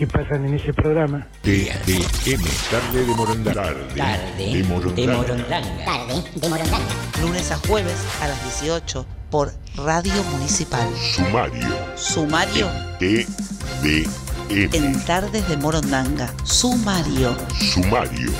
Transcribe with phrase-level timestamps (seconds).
[0.00, 1.26] que pasan en ese programa.
[1.42, 3.52] TDM, tarde de Morondanga.
[3.52, 4.94] Tarde, tarde de Morondanga.
[4.96, 5.84] De Morondanga.
[5.84, 6.86] Tarde de Morondanga.
[7.20, 10.88] Lunes a jueves a las 18 por Radio Municipal.
[10.96, 11.68] Sumario.
[11.96, 12.66] Sumario.
[12.98, 14.08] TDM.
[14.74, 16.32] En Tardes de Morondanga.
[16.44, 17.36] Sumario.
[17.58, 18.32] Sumario.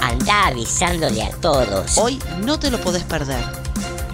[0.00, 1.96] Anda avisándole a todos.
[1.96, 3.44] Hoy no te lo podés perder.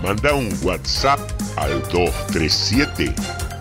[0.02, 1.18] Manda un WhatsApp
[1.56, 3.14] al 237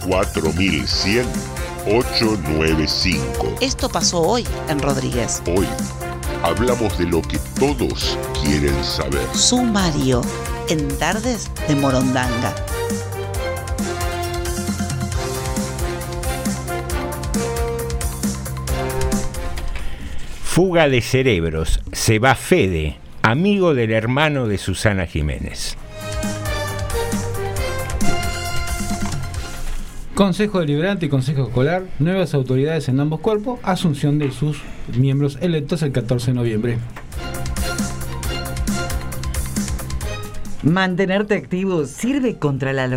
[0.05, 1.56] 4100
[1.89, 3.55] 895.
[3.61, 5.41] Esto pasó hoy en Rodríguez.
[5.47, 5.65] Hoy
[6.43, 9.25] hablamos de lo que todos quieren saber.
[9.33, 10.21] Sumario
[10.67, 12.53] en Tardes de Morondanga.
[20.43, 21.79] Fuga de cerebros.
[21.93, 25.77] Se va Fede, amigo del hermano de Susana Jiménez.
[30.17, 34.63] Consejo Deliberante y Consejo Escolar, nuevas autoridades en ambos cuerpos, asunción de sus
[34.97, 36.79] miembros electos el 14 de noviembre.
[40.63, 42.87] Mantenerte activo sirve contra la,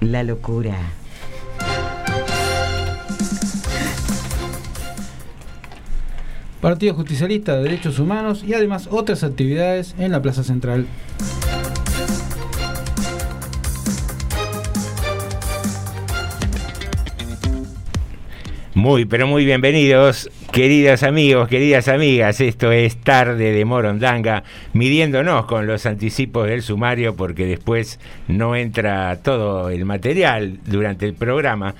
[0.00, 0.78] la locura.
[6.62, 10.86] Partido Justicialista de Derechos Humanos y además otras actividades en la Plaza Central.
[18.84, 22.38] Muy, pero muy bienvenidos, queridos amigos, queridas amigas.
[22.42, 29.22] Esto es Tarde de Morondanga, midiéndonos con los anticipos del sumario, porque después no entra
[29.22, 31.74] todo el material durante el programa.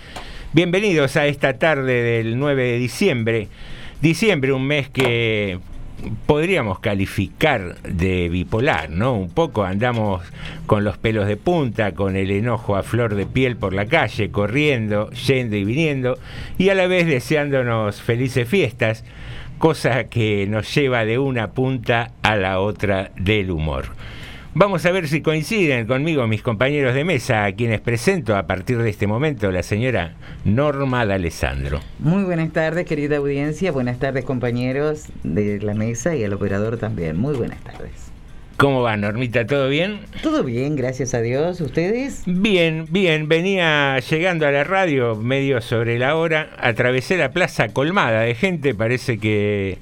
[0.54, 3.48] Bienvenidos a esta tarde del 9 de diciembre.
[4.00, 5.58] Diciembre, un mes que
[6.26, 9.14] podríamos calificar de bipolar, ¿no?
[9.14, 10.22] Un poco andamos
[10.66, 14.30] con los pelos de punta, con el enojo a flor de piel por la calle,
[14.30, 16.18] corriendo, yendo y viniendo,
[16.58, 19.04] y a la vez deseándonos felices fiestas,
[19.58, 23.86] cosa que nos lleva de una punta a la otra del humor.
[24.56, 28.78] Vamos a ver si coinciden conmigo mis compañeros de mesa, a quienes presento a partir
[28.78, 30.14] de este momento, la señora
[30.44, 31.80] Norma D'Alessandro.
[31.98, 37.16] Muy buenas tardes, querida audiencia, buenas tardes compañeros de la mesa y al operador también.
[37.16, 38.12] Muy buenas tardes.
[38.56, 39.44] ¿Cómo va, Normita?
[39.44, 39.98] ¿Todo bien?
[40.22, 41.60] Todo bien, gracias a Dios.
[41.60, 42.22] ¿Ustedes?
[42.24, 43.28] Bien, bien.
[43.28, 46.50] Venía llegando a la radio medio sobre la hora.
[46.60, 48.72] Atravesé la plaza colmada de gente.
[48.72, 49.78] Parece que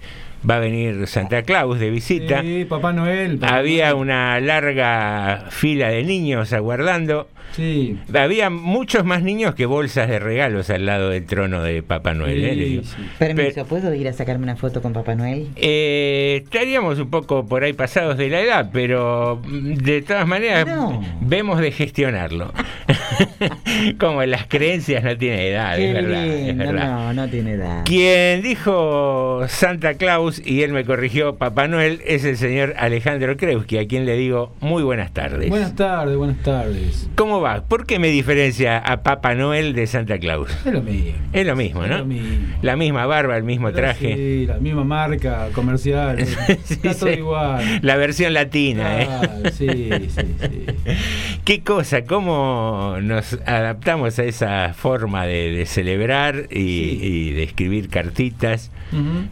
[0.48, 2.42] va a venir Santa Claus de visita.
[2.42, 3.38] Sí, Papá Noel.
[3.38, 4.00] Papá Había Noel.
[4.02, 7.28] una larga fila de niños aguardando.
[7.52, 7.98] Sí.
[8.14, 12.44] Había muchos más niños que bolsas de regalos al lado del trono de Papá Noel.
[12.44, 12.54] ¿eh?
[12.56, 12.82] Le digo.
[13.18, 15.48] Permiso, ¿puedo ir a sacarme una foto con Papá Noel?
[15.56, 20.66] Eh, estaríamos un poco por ahí pasados de la edad, pero mm, de todas maneras
[20.66, 21.02] No.
[21.20, 22.52] vemos de gestionarlo.
[23.98, 26.86] Como las creencias no tienen edad, Qué es verdad, es lindo, verdad.
[26.86, 27.84] No, no tiene edad.
[27.84, 33.78] Quien dijo Santa Claus y él me corrigió Papá Noel es el señor Alejandro Kreuski,
[33.78, 35.48] a quien le digo muy buenas tardes.
[35.50, 37.08] Buenas tardes, buenas tardes.
[37.14, 37.62] ¿Cómo va?
[37.62, 40.50] ¿Por qué me diferencia a Papá Noel de Santa Claus?
[40.64, 41.12] Es lo mismo.
[41.32, 41.94] Es lo mismo, ¿no?
[41.94, 42.56] Es lo mismo.
[42.62, 44.14] La misma barba, el mismo traje.
[44.14, 46.18] Sí, la misma marca comercial.
[46.48, 47.18] Está todo sí.
[47.18, 47.80] igual.
[47.82, 49.08] La versión latina, ¿eh?
[49.10, 50.66] Ah, sí, sí, sí.
[51.44, 57.88] Qué cosa, cómo nos adaptamos a esa forma de, de celebrar y, y de escribir
[57.88, 58.70] cartitas.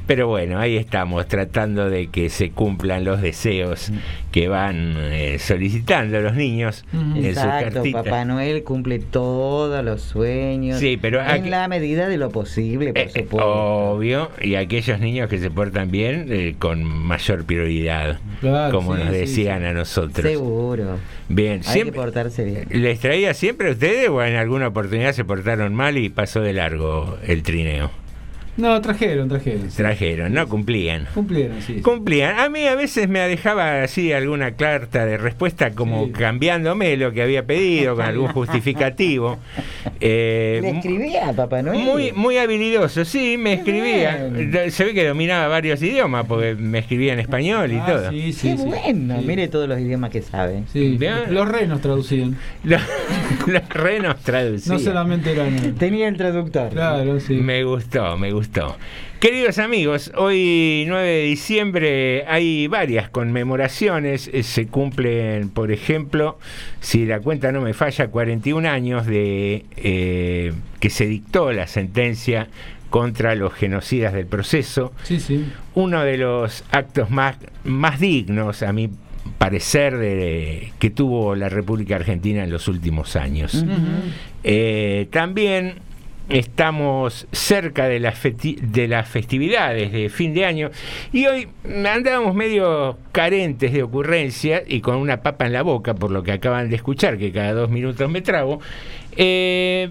[0.06, 3.92] Pero bueno, ahí estamos tratando de que se cumplan los deseos
[4.32, 7.99] que van eh, solicitando los niños en sus cartitas.
[8.04, 10.78] Papá Noel cumple todos los sueños.
[10.78, 13.46] Sí, pero en la medida de lo posible, por Eh, supuesto.
[13.92, 19.02] Obvio, y aquellos niños que se portan bien eh, con mayor prioridad, Claro, como sí,
[19.02, 20.26] nos sí, decían a nosotros.
[20.26, 20.98] Seguro.
[21.28, 22.66] Bien, Hay que siempre portarse bien.
[22.70, 26.52] les traía siempre a ustedes o en alguna oportunidad se portaron mal y pasó de
[26.52, 27.90] largo el trineo.
[28.60, 29.70] No, trajeron, trajeron.
[29.70, 29.76] sí.
[29.76, 31.06] Trajeron, no cumplían.
[31.14, 31.80] Cumplieron, sí.
[31.80, 32.38] Cumplían.
[32.38, 36.12] A mí a veces me dejaba así alguna carta de respuesta como Sí.
[36.12, 39.38] cambiándome lo que había pedido con algún justificativo.
[40.00, 41.80] Eh, ¿Le escribía Papá Noel?
[41.80, 44.28] muy, muy habilidoso, sí, me escribía.
[44.28, 44.70] bien.
[44.70, 48.10] Se ve que dominaba varios idiomas porque me escribía en español y Ah, todo.
[48.10, 48.64] sí, sí, Qué sí.
[48.64, 49.26] bueno, Sí.
[49.26, 50.62] mire todos los idiomas que sabe.
[50.72, 50.98] Sí,
[51.30, 52.36] los renos traducían.
[52.64, 52.82] Los,
[53.46, 54.76] los renos traducían.
[54.76, 55.74] No solamente eran.
[55.76, 56.70] Tenía el traductor.
[56.70, 57.34] Claro, sí.
[57.34, 58.49] Me gustó, me gustó.
[59.20, 64.30] Queridos amigos, hoy 9 de diciembre hay varias conmemoraciones.
[64.32, 66.38] Eh, Se cumplen, por ejemplo,
[66.80, 72.48] si la cuenta no me falla, 41 años de eh, que se dictó la sentencia
[72.88, 74.92] contra los genocidas del proceso.
[75.04, 75.44] Sí, sí.
[75.74, 78.90] Uno de los actos más, más dignos, a mi
[79.38, 83.64] parecer, de, que tuvo la República Argentina en los últimos años.
[84.42, 85.74] Eh, también
[86.30, 90.70] estamos cerca de de las festividades de fin de año
[91.12, 96.10] y hoy andábamos medio carentes de ocurrencias y con una papa en la boca, por
[96.10, 98.60] lo que acaban de escuchar, que cada dos minutos me trago.
[99.16, 99.90] Eh,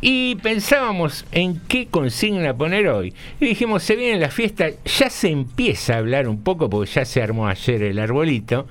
[0.00, 3.12] y pensábamos en qué consigna poner hoy.
[3.38, 7.04] Y dijimos, se viene la fiesta, ya se empieza a hablar un poco, porque ya
[7.04, 8.66] se armó ayer el arbolito,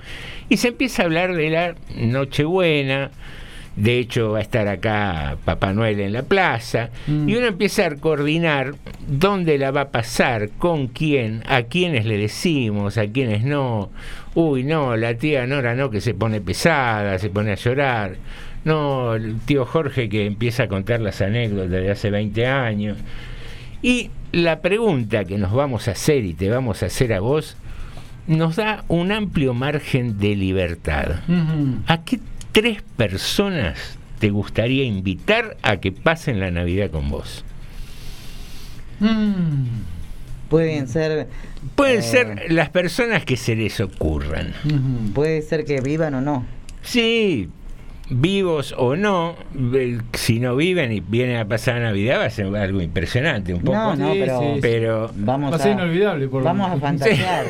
[0.48, 3.12] y se empieza a hablar de la Nochebuena.
[3.80, 6.90] De hecho, va a estar acá Papá Noel en la plaza.
[7.08, 8.74] Y uno empieza a coordinar
[9.08, 13.90] dónde la va a pasar, con quién, a quiénes le decimos, a quiénes no.
[14.34, 18.16] Uy, no, la tía Nora no, que se pone pesada, se pone a llorar.
[18.66, 22.98] No, el tío Jorge que empieza a contar las anécdotas de hace 20 años.
[23.80, 27.56] Y la pregunta que nos vamos a hacer y te vamos a hacer a vos
[28.26, 31.20] nos da un amplio margen de libertad.
[31.86, 32.20] ¿A qué
[32.52, 33.78] tres personas
[34.18, 37.44] te gustaría invitar a que pasen la Navidad con vos?
[39.00, 39.64] Mm.
[40.48, 41.28] Pueden ser.
[41.76, 42.02] Pueden Eh.
[42.02, 44.52] ser las personas que se les ocurran.
[45.14, 46.44] Puede ser que vivan o no.
[46.82, 47.48] Sí,
[48.10, 49.36] vivos o no,
[50.14, 53.76] si no viven y vienen a pasar Navidad va a ser algo impresionante un poco.
[53.76, 54.40] No, no, pero.
[54.40, 54.58] sí, sí.
[54.60, 57.46] Pero Vamos Va a ser inolvidable, por Vamos a fantasear.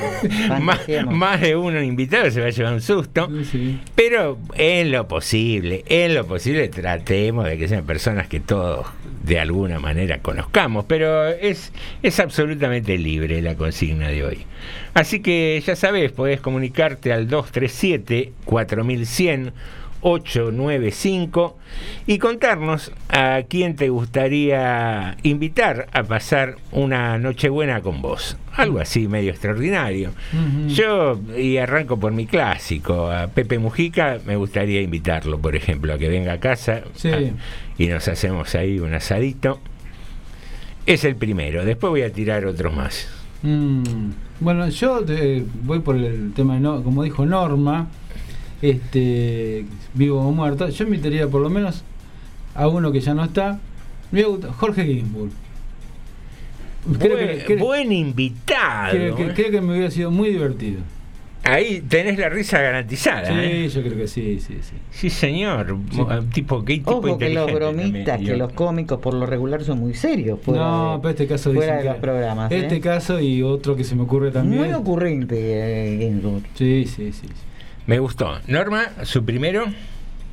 [1.08, 3.28] más, de uno invitado se va a llevar un susto.
[3.28, 3.80] Sí, sí.
[3.94, 8.86] Pero en lo posible, en lo posible tratemos de que sean personas que todos
[9.22, 14.38] de alguna manera conozcamos, pero es, es absolutamente libre la consigna de hoy.
[14.94, 19.52] Así que ya sabes, podés comunicarte al 237 4100
[20.02, 21.56] 895
[22.06, 28.36] y contarnos a quién te gustaría invitar a pasar una Nochebuena con vos.
[28.56, 30.10] Algo así medio extraordinario.
[30.68, 35.98] Yo, y arranco por mi clásico, a Pepe Mujica me gustaría invitarlo, por ejemplo, a
[35.98, 37.08] que venga a casa Sí.
[37.08, 37.20] a-
[37.78, 39.60] y nos hacemos ahí un asadito.
[40.86, 43.08] Es el primero, después voy a tirar otros más.
[43.42, 47.88] Mm, Bueno, yo eh, voy por el tema de, no, como dijo Norma,
[48.62, 49.64] este,
[49.94, 50.68] vivo o muerto.
[50.68, 51.82] Yo invitaría por lo menos
[52.54, 53.58] a uno que ya no está.
[54.58, 55.30] Jorge Ginsburg.
[56.98, 58.90] Creo buen, que, creo- buen invitado.
[58.92, 59.32] creo que- ¿eh?
[59.34, 60.80] creo que me hubiera sido muy divertido.
[61.42, 63.26] Ahí tenés la risa garantizada.
[63.26, 63.68] Sí, ¿eh?
[63.68, 64.74] yo creo que sí, sí, sí.
[64.90, 65.74] Sí, señor.
[65.90, 65.96] Sí.
[65.96, 68.32] Mo- Tipo, qué tipo Ojo que los bromistas, también.
[68.32, 70.38] que los cómicos por lo regular son muy serios.
[70.42, 72.52] Fuera no, pero este caso fuera dicen de los programas.
[72.52, 72.58] ¿eh?
[72.58, 74.62] Este caso y otro que se me ocurre también.
[74.64, 76.42] Muy ocurrente, eh, Ginsburg.
[76.54, 77.26] Sí, sí, sí.
[77.26, 77.32] sí.
[77.90, 78.38] Me gustó.
[78.46, 79.64] Norma, su primero.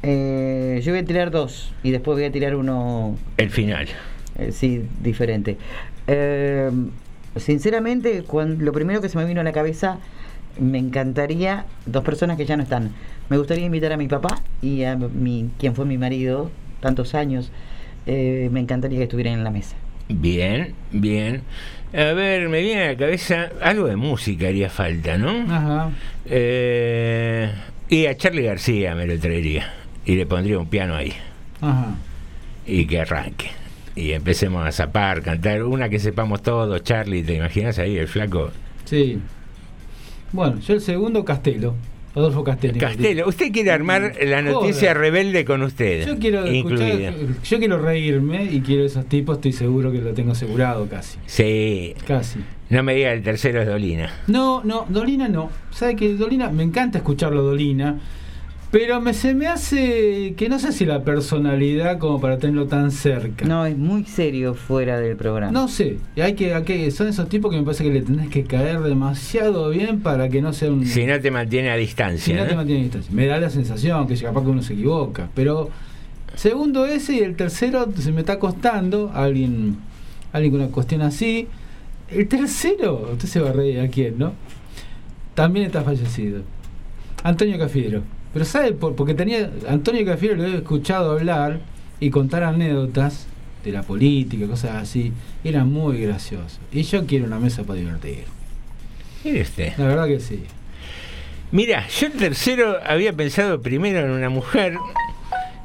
[0.03, 3.17] Eh, yo voy a tirar dos y después voy a tirar uno.
[3.37, 3.87] El final.
[4.37, 5.57] Eh, sí, diferente.
[6.05, 6.69] Eh,
[7.35, 9.97] sinceramente, cuando, lo primero que se me vino a la cabeza,
[10.59, 12.91] me encantaría, dos personas que ya no están,
[13.27, 17.51] me gustaría invitar a mi papá y a mi, quien fue mi marido tantos años,
[18.05, 19.75] eh, me encantaría que estuvieran en la mesa.
[20.09, 21.41] Bien, bien.
[21.97, 25.31] A ver, me viene a la cabeza algo de música haría falta, ¿no?
[25.51, 25.89] Ajá.
[26.27, 27.51] Eh,
[27.89, 29.73] y a Charlie García me lo traería.
[30.05, 31.11] Y le pondría un piano ahí.
[31.59, 31.95] Ajá.
[32.67, 33.47] Y que arranque.
[33.95, 35.63] Y empecemos a zapar, cantar.
[35.63, 38.51] Una que sepamos todos, Charlie, ¿te imaginas ahí el flaco?
[38.85, 39.19] Sí.
[40.31, 41.73] Bueno, yo el segundo, Castelo.
[42.17, 42.79] Adolfo Castelo.
[42.79, 44.97] Castelo, usted quiere armar la noticia Joder.
[44.97, 46.05] rebelde con usted.
[46.05, 47.09] Yo quiero incluida.
[47.09, 51.17] escuchar, yo quiero reírme y quiero esos tipos, estoy seguro que lo tengo asegurado casi.
[51.25, 51.93] Sí.
[52.05, 52.39] Casi.
[52.69, 54.11] No me diga el tercero es Dolina.
[54.27, 55.49] No, no, Dolina no.
[55.71, 56.49] ¿Sabe que Dolina?
[56.49, 57.99] Me encanta escucharlo Dolina,
[58.71, 62.91] pero me, se me hace que no sé si la personalidad como para tenerlo tan
[62.91, 63.45] cerca.
[63.45, 65.51] No, es muy serio fuera del programa.
[65.51, 68.29] No sé, hay que, hay que- son esos tipos que me parece que le tenés
[68.29, 70.85] que caer demasiado bien para que no sea un...
[70.85, 72.35] Si no te mantiene a Si distancia.
[72.35, 73.11] no te mantiene a distancia.
[73.13, 75.29] Me da la sensación que capaz que uno se equivoca.
[75.33, 75.69] Pero
[76.35, 79.11] segundo ese y el tercero se me está costando.
[79.13, 79.77] Alguien,
[80.33, 81.47] alguien con una cuestión así.
[82.09, 84.33] El tercero, usted se va a reír a quién, ¿no?
[85.35, 86.41] También está fallecido.
[87.23, 88.03] Antonio Cafiero.
[88.33, 88.73] Pero ¿sabe?
[88.73, 88.95] por?
[88.95, 89.49] Porque tenía.
[89.67, 91.59] Antonio Cafiero lo he escuchado hablar
[91.99, 93.27] y contar anécdotas
[93.63, 95.11] de la política, cosas así.
[95.43, 96.59] Era muy gracioso.
[96.71, 98.25] Y yo quiero una mesa para divertir.
[99.23, 99.73] Mire usted.
[99.77, 100.43] La verdad que sí.
[101.51, 104.77] Mira, yo el tercero había pensado primero en una mujer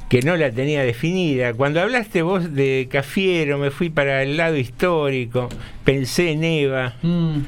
[0.08, 1.54] que no la tenía definida.
[1.54, 5.48] Cuando hablaste vos de Cafiero, me fui para el lado histórico,
[5.84, 7.38] pensé en Eva, Mm.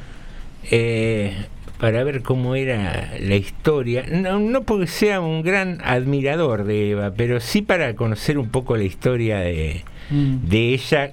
[0.70, 1.46] eh,
[1.78, 4.04] para ver cómo era la historia.
[4.10, 8.76] No, no porque sea un gran admirador de Eva, pero sí para conocer un poco
[8.76, 10.48] la historia de, Mm.
[10.48, 11.12] de ella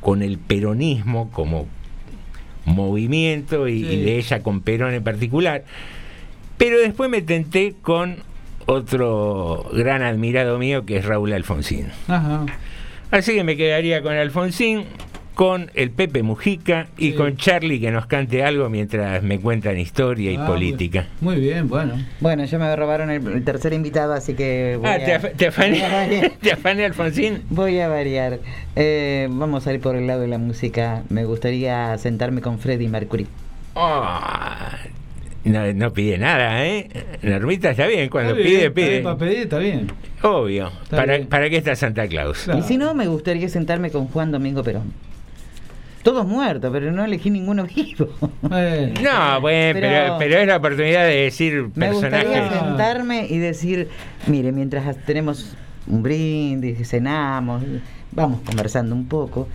[0.00, 1.66] con el peronismo como
[2.64, 3.90] movimiento y, Sí.
[3.94, 5.64] y de ella con Perón en particular.
[6.58, 8.16] Pero después me tenté con
[8.66, 11.88] otro gran admirado mío que es Raúl Alfonsín.
[12.08, 12.46] Ajá.
[13.10, 14.84] Así que me quedaría con Alfonsín,
[15.36, 17.12] con el Pepe Mujica y Sí.
[17.16, 21.06] con Charlie que nos cante algo mientras me cuentan historia y Ah, política.
[21.20, 21.92] Muy bien, bueno.
[22.20, 25.36] Bueno, ya me robaron el, el tercer invitado, así que voy Ah, a, te, af-
[25.36, 26.32] te afané, voy a variar.
[26.40, 27.42] te afané, Alfonsín.
[27.50, 28.38] Voy a variar.
[28.76, 31.02] Eh, vamos a ir por el lado de la música.
[31.10, 33.26] Me gustaría sentarme con Freddie Mercury.
[33.74, 34.78] Ah,
[35.44, 36.88] no, no pide nada, ¿eh?
[37.22, 38.90] Normita está bien, cuando Está bien, pide, está pide.
[38.90, 39.92] bien, para pedir está bien.
[40.22, 40.68] Obvio.
[40.82, 41.28] Está ¿Para, bien.
[41.28, 42.44] ¿Para qué está Santa Claus?
[42.44, 42.60] Claro.
[42.60, 44.92] Y si no, me gustaría sentarme con Juan Domingo Perón.
[46.06, 48.06] Todos muertos, pero no elegí ninguno vivo.
[48.42, 49.00] Bueno.
[49.02, 52.60] No, bueno, pero, Pero- pero es la oportunidad de decir Me gustaría personajes.
[52.60, 53.88] sentarme y decir,
[54.28, 55.56] mire, mientras tenemos
[55.88, 57.64] un brindis, cenamos,
[58.12, 59.48] vamos conversando un poco,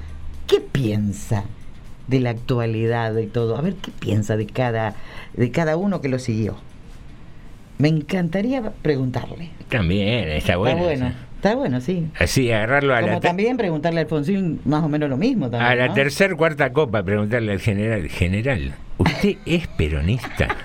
[0.46, 1.46] ¿qué piensa
[2.10, 3.56] de la actualidad y todo?
[3.58, 4.96] A ver, ¿qué piensa de cada,
[5.34, 6.58] de cada uno que lo siguió?
[7.78, 9.52] Me encantaría preguntarle.
[9.70, 10.76] También, está bueno.
[10.82, 11.16] Está bueno.
[11.42, 12.06] Está bueno, sí.
[12.20, 15.50] Así, agarrarlo a Como la, también preguntarle a Alfonsín más o menos lo mismo.
[15.50, 15.94] También, a la ¿no?
[15.96, 20.56] tercer, cuarta copa, preguntarle al general, general, ¿usted es peronista?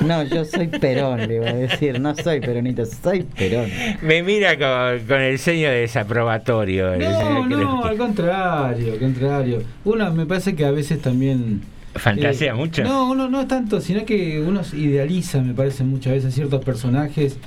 [0.00, 2.00] No, yo soy Perón, le iba a decir.
[2.00, 3.70] No soy peronista, soy Perón.
[4.00, 6.94] Me mira con, con el seño desaprobatorio.
[6.94, 9.62] el No, que no, al contrario, al contrario.
[9.84, 11.62] Uno me parece que a veces también...
[11.94, 12.82] Fantasea eh, mucho.
[12.82, 17.38] No, uno no es tanto, sino que uno idealiza, me parece, muchas veces ciertos personajes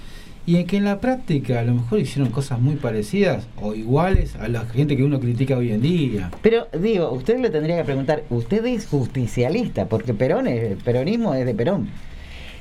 [0.48, 4.36] y en que en la práctica a lo mejor hicieron cosas muy parecidas o iguales
[4.36, 6.30] a la gente que uno critica hoy en día.
[6.42, 11.34] Pero digo, usted le tendría que preguntar, usted es justicialista, porque Perón es, el peronismo
[11.34, 11.90] es de Perón.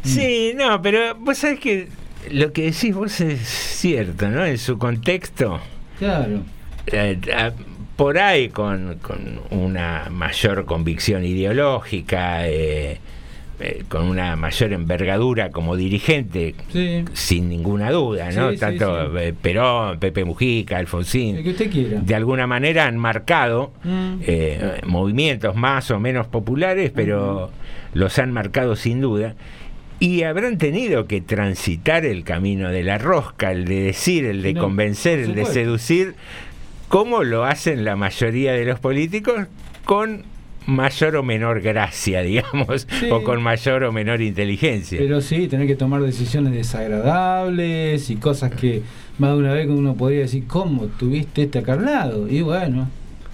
[0.02, 1.88] Sí, no, pero vos sabés que
[2.30, 4.44] lo que decís vos es cierto, ¿no?
[4.44, 5.60] En su contexto,
[5.98, 6.40] Claro.
[6.86, 7.52] eh, a-
[7.96, 12.98] por ahí con, con una mayor convicción ideológica, eh,
[13.60, 17.04] eh, con una mayor envergadura como dirigente, Sí.
[17.12, 18.50] sin ninguna duda, ¿no?
[18.52, 19.16] Sí, Tanto sí.
[19.20, 21.36] eh, Perón, Pepe Mujica, Alfonsín.
[21.36, 22.00] El que usted quiera.
[22.00, 24.14] de alguna manera han marcado Mm.
[24.26, 27.50] eh, movimientos más o menos populares, pero
[27.92, 29.34] los han marcado sin duda.
[30.00, 34.52] Y habrán tenido que transitar el camino de la rosca, el de decir, el de
[34.54, 36.14] No, convencer, el de seducir,
[36.88, 39.46] como lo hacen la mayoría de los políticos,
[39.84, 40.24] con
[40.66, 43.10] mayor o menor gracia, digamos, Sí.
[43.10, 44.98] o con mayor o menor inteligencia.
[44.98, 48.82] Pero sí, tener que tomar decisiones desagradables y cosas que
[49.18, 52.28] más de una vez uno podría decir, ¿cómo tuviste este acá al lado?
[52.28, 52.88] Y bueno,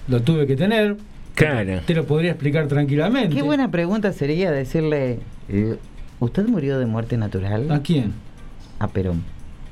[0.08, 0.96] lo tuve que tener.
[1.34, 1.80] Claro.
[1.86, 3.34] Te lo podría explicar tranquilamente.
[3.34, 5.76] Qué buena pregunta sería decirle, eh,
[6.18, 7.70] ¿usted murió de muerte natural?
[7.70, 8.12] ¿A quién?
[8.78, 9.22] a Perón.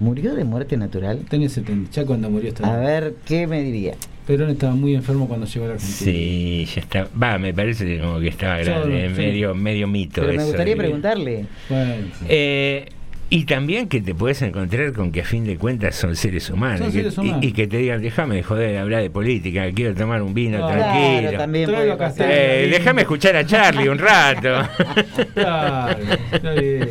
[0.01, 1.25] ¿Murió de muerte natural?
[1.29, 2.75] Tenía 70, ya cuando murió estaba.
[2.75, 3.95] A ver, ¿qué me diría?
[4.29, 6.13] Perón estaba muy enfermo cuando llegó a la Argentina.
[6.13, 7.09] Sí, ya está.
[7.21, 8.71] Va, me parece como que estaba sí.
[9.17, 10.21] medio, medio mito.
[10.21, 11.47] Pero me gustaría preguntarle.
[11.71, 11.95] Bueno,
[12.29, 12.87] Eh,
[13.31, 16.81] y también que te puedes encontrar con que a fin de cuentas son seres humanos.
[16.81, 17.45] Son seres y- humanos.
[17.45, 20.59] Y, que te digan, déjame de joder de hablar de política, quiero tomar un vino
[20.59, 21.39] Claro, tranquilo.
[21.39, 22.27] también pasar.
[22.31, 24.69] Eh, déjame escuchar a Charlie un rato.
[25.35, 25.99] claro,
[26.33, 26.89] está bien.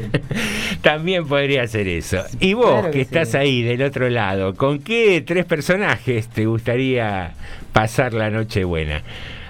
[0.87, 2.23] También podría hacer eso.
[2.39, 3.37] Y vos, Claro que, que estás sí.
[3.37, 7.33] ahí del otro lado, ¿con qué tres personajes te gustaría
[7.73, 9.01] pasar la noche buena?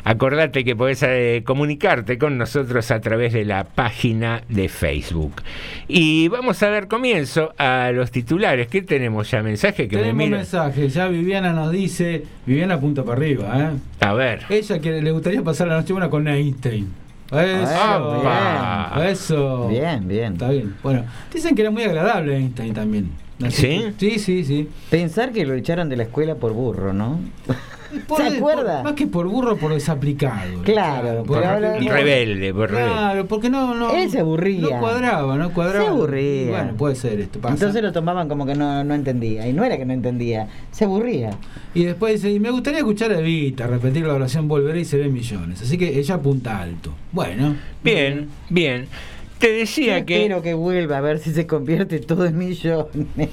[0.03, 5.43] Acordate que podés eh, comunicarte con nosotros a través de la página de Facebook.
[5.87, 8.67] Y vamos a dar comienzo a los titulares.
[8.69, 9.43] ¿Qué tenemos ya?
[9.43, 10.37] ¿Mensaje que me Tenemos mira?
[10.37, 13.77] mensaje, ya Viviana nos dice, Viviana punta para arriba, ¿eh?
[13.99, 14.43] A ver.
[14.49, 16.87] Ella que le gustaría pasar la noche buena con Einstein.
[17.31, 19.07] Eso, Ah, bien.
[19.09, 19.67] eso.
[19.67, 20.33] Bien, bien.
[20.33, 20.75] Está bien.
[20.81, 21.03] Bueno,
[21.33, 23.09] dicen que era muy agradable Einstein también.
[23.45, 23.67] Así ¿Sí?
[23.67, 24.69] que- Sí, sí, sí.
[24.89, 27.19] Pensar que lo echaron de la escuela por burro, ¿no?
[28.07, 28.75] Por- ¿Se acuerda?
[28.77, 30.61] por- más que por burro, por desaplicado.
[30.63, 32.91] Claro, Por ahora- rebelde, por rebelde.
[32.93, 33.91] Claro, porque no, no.
[33.91, 34.61] Él se aburría.
[34.61, 35.85] No cuadraba, no cuadraba.
[35.85, 36.49] Se aburría.
[36.49, 37.39] Bueno, puede ser esto.
[37.39, 37.53] Pasa.
[37.53, 39.47] Entonces lo tomaban como que no, no entendía.
[39.47, 41.31] Y no era que no entendía, se aburría.
[41.73, 44.97] Y después dice, y me gustaría escuchar a Evita repetir la oración Volveré y se
[44.97, 45.61] ven millones.
[45.61, 46.91] Así que ella apunta alto.
[47.11, 47.55] Bueno.
[47.83, 48.87] Bien, bien.
[49.39, 50.15] Te decía Yo que...
[50.15, 52.87] Espero que vuelva a ver si se convierte todo en millones.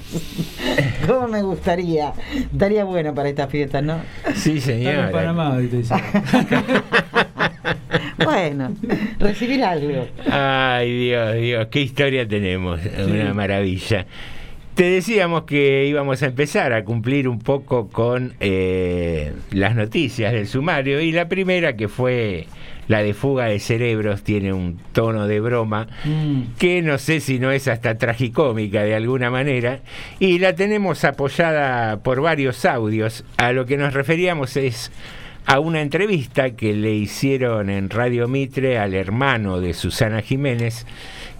[1.07, 2.13] ¿Cómo me gustaría?
[2.35, 3.99] Estaría bueno para esta fiesta, ¿no?
[4.35, 5.11] Sí, señora.
[5.11, 5.83] Panamá, te.
[8.23, 8.73] Bueno,
[9.19, 10.07] recibir algo.
[10.31, 12.79] Ay, Dios, Dios, qué historia tenemos.
[13.05, 14.05] Una maravilla.
[14.75, 20.47] Te decíamos que íbamos a empezar a cumplir un poco con eh, las noticias del
[20.47, 22.47] sumario y la primera que fue
[22.87, 26.55] la de fuga de cerebros tiene un tono de broma Mm.
[26.57, 29.79] que no sé si no es hasta tragicómica de alguna manera
[30.19, 33.23] y la tenemos apoyada por varios audios.
[33.37, 34.91] A lo que nos referíamos es
[35.47, 40.85] a una entrevista que le hicieron en Radio Mitre al hermano de Susana Jiménez,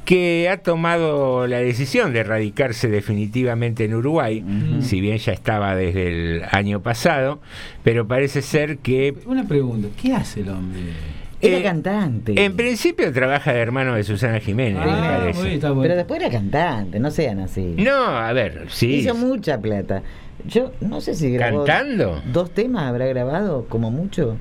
[0.06, 4.43] que ha tomado la decisión de radicarse definitivamente en Uruguay,
[4.82, 7.39] si bien ya estaba desde el año pasado,
[7.84, 9.15] pero parece ser que...
[9.26, 10.82] Una pregunta, ¿qué hace el hombre?
[11.41, 12.43] Era Eh, cantante.
[12.43, 15.34] En principio trabaja de hermano de Susana Jiménez, me Ah, parece.
[15.39, 15.82] muy bien, está bueno.
[15.84, 17.76] Pero después era cantante, no sean así.
[17.78, 18.95] No, a ver, sí.
[18.95, 20.02] Hizo mucha plata.
[20.48, 21.65] Yo no sé si grabó.
[21.65, 22.21] ¿Cantando?
[22.32, 24.38] ¿Dos temas habrá grabado, como mucho?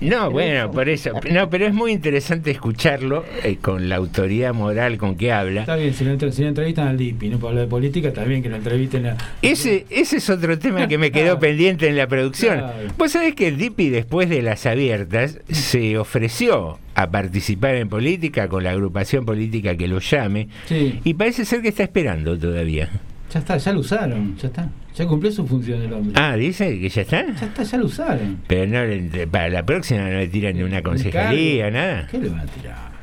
[0.00, 1.12] No, bueno, por eso.
[1.30, 5.60] No, pero es muy interesante escucharlo eh, con la autoridad moral con que habla.
[5.60, 8.08] Está bien, si lo, entre- si lo entrevistan al Dipi, no para hablar de política,
[8.08, 9.16] está bien que lo entrevisten a.
[9.42, 12.58] Ese, ese es otro tema que me quedó pendiente en la producción.
[12.58, 12.88] Claro.
[12.98, 18.48] Vos sabés que el Dipi después de las abiertas se ofreció a participar en política
[18.48, 22.88] con la agrupación política que lo llame Sí, y parece ser que está esperando todavía.
[23.32, 24.68] Ya está, ya lo usaron, ya está.
[24.94, 26.12] Ya cumplió su función el hombre.
[26.16, 27.26] Ah, dice que ya está.
[27.34, 28.38] Ya está, ya lo usaron.
[28.46, 31.76] Pero no, le- para la próxima no le tiran ni una concejalía, cargo.
[31.78, 32.06] nada.
[32.10, 32.94] ¿Qué le van a tirar?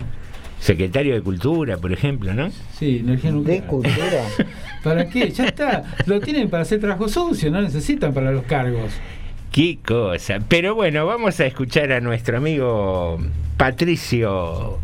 [0.60, 2.50] Secretario de Cultura, por ejemplo, ¿no?
[2.78, 3.62] Sí, energía nuclear.
[3.62, 4.24] De cultura.
[4.84, 5.30] ¿Para qué?
[5.32, 5.84] Ya está.
[6.06, 8.92] Lo tienen para hacer trabajo sucio, no necesitan para los cargos.
[9.52, 10.38] Qué cosa.
[10.48, 13.20] Pero bueno, vamos a escuchar a nuestro amigo
[13.58, 14.80] Patricio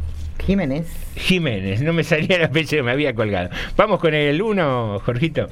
[0.46, 0.88] Jiménez.
[1.16, 1.82] Jiménez.
[1.82, 3.50] No me salía la fecha, me había colgado.
[3.76, 5.48] Vamos con el 1, Jorgito.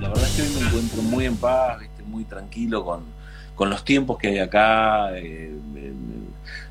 [0.00, 2.02] La verdad es que hoy me encuentro muy en paz, ¿viste?
[2.04, 3.02] muy tranquilo con,
[3.54, 5.16] con los tiempos que hay acá.
[5.18, 5.92] eh, eh,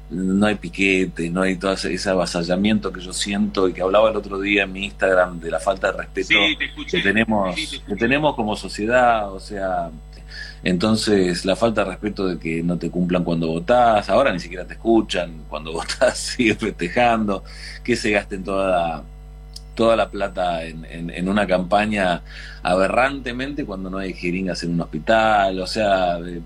[0.10, 4.10] no hay piquete, no hay todo ese, ese avasallamiento que yo siento y que hablaba
[4.10, 6.34] el otro día en mi Instagram de la falta de respeto
[6.89, 7.54] que tenemos
[7.86, 9.89] que tenemos como sociedad, o sea,
[10.63, 14.65] entonces la falta de respeto de que no te cumplan cuando votás, ahora ni siquiera
[14.65, 17.43] te escuchan, cuando votás sigues festejando,
[17.84, 19.04] que se gasten toda
[19.76, 22.24] toda la plata en, en- una campaña
[22.63, 26.41] aberrantemente cuando no hay jeringas en un hospital, o sea, de-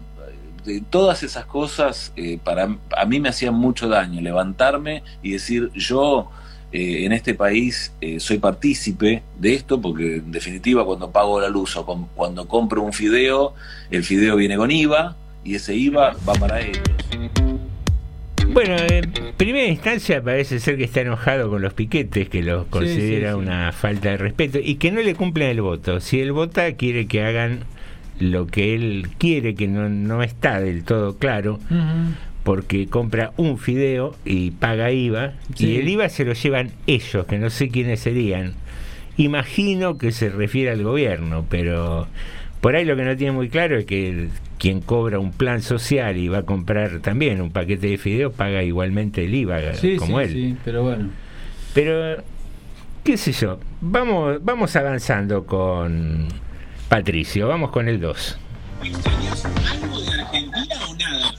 [0.65, 5.71] de todas esas cosas eh, para a mí me hacían mucho daño levantarme y decir
[5.73, 6.29] yo
[6.71, 11.49] eh, en este país eh, soy partícipe de esto porque en definitiva cuando pago la
[11.49, 13.53] luz o cuando compro un fideo
[13.89, 16.81] el fideo viene con IVA y ese IVA va para ellos
[18.53, 23.31] Bueno, en primera instancia parece ser que está enojado con los piquetes, que los considera
[23.31, 23.41] sí, sí.
[23.41, 25.99] una falta de respeto y que no le cumplen el voto.
[25.99, 27.65] Si él vota, quiere que hagan
[28.19, 31.59] lo que él quiere, que no, no está del todo claro,
[32.43, 37.37] porque compra un fideo y paga IVA, y el IVA se lo llevan ellos, que
[37.37, 38.53] no sé quiénes serían.
[39.17, 42.07] Imagino que se refiere al gobierno, pero
[42.61, 46.17] por ahí lo que no tiene muy claro es que quien cobra un plan social
[46.17, 50.19] y va a comprar también un paquete de fideos paga igualmente el IVA Sí, como
[50.19, 50.31] sí, él.
[50.31, 51.09] sí, pero bueno.
[51.73, 52.23] Pero
[53.03, 56.27] qué sé yo, vamos, vamos avanzando con
[56.89, 58.37] Patricio, vamos con el 2.
[58.81, 60.70] algo de Argentina?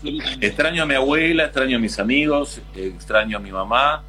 [0.41, 4.03] Extraño a mi abuela, extraño a mis amigos, extraño a mi mamá,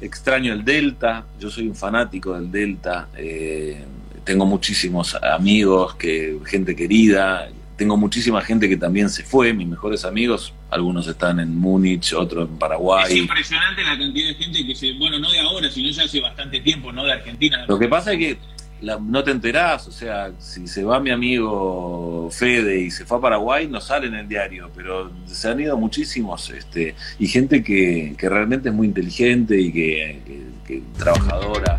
[0.00, 3.84] extraño el Delta, yo soy un fanático del Delta, eh,
[4.24, 10.04] tengo muchísimos amigos, que, gente querida, tengo muchísima gente que también se fue, mis mejores
[10.04, 13.10] amigos, algunos están en Múnich, otros en Paraguay.
[13.10, 16.20] Es impresionante la cantidad de gente que se, bueno, no de ahora, sino ya hace
[16.20, 17.64] bastante tiempo, no de Argentina.
[17.66, 18.38] Lo que pasa es que
[18.82, 23.20] no te enterás, o sea, si se va mi amigo Fede y se fue a
[23.20, 28.14] Paraguay, no sale en el diario, pero se han ido muchísimos, este, y gente que,
[28.18, 30.18] realmente es muy inteligente y que,
[30.66, 31.78] que trabajadora.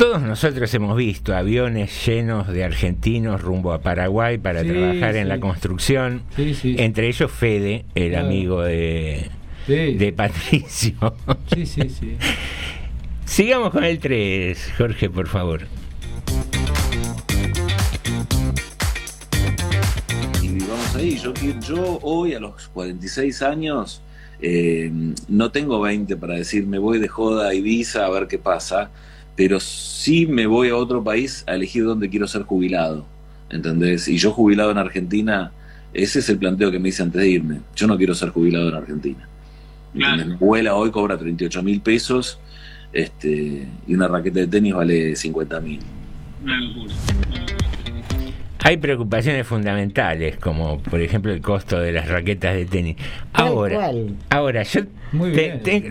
[0.00, 5.38] Todos nosotros hemos visto aviones llenos de argentinos rumbo a Paraguay para trabajar en la
[5.40, 6.22] construcción.
[6.38, 9.30] Entre ellos Fede, el amigo de,
[9.66, 11.14] de Patricio.
[11.54, 12.16] Sí, sí, sí.
[13.30, 15.60] Sigamos con el 3, Jorge, por favor.
[20.42, 24.02] Y vamos ahí, yo, yo hoy a los 46 años
[24.42, 24.90] eh,
[25.28, 28.90] no tengo 20 para decir me voy de joda a Ibiza a ver qué pasa
[29.36, 33.06] pero sí me voy a otro país a elegir dónde quiero ser jubilado,
[33.48, 34.08] ¿entendés?
[34.08, 35.52] Y yo jubilado en Argentina,
[35.94, 37.60] ese es el planteo que me hice antes de irme.
[37.76, 39.28] Yo no quiero ser jubilado en Argentina.
[39.94, 40.26] Claro.
[40.26, 42.40] Mi abuela hoy cobra 38 mil pesos
[42.92, 45.80] este, y una raqueta de tenis vale 50 mil.
[48.62, 52.96] Hay preocupaciones fundamentales, como por ejemplo el costo de las raquetas de tenis.
[53.32, 53.90] Ahora,
[54.28, 54.82] ahora yo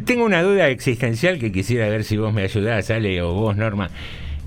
[0.05, 3.89] tengo una duda existencial que quisiera ver si vos me ayudás, Ale, o vos, Norma.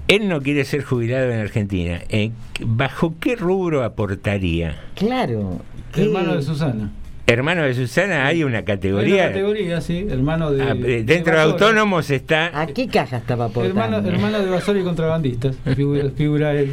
[0.09, 2.01] Él no quiere ser jubilado en Argentina.
[2.09, 4.77] Eh, ¿Bajo qué rubro aportaría?
[4.95, 5.61] Claro.
[5.95, 6.91] Hermano de Susana.
[7.27, 9.15] Hermano de Susana, hay una categoría.
[9.15, 10.63] Hay una categoría, sí, hermano de.
[10.63, 12.61] Ah, dentro de, autónomos está.
[12.61, 13.81] ¿A qué caja estaba aportando?
[13.81, 15.57] Hermano, hermano de Basol y contrabandistas.
[15.77, 16.73] Figura, figura él.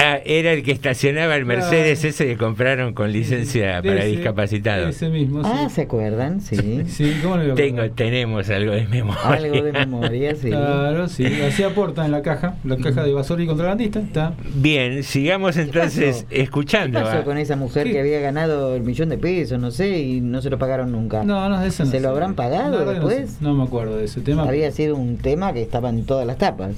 [0.00, 4.94] Ah, era el que estacionaba el Mercedes ese que compraron con licencia para discapacitados.
[4.94, 5.50] Ese mismo, sí.
[5.52, 6.40] Ah, ¿se acuerdan?
[6.40, 6.84] Sí.
[6.86, 9.22] sí ¿cómo Tengo, tenemos algo de memoria.
[9.24, 10.50] Algo de memoria, sí.
[10.50, 11.26] Claro, sí.
[11.42, 13.98] Así aporta en la caja, la caja de Basori y contrabandista.
[13.98, 14.34] Está.
[14.54, 17.00] Bien, sigamos entonces escuchando.
[17.00, 20.20] ¿Qué pasó con esa mujer que había ganado el millón de pesos, no sé, y
[20.20, 21.24] no se lo pagaron nunca?
[21.24, 23.40] No, no, eso no ¿Se lo habrán pagado después?
[23.40, 24.44] No, me acuerdo de ese tema.
[24.44, 26.76] Había sido un tema que estaba en todas las tapas.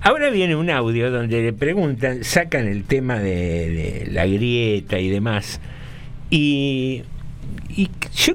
[0.00, 5.60] Ahora viene un audio donde le preguntan, sacan el tema de, la grieta y demás.
[6.30, 7.02] Y,
[8.14, 8.34] yo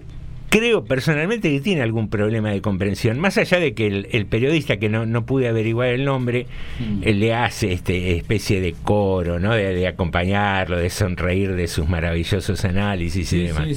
[0.49, 3.19] creo personalmente que tiene algún problema de comprensión.
[3.19, 6.47] Más allá de que el, periodista, que no, no, pude averiguar el nombre,
[6.79, 7.03] mm.
[7.03, 9.53] eh, le hace este especie de coro, ¿no?
[9.53, 13.67] De, acompañarlo, de sonreír de sus maravillosos análisis y demás.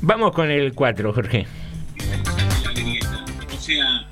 [0.00, 1.46] Vamos con el 4, Jorge.
[3.54, 4.11] O sea eh,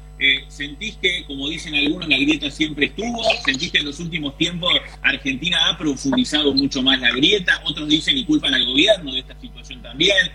[0.60, 3.22] ¿Sentís que, como dicen algunos, la grieta siempre estuvo?
[3.46, 4.70] ¿Sentís que en los últimos tiempos
[5.00, 7.62] Argentina ha profundizado mucho más la grieta?
[7.64, 10.30] Otros dicen y culpan al gobierno de esta situación también.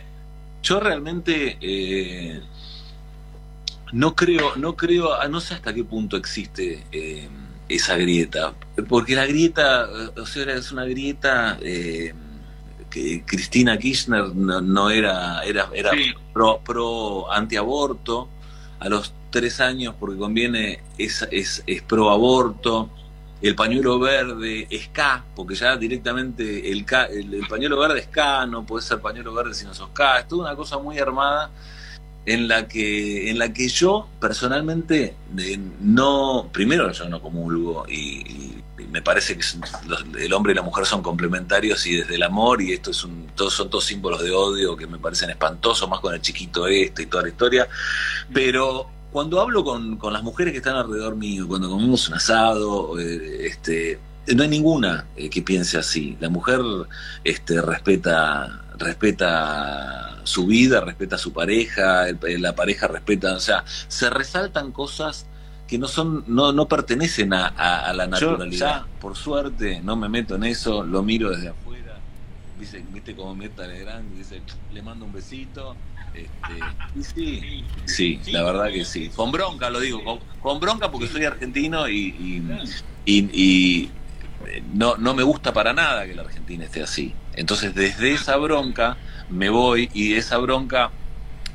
[0.63, 2.41] Yo realmente eh,
[3.93, 7.29] no creo, no creo, ah, no sé hasta qué punto existe eh,
[7.69, 8.55] esa grieta,
[8.89, 15.91] porque la grieta, o sea, es una grieta que Cristina Kirchner no, era, era, era
[16.33, 18.27] pro, pro antiaborto,
[18.79, 22.89] a los tres años porque conviene, es, es, es pro aborto,
[23.41, 28.65] el pañuelo verde es K, porque ya directamente el, el, pañuelo verde es K, no
[28.65, 31.52] puede ser pañuelo verde si no sos K, es toda una cosa muy armada
[32.26, 35.17] en la que, en la que yo personalmente
[35.82, 38.54] no, primero yo no comulgo y,
[38.89, 39.43] me parece que
[40.24, 43.54] el hombre y la mujer son complementarios y desde el amor y esto es todos
[43.54, 47.06] son todos símbolos de odio que me parecen espantosos, más con el chiquito este y
[47.08, 47.67] toda la historia,
[48.34, 53.47] pero cuando hablo con, las mujeres que están alrededor mío, cuando comemos un asado, eh,
[53.47, 53.97] este,
[54.36, 56.17] no hay ninguna eh, que piense así.
[56.19, 56.60] La mujer
[57.23, 64.10] este, respeta, respeta su vida, respeta a su pareja, la pareja respeta, o sea, se
[64.10, 65.28] resaltan cosas
[65.65, 68.84] que no son, no, no pertenecen a, la naturalidad.
[68.99, 71.95] por suerte, no me meto en eso, lo miro desde afuera.
[72.60, 74.41] Dice, viste cómo meta grande, dice,
[74.73, 75.73] le mando un besito
[76.15, 79.10] este, sí, sí, la verdad que sí.
[79.10, 82.41] Con bronca lo digo, con, bronca porque soy argentino y,
[83.06, 83.89] y,
[84.47, 87.13] eh, no, no me gusta para nada que la Argentina esté así.
[87.34, 88.97] Entonces desde esa bronca
[89.30, 90.91] me voy y de esa bronca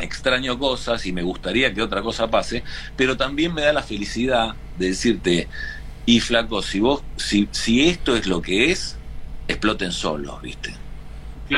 [0.01, 2.64] extraño cosas y me gustaría que otra cosa pase,
[2.96, 5.49] pero también me da la felicidad de decirte,
[6.07, 8.96] y flaco, si vos, si, si esto es lo que es,
[9.46, 10.75] exploten solos, ¿viste?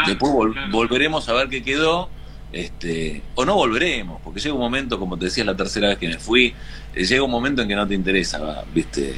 [0.07, 0.33] Después
[0.71, 2.09] volveremos a ver qué quedó
[2.53, 6.09] Este, o no volveremos, porque llega un momento, como te decía la tercera vez que
[6.09, 6.55] me fui,
[6.95, 9.11] eh, llega un momento en que no te interesa, ¿viste?
[9.11, 9.17] Eh,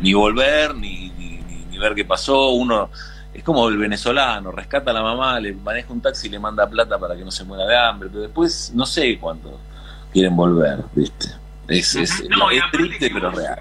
[0.00, 2.50] ni volver, ni, ni, ni- ni ver qué pasó.
[2.50, 2.90] Uno
[3.32, 6.68] es como el venezolano, rescata a la mamá, le maneja un taxi y le manda
[6.68, 9.60] plata para que no se muera de hambre, pero después no sé cuánto
[10.12, 11.28] quieren volver, ¿viste?
[11.68, 13.60] Es, es, No, es triste, pero vos- real.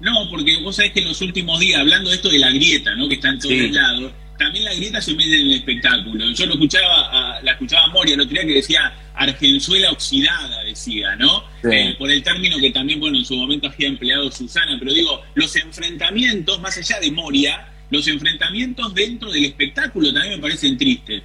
[0.00, 2.94] No, porque vos sabés que en los últimos días, hablando de esto de la grieta,
[2.94, 3.08] ¿no?
[3.08, 3.70] Que está en todos Sí.
[3.70, 6.30] lados, también la grieta se mete en el espectáculo.
[6.32, 10.62] Yo lo escuchaba, a- la escuchaba a Moria el otro día que decía Argenzuela oxidada,
[10.64, 11.44] decía, ¿no?
[11.62, 11.68] Sí.
[11.72, 15.22] Eh, por el término que también, bueno, en su momento había empleado Susana, pero digo,
[15.34, 21.22] los enfrentamientos, más allá de Moria, los enfrentamientos dentro del espectáculo también me parecen tristes.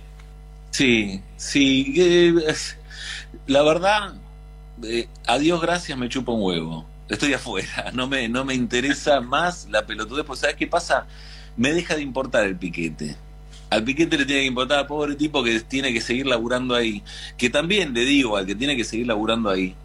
[0.72, 1.94] Sí, sí.
[1.98, 2.34] eh,
[3.48, 4.14] la verdad,
[4.84, 6.88] eh, a Dios gracias me chupa un huevo.
[7.10, 11.08] Estoy afuera, no me, no me interesa más la pelotudez, pues ¿sabes qué pasa?
[11.58, 13.16] Me deja de importar el piquete.
[13.70, 17.04] Al piquete le tiene que importar al pobre tipo que tiene que seguir laburando ahí.
[17.38, 19.76] Que también le digo al que tiene que seguir laburando ahí,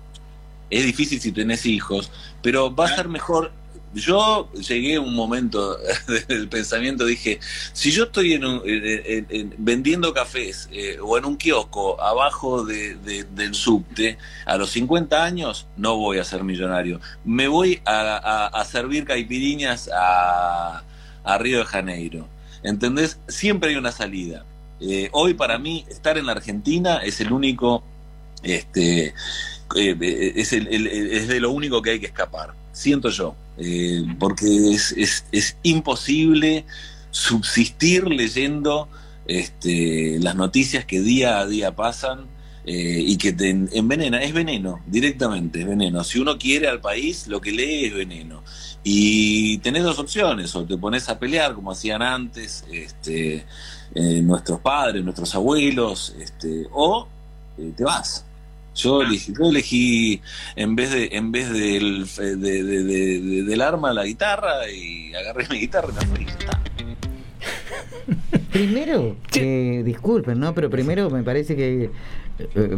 [0.70, 2.10] es difícil si tenés hijos,
[2.42, 3.52] pero va a ser mejor.
[3.94, 5.78] Yo llegué a un momento
[6.28, 7.38] del pensamiento, dije,
[7.72, 11.98] si yo estoy en un- en- en- en- vendiendo cafés eh, o en un kiosco
[12.02, 17.00] abajo de- de- del subte, a los 50 años no voy a ser millonario.
[17.24, 20.82] Me voy a, a- a servir caipiriñas a,
[21.26, 22.26] a Río de Janeiro.
[22.62, 23.18] ¿Entendés?
[23.28, 24.44] Siempre hay una salida.
[24.80, 27.82] Eh, hoy para mí estar en la Argentina es el único,
[28.42, 33.34] este, eh, eh, es, el- es de lo único que hay que escapar, siento yo,
[34.18, 36.64] porque es, es- es imposible
[37.10, 38.88] subsistir leyendo
[39.26, 42.26] este, las noticias que día a día pasan
[42.68, 46.02] y que te en- envenena, es veneno, directamente, es veneno.
[46.04, 48.42] Si uno quiere al país, lo que lee es veneno.
[48.88, 53.44] Y tenés dos opciones, o te pones a pelear como hacían antes este,
[53.96, 57.08] eh, nuestros padres, nuestros abuelos, este, o
[57.58, 58.24] eh, te vas.
[58.76, 60.20] Yo elegí, yo elegí
[60.54, 65.12] en vez de en vez del, de- de- de- de- del arma la guitarra y
[65.14, 66.26] agarré mi guitarra y me fui.
[68.52, 70.54] Primero, eh, disculpen, ¿no?
[70.54, 71.90] Pero primero me parece que.
[72.38, 72.76] eh,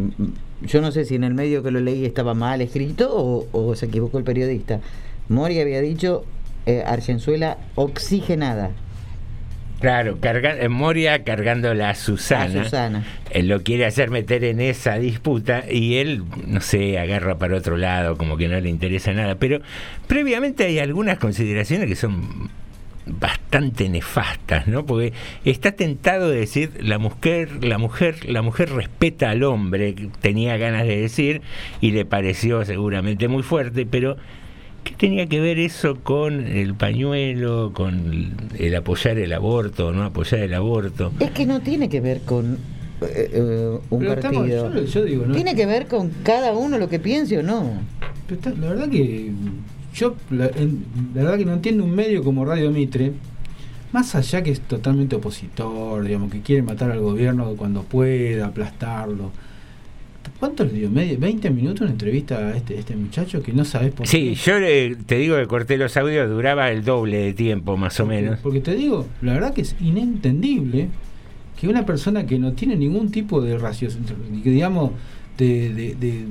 [0.61, 3.75] yo no sé si en el medio que lo leí estaba mal escrito o, o
[3.75, 4.79] se equivocó el periodista.
[5.29, 6.25] Mori había dicho
[6.65, 8.71] eh, Argenzuela oxigenada.
[9.79, 12.61] Claro, carga, eh, Moria cargando la Susana.
[12.61, 13.03] A Susana.
[13.31, 17.77] Él lo quiere hacer meter en esa disputa y él, no sé, agarra para otro
[17.77, 19.35] lado, como que no le interesa nada.
[19.35, 19.61] Pero
[20.07, 22.49] previamente hay algunas consideraciones que son
[23.05, 24.85] bastante nefastas, ¿no?
[24.85, 25.13] Porque
[25.45, 30.85] está tentado de decir la mujer, la mujer, la mujer respeta al hombre, tenía ganas
[30.85, 31.41] de decir
[31.79, 34.17] y le pareció seguramente muy fuerte, pero
[34.83, 40.03] ¿qué tenía que ver eso con el pañuelo, con el apoyar el aborto o no
[40.03, 41.11] apoyar el aborto?
[41.19, 42.57] Es que no tiene que ver con
[43.01, 44.73] eh, eh, un Pero estamos- partido.
[44.73, 45.33] yo- yo digo, ¿no?
[45.35, 47.71] Tiene que ver con cada uno lo que piense o no.
[48.27, 49.31] Pero está- la verdad que
[49.95, 50.83] yo la, en-
[51.15, 53.13] la verdad que no entiendo un medio como Radio Mitre,
[53.93, 59.31] más allá que es totalmente opositor, digamos, que quiere matar al gobierno cuando pueda, aplastarlo.
[60.39, 60.89] ¿Cuánto le dio?
[60.89, 64.53] ¿Medio- ¿20 minutos una entrevista a este, este muchacho que no sabes por Sí, yo
[64.57, 68.39] eh, te digo que corté los audios, duraba el doble de tiempo más o menos.
[68.39, 70.87] Porque te digo, la verdad que es inentendible
[71.59, 73.89] que una persona que no tiene ningún tipo de racio,
[74.43, 74.91] que digamos,
[75.37, 76.25] de, de, de-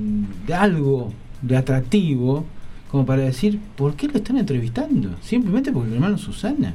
[0.47, 2.45] de algo de atractivo,
[2.89, 5.15] como para decir, ¿por qué lo están entrevistando?
[5.21, 6.73] Simplemente porque el hermano Susana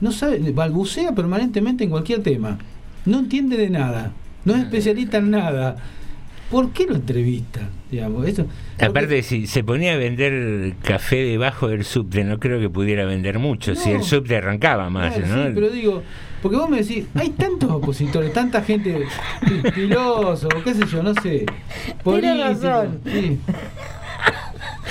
[0.00, 2.56] no sabe, balbucea permanentemente en cualquier tema,
[3.04, 4.12] no entiende de nada,
[4.46, 5.76] no es especialista en nada.
[6.50, 7.68] ¿Por qué lo entrevistan?
[7.90, 8.46] Digamos, esto,
[8.80, 13.38] Aparte, si se ponía a vender café debajo del subte, no creo que pudiera vender
[13.38, 15.46] mucho, si el subte arrancaba más, Claro, ¿no?
[15.46, 16.02] sí, pero digo,
[16.42, 19.06] porque vos me decís, hay tantos opositores, tanta gente,
[19.74, 21.46] filósofo, qué sé yo, no sé,
[22.04, 22.34] político.
[22.36, 23.00] razón.
[23.06, 23.38] sí.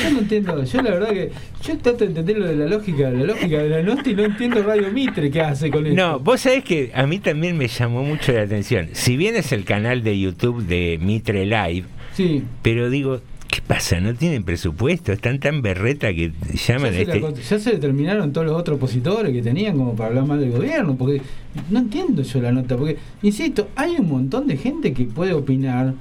[0.05, 1.31] Yo no entiendo, yo la verdad que
[1.63, 4.23] yo trato de entender lo de la lógica, la lógica de la Nosti y no
[4.25, 5.95] entiendo Radio Mitre qué hace con esto.
[5.99, 8.89] No, vos sabés que a mí también me llamó mucho la atención.
[8.93, 12.43] Si bien es el canal de YouTube de Mitre Live, Sí.
[12.61, 13.99] pero digo, ¿qué pasa?
[13.99, 15.11] ¿No tienen presupuesto?
[15.11, 17.19] Están tan berreta que Ya llaman a se, este...
[17.19, 20.39] la- ya se le terminaron todos los otros opositores que tenían como para hablar mal
[20.39, 21.21] del gobierno, porque
[21.69, 25.93] no entiendo yo la nota, porque, insisto, hay un montón de gente que puede opinar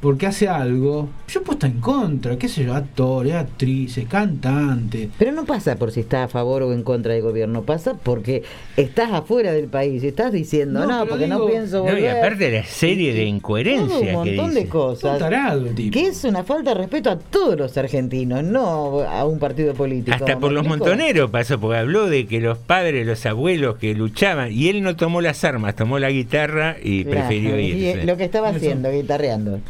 [0.00, 5.08] porque hace algo, yo puesto en contra, qué sé yo, actores, actrices, cantantes.
[5.18, 8.42] Pero no pasa por si estás a favor o en contra del gobierno, pasa porque
[8.78, 12.00] estás afuera del país y estás diciendo, No, no, porque no pienso No, volver.
[12.02, 14.60] y aparte la serie de Todo incoherencias un que montón dice.
[14.60, 15.12] de cosas.
[15.12, 15.92] Un tarado tipo.
[15.92, 20.14] Que es una falta de respeto a todos los argentinos, no a un partido político.
[20.16, 20.86] Hasta por ¿me los explico?
[20.86, 24.96] montoneros pasó, porque habló de que los padres, los abuelos que luchaban, y él no
[24.96, 28.04] tomó las armas, tomó la guitarra y Claro, prefirió y irse.
[28.04, 28.56] lo que estaba Eso.
[28.58, 29.60] haciendo, guitarreando.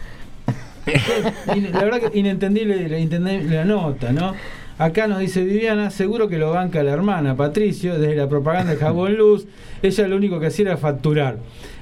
[1.72, 2.88] La verdad que inentendible
[3.48, 4.35] la nota, ¿no?
[4.81, 8.79] Acá nos dice Viviana, seguro que lo banca la hermana Patricio, desde la propaganda de
[8.79, 9.46] Jabón Luz,
[9.83, 11.37] ella lo único que hacía era facturar.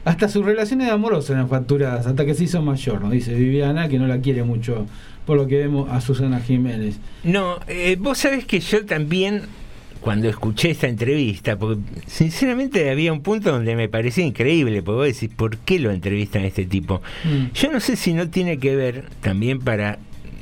[0.05, 4.01] Hasta sus relaciones amorosas eran facturadas, hasta que se hizo mayor, nos dice Viviana, que
[4.01, 4.85] no la quiere mucho,
[5.27, 6.99] por lo que vemos a Susana Jiménez.
[7.23, 9.43] No, eh, vos sabés que yo también,
[10.01, 15.07] cuando escuché esta entrevista, porque sinceramente había un punto donde me parecía increíble, porque vos
[15.21, 17.03] decís, ¿por qué lo entrevistan a este tipo?
[17.25, 17.53] Mm.
[17.55, 19.99] Yo no sé si no tiene que ver también para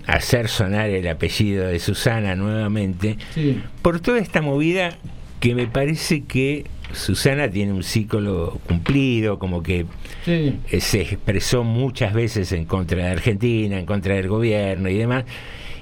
[0.07, 3.61] hacer sonar el apellido de Susana nuevamente, Sí.
[3.83, 4.97] por toda esta movida
[5.40, 9.87] que me parece que Susana tiene un ciclo cumplido, como que
[10.25, 10.55] Sí.
[10.71, 15.25] eh, se expresó muchas veces en contra de Argentina, en contra del gobierno y demás,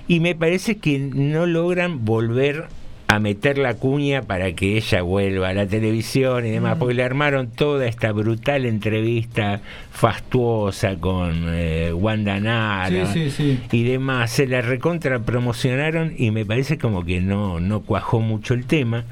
[0.08, 2.66] y me parece que no logran volver
[3.14, 6.78] a meter la cuña para que ella vuelva a la televisión y demás, Mm.
[6.78, 13.60] porque le armaron toda esta brutal entrevista fastuosa con eh, Wanda Nara Sí, sí, sí.
[13.72, 18.54] y demás, se la recontra promocionaron y me parece como que no, no cuajó mucho
[18.54, 19.04] el tema.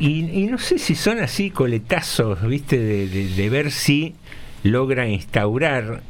[0.00, 2.78] Y, y no sé si son así coletazos, ¿viste?
[2.78, 4.14] De, de- de ver si
[4.64, 6.02] logra instaurar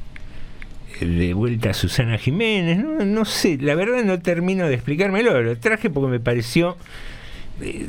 [1.00, 2.78] de vuelta a Susana Jiménez.
[2.78, 5.40] No, no sé, la verdad no termino de explicármelo.
[5.42, 6.76] Lo traje porque me pareció,
[7.60, 7.86] eh,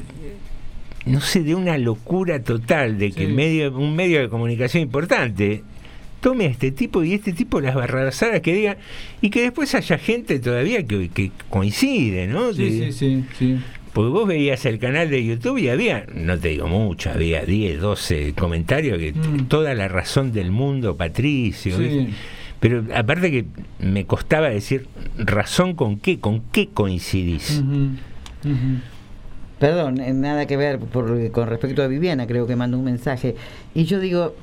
[1.05, 3.31] no sé, de una locura total de que Sí.
[3.33, 5.63] medio, un medio de comunicación importante
[6.21, 8.77] tome a este tipo y este tipo las barrazadas que diga
[9.21, 12.51] y que después haya gente todavía que, que coincide, ¿no?
[12.53, 13.57] Sí, Que- sí, sí, sí.
[13.93, 17.79] porque vos veías el canal de YouTube y había, no te digo mucho, había 10,
[17.79, 19.45] 12 comentarios que Mm.
[19.47, 21.77] toda la razón del mundo, Patricio.
[21.77, 22.07] Sí.
[22.65, 23.45] Pero aparte que
[23.77, 24.87] me costaba decir,
[25.19, 26.19] ¿razón con qué?
[26.19, 27.61] ¿Con qué coincidís?
[27.61, 27.89] Ujú.
[28.43, 28.79] Ujú.
[29.59, 33.35] Perdón, eh, nada que ver por- con respecto a Viviana, creo que mandó un mensaje.
[33.75, 34.33] Y yo digo,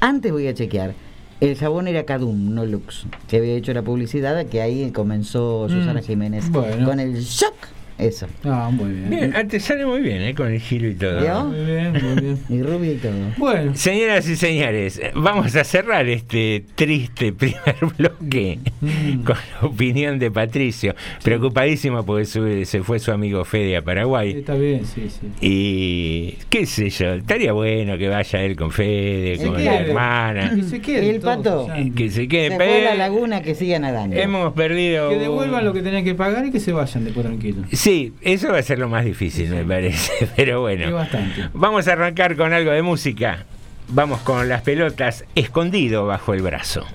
[0.00, 0.94] antes voy a chequear.
[1.40, 6.00] El jabón era Cadum, no Lux, que había hecho la publicidad, que ahí comenzó Susana
[6.00, 6.50] Mm, Jiménez.
[6.50, 6.84] bueno.
[6.84, 7.54] Con el shock,
[7.98, 8.26] eso.
[8.44, 9.10] Ah, muy bien.
[9.10, 10.34] Bien, ah, te sale muy bien, ¿eh?
[10.34, 11.20] Con el giro y todo.
[11.20, 11.44] ¿Vio?
[11.44, 12.38] Muy bien, muy bien.
[12.48, 13.12] Y rubia y todo.
[13.36, 19.24] Bueno, Señoras y señores, vamos a cerrar este triste primer bloque Mm.
[19.24, 24.30] con la opinión de Patricio, preocupadísimo porque su- se fue su amigo Fede a Paraguay.
[24.38, 25.26] está bien, sí, sí.
[25.40, 30.52] Y qué sé yo, estaría bueno que vaya él con Fede, Se con la hermana,
[30.54, 31.66] Que se quede Y el pato.
[31.96, 32.50] que se quede.
[32.50, 34.14] Se fue a la laguna que siga nadando.
[34.16, 35.08] hemos perdido.
[35.10, 37.66] Que devuelvan lo que tenían que pagar y que se vayan después tranquilos.
[37.72, 37.87] Sí,
[38.20, 40.28] eso va a ser lo más difícil, me parece.
[40.36, 41.48] Pero bueno, bastante.
[41.52, 43.44] vamos a arrancar con algo de música.
[43.88, 46.86] Vamos con las pelotas escondido bajo el brazo.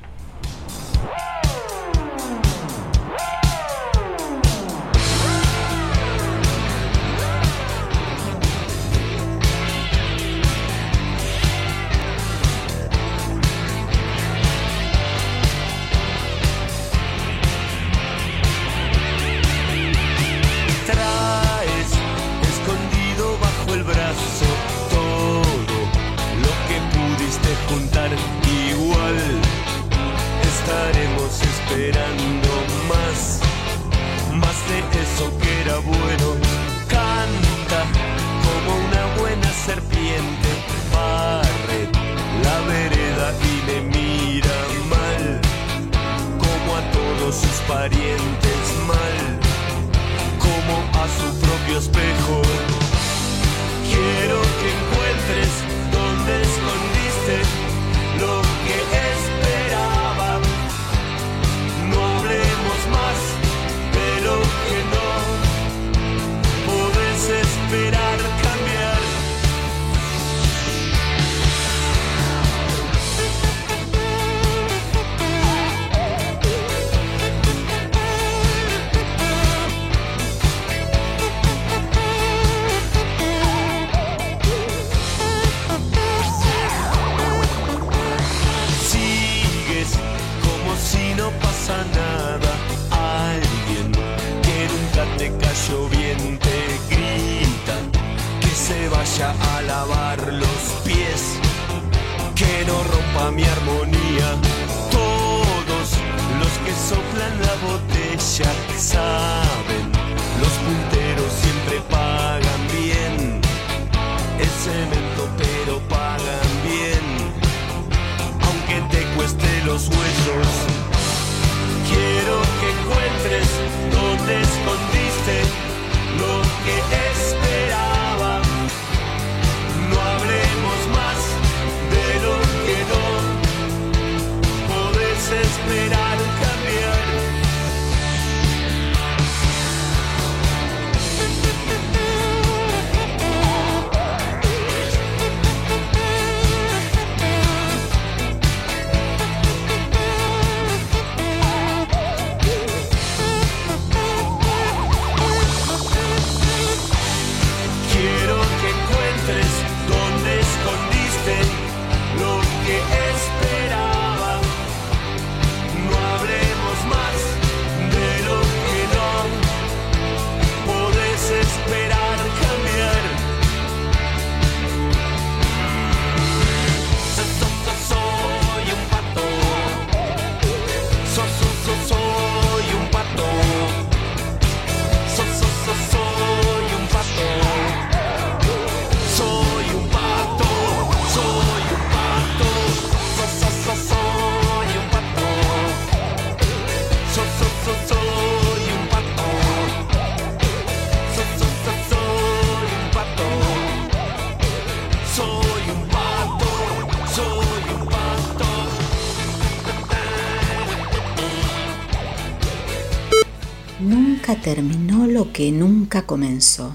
[213.83, 216.73] Nunca terminó lo que nunca comenzó.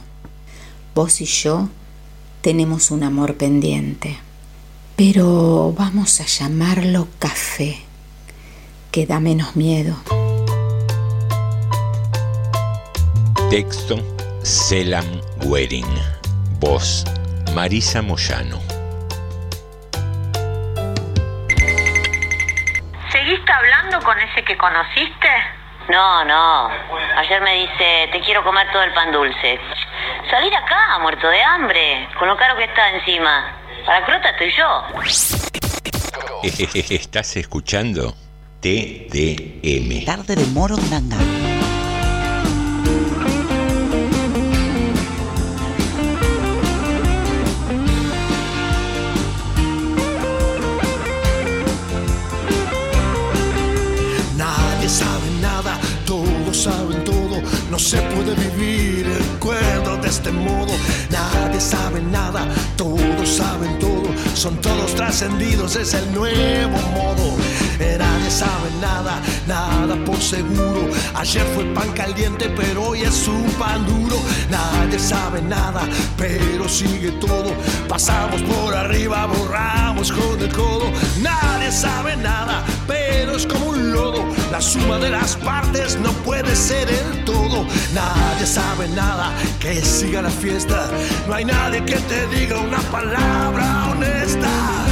[0.94, 1.70] Vos y yo
[2.42, 4.18] tenemos un amor pendiente,
[4.94, 7.78] pero vamos a llamarlo café,
[8.92, 9.96] que da menos miedo.
[13.48, 13.96] Texto
[14.42, 15.06] Selam
[15.46, 15.86] Wering.
[16.60, 17.06] Voz
[17.54, 18.60] Marisa Moyano.
[23.10, 25.57] ¿Seguiste hablando con ese que conociste?
[25.88, 26.68] No, no.
[27.16, 29.58] Ayer me dice, te quiero comer todo el pan dulce.
[30.30, 33.56] Salir acá, muerto de hambre, con lo caro que está encima.
[33.86, 34.84] Para crota estoy yo.
[36.42, 38.14] Estás escuchando
[38.60, 40.04] TDM.
[40.04, 41.16] Tarde de Morondanga.
[41.16, 41.57] Nadie
[58.28, 60.72] puede vivir el cuerdo de este modo.
[61.10, 64.08] Nadie sabe nada, todos saben todo.
[64.34, 67.47] Son todos trascendidos, es el nuevo modo.
[67.78, 70.88] Nadie sabe nada, nada por seguro.
[71.14, 74.16] Ayer fue pan caliente, pero hoy es un pan duro.
[74.50, 75.82] Nadie sabe nada,
[76.16, 77.52] pero sigue todo.
[77.88, 80.90] Pasamos por arriba, borramos con el codo.
[81.20, 84.24] Nadie sabe nada, pero es como un lodo.
[84.50, 87.64] La suma de las partes no puede ser el todo.
[87.94, 90.90] Nadie sabe nada, que siga la fiesta.
[91.28, 94.87] No hay nadie que te diga una palabra honesta.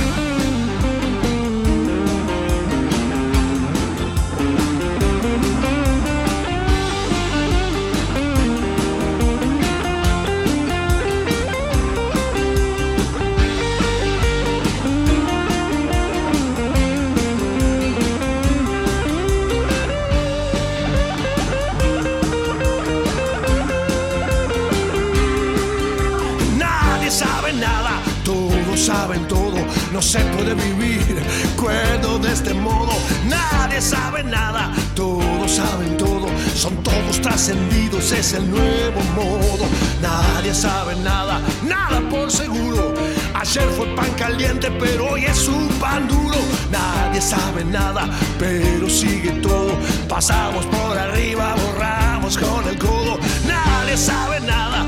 [28.96, 29.58] Saben todo,
[29.92, 31.16] no se puede vivir
[31.56, 32.94] cuerdo de este modo.
[33.28, 39.64] Nadie sabe nada, todos saben todo, son todos trascendidos, es el nuevo modo.
[40.00, 42.94] Nadie sabe nada, nada por seguro.
[43.34, 46.38] Ayer fue pan caliente, pero hoy es un pan duro.
[46.70, 49.72] Nadie sabe nada, pero sigue todo.
[50.08, 53.18] Pasamos por arriba, borramos con el codo.
[53.46, 54.86] Nadie sabe nada,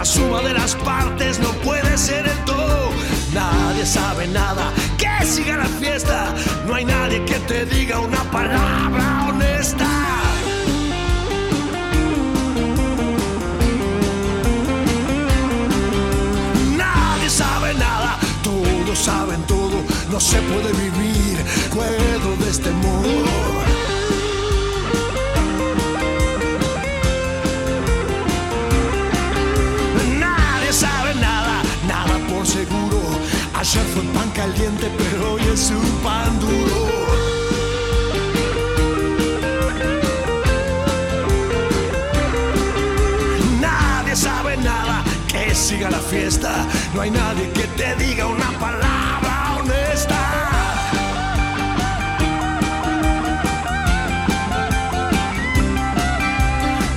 [0.00, 2.90] La suma de las partes no puede ser el todo.
[3.34, 6.34] Nadie sabe nada, que siga la fiesta.
[6.66, 9.86] No hay nadie que te diga una palabra honesta.
[16.78, 19.84] Nadie sabe nada, todos saben todo.
[20.10, 23.59] No se puede vivir cuerdo de este modo.
[33.60, 36.88] Ayer fue pan caliente, pero hoy es un pan duro.
[43.60, 46.66] Nadie sabe nada que siga la fiesta.
[46.94, 50.20] No hay nadie que te diga una palabra honesta.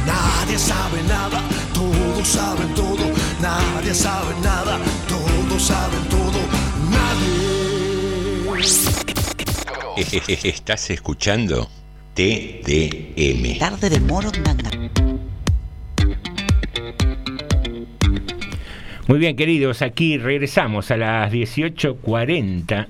[0.05, 1.41] Nadie sabe nada,
[1.73, 3.11] todos saben todo,
[3.41, 6.22] nadie sabe nada, todos saben todo.
[10.43, 11.69] Estás escuchando
[12.13, 13.57] TDM.
[13.57, 14.69] Tarde de Morondanga.
[19.07, 22.87] Muy bien, queridos, aquí regresamos a las 18.40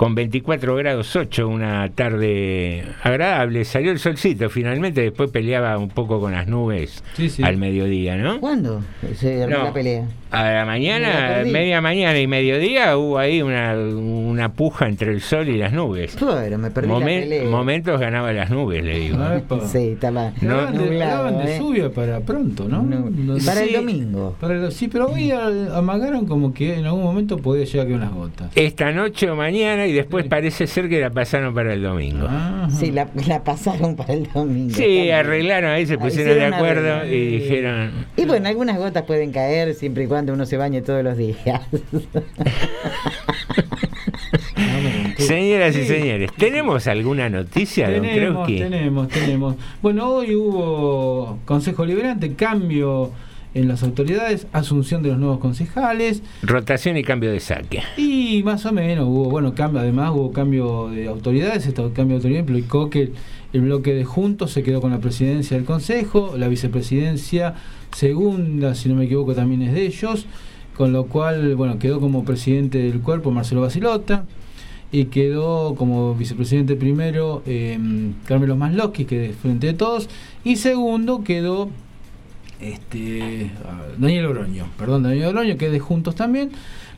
[0.00, 3.66] con 24 grados 8, una tarde agradable.
[3.66, 7.42] Salió el solcito finalmente, después peleaba un poco con las nubes Sí, sí.
[7.42, 8.40] al mediodía, ¿no?
[8.40, 8.80] ¿Cuándo
[9.14, 9.64] se armó No.
[9.64, 10.08] la pelea?
[10.30, 15.20] A la la mañana, media mañana y mediodía hubo ahí una, una puja entre el
[15.20, 16.16] sol y las nubes.
[16.20, 17.44] Bueno, me perdí la Momen- pelea.
[17.50, 19.18] momentos ganaba las nubes, le digo.
[19.22, 19.38] ¿eh?
[19.38, 19.60] Epa.
[19.66, 21.58] Sí, estaba No, Hablaban de, nublado, de ¿eh?
[21.58, 22.82] lluvia para pronto, ¿no?
[22.84, 23.10] No.
[23.44, 24.36] Para el Sí, domingo.
[24.40, 27.94] para el- sí, pero hoy a- amagaron como que en algún momento podía llegar que
[27.94, 28.52] unas gotas.
[28.54, 32.26] Esta noche o mañana y después parece ser que la pasaron para el domingo.
[32.70, 34.74] Sí, la, la pasaron para el domingo.
[34.74, 37.90] Sí, arreglaron ahí, se Ah, pusieron de acuerdo y dijeron...
[38.16, 41.60] Y bueno, algunas gotas pueden caer siempre y cuando uno se bañe todos los días.
[45.18, 48.58] Señoras y señores, ¿tenemos alguna noticia, don Tenemos, Krauski?
[48.58, 49.56] tenemos, tenemos.
[49.82, 53.10] Bueno, hoy hubo Consejo Liberante, cambio
[53.54, 57.82] en las autoridades, asunción de los nuevos concejales Rotación y cambio de saque.
[57.96, 62.14] y más o menos hubo, bueno, cambio, además hubo cambio de autoridades, este cambio de
[62.14, 63.12] autoridad implicó que
[63.52, 67.54] el bloque de Juntos se quedó con la presidencia del Consejo, la vicepresidencia
[67.92, 70.26] segunda, si no me equivoco, también es de ellos,
[70.76, 74.24] con lo cual, bueno, quedó como presidente del cuerpo Marcelo Basilota
[74.92, 77.78] y quedó como vicepresidente primero eh,
[78.24, 80.08] Carmelo Masloski, que de frente de todos,
[80.44, 81.68] y segundo quedó
[82.60, 83.50] este
[83.98, 86.50] Daniel Oroño, perdón, Daniel Oroño, que es de Juntos también.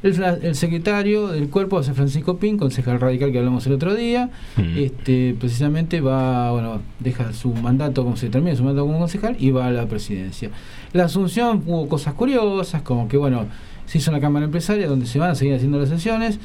[0.03, 3.95] El, secretario del cuerpo va a ser Francisco Pin, concejal radical que hablamos el otro
[3.95, 4.31] día.
[4.77, 9.53] Este, precisamente va, bueno, deja su mandato, como se termina su mandato como concejal, y
[9.53, 10.51] va a la presidencia.
[10.93, 13.47] La asunción hubo cosas curiosas, como que bueno,
[13.87, 16.41] se hizo una cámara empresaria donde se van a seguir haciendo las sesiones.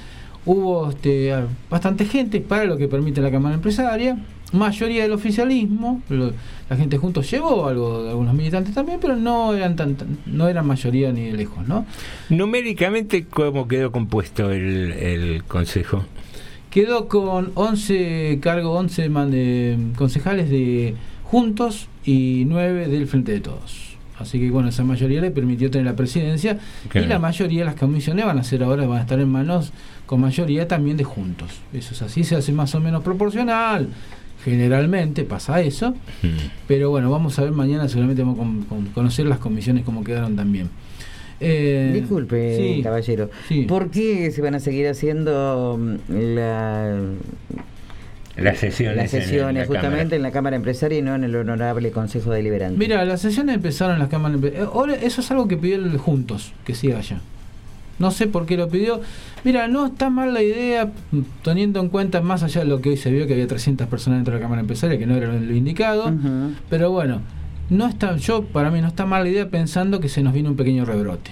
[0.45, 1.33] Hubo este,
[1.69, 4.17] bastante gente para lo que permite la cámara empresaria.
[4.53, 6.31] Mayoría del oficialismo, lo-
[6.69, 10.47] la gente juntos llevó algo de algunos militantes también, pero no eran tan, tan- no
[10.47, 11.85] eran mayoría ni de lejos, ¿no?
[12.29, 16.05] Numéricamente, ¿cómo quedó compuesto el, el consejo?
[16.69, 23.39] Quedó con 11 cargos, 11 man- de- concejales de Juntos y 9 del Frente de
[23.41, 23.87] Todos.
[24.19, 26.57] Así que bueno, esa mayoría le permitió tener la presidencia
[26.89, 27.05] Claro.
[27.05, 29.71] y la mayoría de las comisiones van a ser ahora, van a estar en manos
[30.05, 31.51] con mayoría también de Juntos.
[31.73, 33.89] Eso es así, se hace más o menos proporcional.
[34.51, 35.93] Generalmente pasa eso,
[36.67, 40.03] pero bueno, vamos a ver mañana, seguramente vamos a con- con- conocer las comisiones como
[40.05, 40.69] quedaron también.
[41.39, 42.81] Eh, Disculpe, sí.
[42.81, 43.29] caballero.
[43.67, 45.95] ¿Por qué se van a seguir haciendo mm,
[46.35, 46.99] la,
[48.37, 48.95] Las sesiones.
[48.97, 50.15] las en- en sesiones la justamente Cámara.
[50.15, 52.77] en la Cámara Empresaria y no en el Honorable Consejo Deliberante?
[52.79, 54.39] Mira, las sesiones empezaron en las cámaras.
[54.39, 57.19] empe- eh, Ahora, eso es algo que pidió el Juntos, que siga allá.
[57.99, 59.01] No sé por qué lo pidió.
[59.43, 62.89] Mira, no está mal la idea, mm, teniendo en cuenta más allá de lo que
[62.89, 65.33] hoy se vio, que había 300 personas dentro de la Cámara Empresaria, que no era
[65.33, 66.11] lo indicado.
[66.69, 67.21] Pero bueno,
[67.69, 70.49] no está, yo para mí no está mal la idea pensando que se nos viene
[70.49, 71.31] un pequeño rebrote.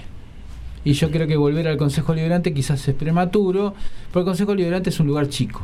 [0.84, 3.74] Y yo creo que volver al Consejo Liberante quizás es prematuro,
[4.11, 5.61] porque el Consejo Liberante es un lugar chico.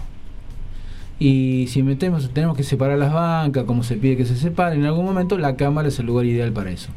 [1.19, 4.85] Y si metemos, tenemos que separar las bancas, como se pide que se separen, en
[4.87, 6.89] algún momento la Cámara es el lugar ideal para eso.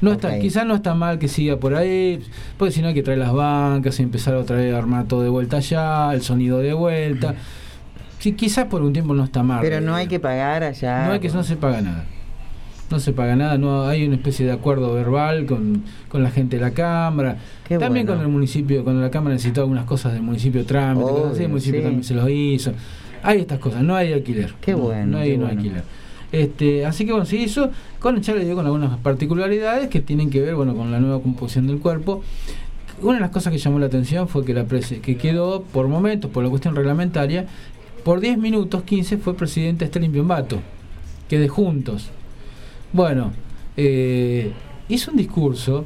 [0.00, 2.20] No está, quizás no está mal que siga por ahí,
[2.58, 5.22] porque si no hay que traer las bancas y empezar otra vez a armar todo
[5.22, 7.34] de vuelta allá, el sonido de vuelta.
[8.18, 9.60] Sí, quizás por un tiempo no está mal.
[9.60, 11.06] Pero no hay que pagar allá.
[11.06, 12.04] No hay que no se paga nada.
[12.90, 16.56] No se paga nada, no hay una especie de acuerdo verbal con, con la gente
[16.56, 17.38] de la cámara.
[17.66, 18.20] Qué también bueno.
[18.20, 21.48] con el municipio, cuando la cámara necesitó algunas cosas del municipio trámite, cosas así, el
[21.48, 21.84] municipio sí.
[21.84, 22.72] también se los hizo.
[23.22, 24.54] Hay estas cosas, no hay alquiler.
[24.60, 25.60] Qué No, bueno, No hay, qué no hay bueno.
[25.60, 25.84] alquiler.
[26.34, 27.70] Este, así que bueno, se hizo
[28.00, 31.22] con ya le digo con algunas particularidades que tienen que ver bueno con la nueva
[31.22, 32.24] composición del cuerpo.
[33.02, 35.86] Una de las cosas que llamó la atención fue que la prese, que quedó por
[35.86, 37.46] momentos, por la cuestión reglamentaria,
[38.02, 40.58] por 10 minutos 15 fue presidente Estelín Piombato,
[41.28, 42.10] que de juntos.
[42.92, 43.32] Bueno,
[43.76, 44.50] eh,
[44.88, 45.84] hizo un discurso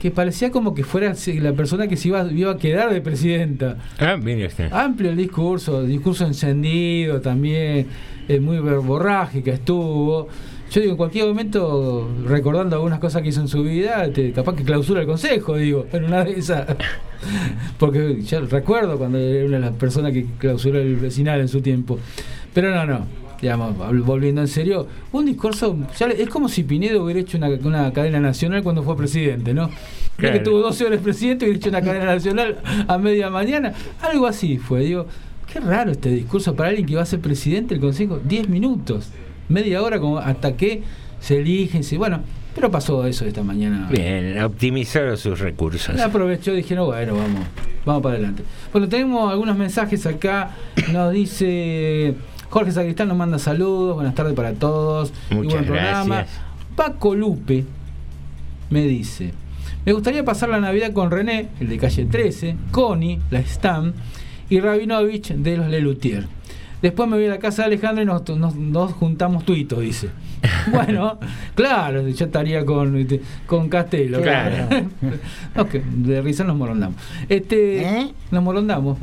[0.00, 3.76] que parecía como que fuera la persona que se iba, iba a quedar de presidenta.
[3.98, 4.72] Ah, mire usted.
[4.72, 7.86] Amplio el discurso, discurso encendido también,
[8.28, 10.28] eh, muy verborrágica estuvo.
[10.70, 14.56] Yo digo, en cualquier momento, recordando algunas cosas que hizo en su vida, te- capaz
[14.56, 16.66] que clausura el consejo, digo, en una de esas.
[17.78, 21.60] Porque yo recuerdo cuando era una de las personas que clausuró el vecinal en su
[21.60, 21.98] tiempo.
[22.52, 23.06] Pero no, no.
[23.40, 23.74] Digamos,
[24.04, 27.92] volviendo en serio, un discurso, ya le- es como si Pinedo hubiera hecho una, una
[27.92, 29.70] cadena nacional cuando fue presidente, ¿no?
[30.16, 30.38] Claro.
[30.38, 32.56] que tuvo 12 horas presidente y hubiera hecho una cadena nacional
[32.88, 33.74] a media mañana.
[34.00, 35.06] Algo así fue, digo,
[35.52, 39.10] qué raro este discurso para alguien que va a ser presidente del Consejo, 10 minutos,
[39.50, 40.82] media hora como hasta que
[41.20, 42.20] se eligen, se, bueno,
[42.54, 43.86] Pero pasó eso esta mañana.
[43.90, 45.94] Bien, optimizó sus recursos.
[45.94, 47.42] La aprovechó y dijeron, bueno, vamos,
[47.84, 48.42] vamos para adelante.
[48.72, 50.52] Bueno, tenemos algunos mensajes acá.
[50.90, 52.14] Nos dice
[52.50, 53.96] Jorge Sacristán, nos manda saludos.
[53.96, 55.12] Buenas tardes para todos.
[55.30, 56.16] Muchas buen programa.
[56.16, 56.40] gracias.
[56.74, 57.64] Paco Lupe
[58.70, 59.32] me dice:
[59.84, 63.92] Me gustaría pasar la Navidad con René, el de calle 13, Connie, la Stam,
[64.48, 66.26] y Rabinovich de los Lelutier.
[66.86, 70.08] Después me voy a la casa de Alejandro y nos, nos- nos juntamos tuitos, dice.
[70.70, 71.18] Bueno,
[71.56, 74.20] claro, yo estaría con, este, con Castelo.
[74.20, 74.68] Claro.
[75.96, 76.96] De risa nos morondamos.
[77.28, 78.98] Este, Nos morondamos.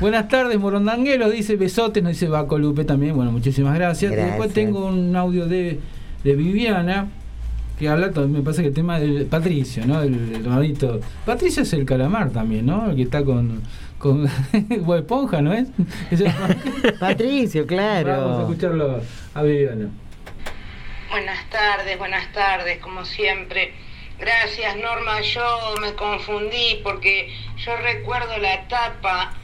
[0.00, 3.14] Buenas tardes, morondangueros, dice besotes, nos dice Baco Lupe también.
[3.14, 4.12] Bueno, muchísimas gracias.
[4.12, 5.78] Después tengo un audio de,
[6.24, 7.06] de Viviana
[7.78, 10.02] que habla, todo- me parece que el tema del Patricio, ¿no?
[10.02, 11.00] El, el hermanito.
[11.26, 12.90] Patricio es el calamar también, ¿no?
[12.90, 13.60] El que está con.
[14.02, 14.28] Con
[14.84, 15.68] Bob Esponja, ¿no es?
[17.00, 18.20] Patricio, claro.
[18.20, 19.00] Vamos a escucharlo
[19.32, 19.88] a Viviana.
[21.08, 23.72] Buenas tardes, buenas tardes, como siempre.
[24.18, 25.20] Gracias, Norma.
[25.20, 27.32] Yo me confundí porque
[27.64, 29.34] yo recuerdo la tapa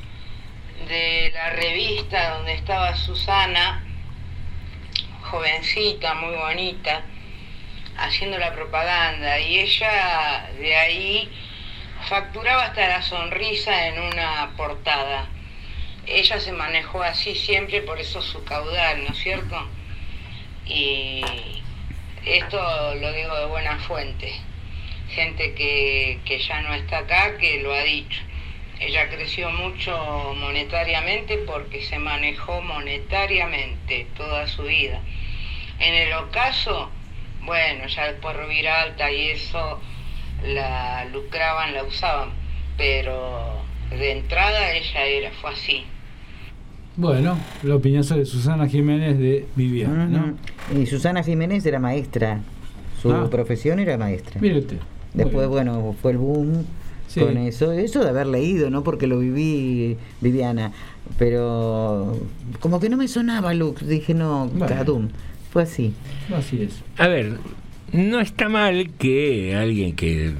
[0.88, 3.84] de la revista donde estaba Susana,
[5.30, 7.02] jovencita, muy bonita,
[7.96, 9.38] haciendo la propaganda.
[9.38, 11.30] Y ella de ahí
[12.08, 15.28] facturaba hasta la sonrisa en una portada.
[16.06, 19.68] Ella se manejó así siempre, por eso su caudal, ¿no es cierto?
[20.64, 21.22] Y
[22.24, 24.32] esto lo digo de buena fuente.
[25.10, 28.20] Gente que, que ya no está acá, que lo ha dicho.
[28.80, 35.00] Ella creció mucho monetariamente porque se manejó monetariamente toda su vida.
[35.78, 36.90] En el ocaso,
[37.40, 38.36] bueno, ya después
[38.66, 39.80] Alta y eso
[40.46, 42.30] la lucraban, la usaban,
[42.76, 43.60] pero
[43.90, 45.82] de entrada ella era, fue así.
[46.96, 50.34] Bueno, la opinión sobre Susana Jiménez de Viviana, ¿no?
[50.76, 52.40] Y Susana Jiménez era maestra.
[53.00, 53.28] Su Ah.
[53.30, 54.40] profesión era maestra.
[54.40, 54.78] Usted.
[55.14, 56.64] Después, bueno, fue el boom
[57.06, 57.20] Sí.
[57.20, 57.70] con eso.
[57.72, 58.82] Eso de haber leído, ¿no?
[58.82, 60.72] Porque lo viví, Viviana.
[61.18, 62.18] Pero
[62.60, 63.86] como que no me sonaba Lux.
[63.86, 64.50] Dije, no.
[65.52, 65.94] Fue así.
[66.36, 66.82] Así es.
[66.98, 67.38] A ver,
[67.92, 70.32] no está mal que alguien que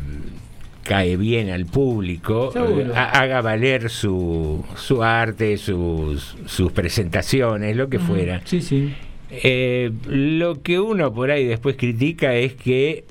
[0.84, 7.88] cae bien al público eh, ha- haga valer su, su arte, sus, sus presentaciones, lo
[7.88, 8.40] que fuera.
[8.44, 8.94] Sí, sí.
[9.30, 13.04] Eh, lo que uno por ahí después critica es que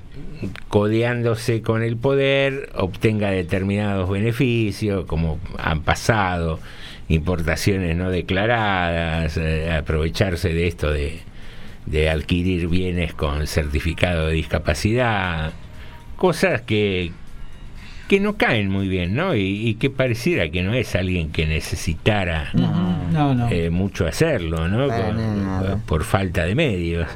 [0.68, 6.60] codeándose con el poder obtenga determinados beneficios, como han pasado,
[7.10, 11.20] importaciones no declaradas, eh, aprovecharse de esto de,
[11.88, 15.54] de adquirir bienes con certificado de discapacidad,
[16.16, 17.12] cosas que,
[18.08, 19.36] que no caen muy bien, ¿no?
[19.36, 23.50] Y, y que pareciera que no es alguien que necesitara No, no.
[23.50, 24.88] eh, mucho hacerlo, ¿no?
[24.88, 27.08] Con- por falta de medios.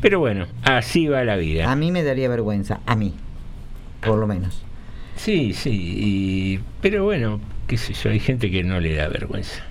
[0.00, 1.70] Pero bueno, así va la vida.
[1.70, 2.80] A mí me daría vergüenza.
[2.86, 3.14] A mí.
[4.00, 4.62] Por lo menos.
[5.16, 9.62] Sí, sí, y- pero bueno, qué sé yo, hay gente que no le da vergüenza.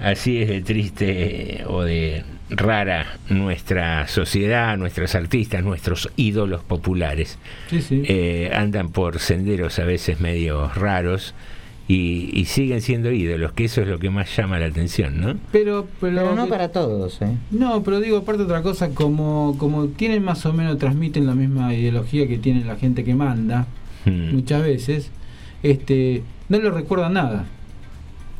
[0.00, 2.24] Así es de triste o de
[2.56, 7.38] rara nuestra sociedad, nuestros artistas, nuestros ídolos populares.
[7.70, 8.02] Sí, sí.
[8.06, 11.34] Eh, andan por senderos a veces medio raros
[11.88, 15.36] y, y siguen siendo ídolos, que eso es lo que más llama la atención, ¿no?
[15.50, 17.36] Pero, pero, Pero no para todos, ¿eh?
[17.50, 21.74] No, pero digo, aparte otra cosa, como, como tienen más o menos, transmiten la misma
[21.74, 23.66] ideología que tiene la gente que manda,
[24.04, 24.34] Mm.
[24.34, 25.10] muchas veces,
[25.62, 27.44] este, no le recuerdan nada.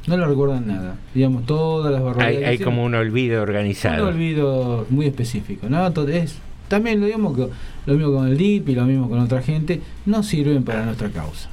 [0.06, 0.96] No le recuerdan nada.
[1.14, 2.48] Digamos, todas las barbaridades.
[2.48, 4.08] hay que como un olvido un organizado.
[4.08, 5.86] olvido muy específico, ¿no?
[5.86, 6.38] Entonces,
[6.68, 7.48] también lo mismo, que,
[7.86, 11.10] lo mismo con el DIP y lo mismo con otra gente, no sirven para nuestra
[11.10, 11.48] causa.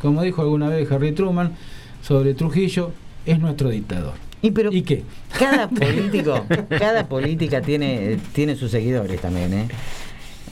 [0.00, 1.52] Como dijo alguna vez Harry Truman
[2.02, 2.90] sobre Trujillo,
[3.24, 4.14] es nuestro dictador.
[4.42, 5.04] ¿Y, pero qué?
[5.38, 9.68] Cada político, cada política tiene, tiene sus seguidores también, ¿eh?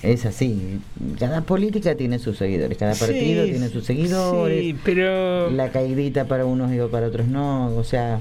[0.03, 0.81] Es así.
[1.19, 4.61] Cada política tiene sus seguidores, cada Sí, partido tiene sus seguidores.
[4.61, 8.19] sí, pero La caidita para unos y para otros no, o sea.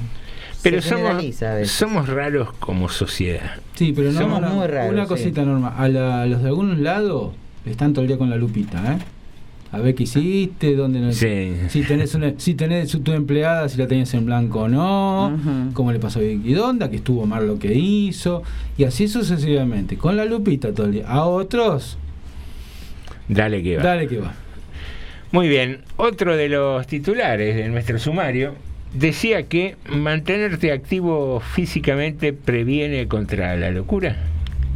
[0.62, 3.52] Pero se somos, somos raros como sociedad.
[3.76, 5.08] Sí, pero no, Somos una, muy raros, una sí.
[5.10, 5.70] cosita, Norma.
[5.78, 7.34] A, la- a los de algunos lados
[7.66, 8.98] están todo el día con la lupita, ¿eh?
[9.72, 11.12] A ver qué hiciste, dónde no.
[11.14, 11.54] Sí.
[11.70, 15.38] Si tenés, una, si tenés tu empleada, si la tenías en blanco o no.
[15.74, 18.42] Cómo le pasó a Vicky Donda, que estuvo mal lo que hizo.
[18.78, 19.96] Y así sucesivamente.
[19.98, 21.08] Con la lupita todo el día.
[21.08, 21.98] A otros,
[23.28, 23.84] Dale que va.
[23.84, 24.34] dale que va.
[25.32, 28.56] Muy bien, otro de los titulares de nuestro sumario
[28.96, 34.18] decía que mantenerte activo físicamente previene contra la locura.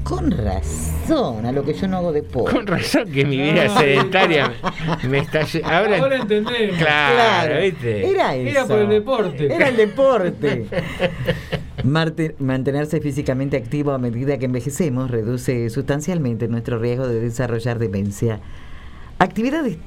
[0.03, 2.51] Con razón, a lo que yo no hago deporte.
[2.55, 4.51] Con razón que mi vida No, sedentaria
[5.09, 5.41] me está...
[5.63, 6.77] Ahora, Ahora entendemos.
[6.77, 8.09] Claro, ¿viste?
[8.09, 8.49] Era eso.
[8.49, 9.45] Era por el deporte.
[9.53, 10.67] Era el deporte.
[11.83, 18.39] Marte- mantenerse físicamente activo a medida que envejecemos reduce sustancialmente nuestro riesgo de desarrollar demencia.
[19.19, 19.77] Actividades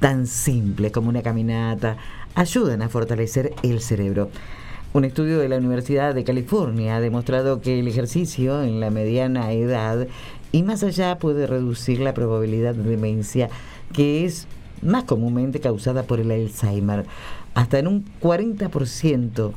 [0.00, 1.96] tan simples como una caminata
[2.34, 4.30] ayudan a fortalecer el cerebro.
[4.92, 9.52] Un estudio de la Universidad de California ha demostrado que el ejercicio en la mediana
[9.52, 10.08] edad
[10.50, 13.50] y más allá puede reducir la probabilidad de demencia
[13.92, 14.48] que es
[14.82, 17.06] más comúnmente causada por el Alzheimer,
[17.54, 19.52] hasta en un 40%.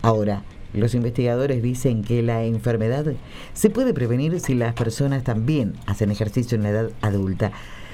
[0.00, 3.04] Ahora, los investigadores dicen que la enfermedad
[3.52, 7.52] se puede prevenir si las personas también hacen ejercicio en la edad adulta.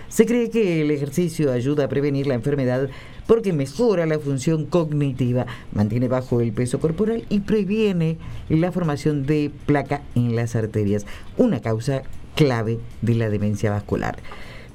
[0.09, 2.89] Se cree que el ejercicio ayuda a prevenir la enfermedad
[3.27, 8.19] porque mejora la función cognitiva, mantiene bajo el peso corporal y previene
[8.49, 11.07] la formación de placa en las arterias,
[11.37, 12.03] una causa
[12.35, 14.19] clave de la demencia vascular.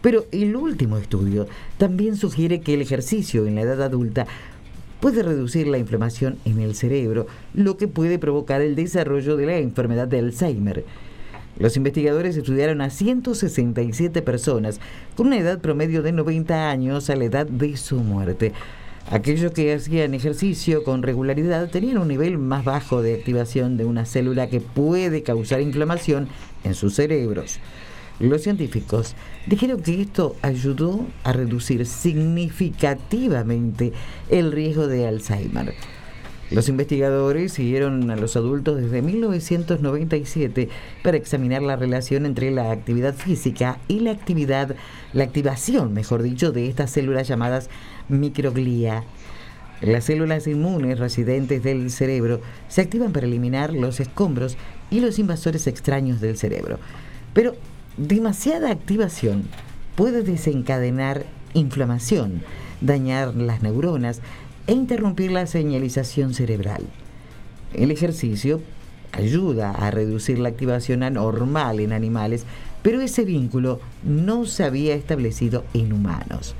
[0.01, 1.47] Pero el último estudio
[1.77, 4.25] también sugiere que el ejercicio en la edad adulta
[4.99, 9.57] puede reducir la inflamación en el cerebro, lo que puede provocar el desarrollo de la
[9.57, 10.85] enfermedad de Alzheimer.
[11.59, 14.79] Los investigadores estudiaron a 167 personas
[15.15, 18.53] con una edad promedio de 90 años a la edad de su muerte.
[19.09, 24.05] Aquellos que hacían ejercicio con regularidad tenían un nivel más bajo de activación de una
[24.05, 26.29] célula que puede causar inflamación
[26.63, 27.59] en sus cerebros.
[28.19, 29.15] Los científicos
[29.47, 33.91] dijeron que esto ayudó a reducir significativamente
[34.29, 35.73] el riesgo de Alzheimer.
[36.51, 40.67] Los investigadores siguieron a los adultos desde 1997
[41.01, 44.75] para examinar la relación entre la actividad física y la actividad,
[45.13, 47.69] la activación, mejor dicho, de estas células llamadas
[48.09, 49.05] microglía.
[49.79, 54.57] Las células inmunes residentes del cerebro se activan para eliminar los escombros
[54.89, 56.79] y los invasores extraños del cerebro.
[57.33, 57.55] Pero
[57.95, 59.43] demasiada activación
[59.95, 62.43] puede desencadenar inflamación,
[62.81, 64.21] dañar las neuronas
[64.67, 66.83] e interrumpir la señalización cerebral.
[67.73, 68.61] El ejercicio
[69.11, 72.45] ayuda a reducir la activación anormal en animales,
[72.81, 76.55] pero ese vínculo no se había establecido en humanos.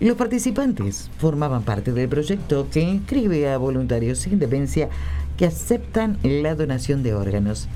[0.00, 4.88] Los participantes formaban parte del proyecto que inscribe a voluntarios sin demencia
[5.36, 7.68] que aceptan la donación de órganos.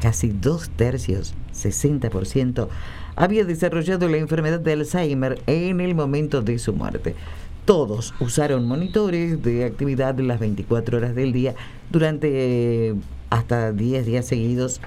[0.00, 2.68] Casi dos tercios, 60%,
[3.14, 7.14] había desarrollado la enfermedad de Alzheimer en el momento de su muerte.
[7.64, 11.54] Todos usaron monitores de actividad las 24 horas del día
[11.92, 12.94] durante eh,
[13.30, 14.80] hasta 10 días seguidos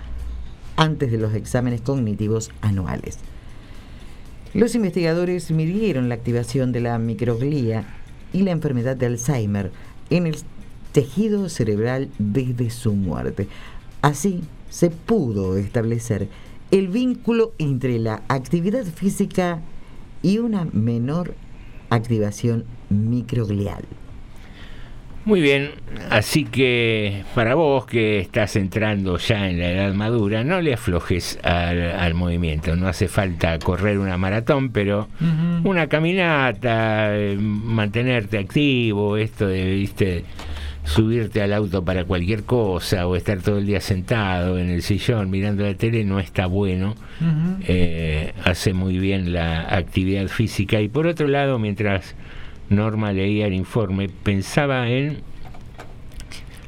[0.75, 3.19] antes de los exámenes cognitivos anuales.
[4.53, 7.85] Los investigadores midieron la activación de la microglía
[8.33, 9.71] y la enfermedad de Alzheimer
[10.09, 10.35] en el
[10.91, 13.47] tejido cerebral desde su muerte.
[14.01, 16.27] Así se pudo establecer
[16.71, 19.61] el vínculo entre la actividad física
[20.21, 21.35] y una menor
[21.89, 23.83] activación microglial.
[25.25, 25.71] Muy bien,
[26.11, 31.39] así que para vos que estás entrando ya en la edad madura, no le aflojes
[31.41, 35.07] al, al movimiento, no hace falta correr una maratón, pero
[35.63, 40.25] una caminata, eh, mantenerte activo, esto de, viste,
[40.85, 45.29] subirte al auto para cualquier cosa o estar todo el día sentado en el sillón
[45.29, 46.95] mirando la tele no está bueno,
[47.67, 52.15] eh, hace muy bien la actividad física y por otro lado, mientras
[52.69, 55.17] Norma leía el informe, pensaba en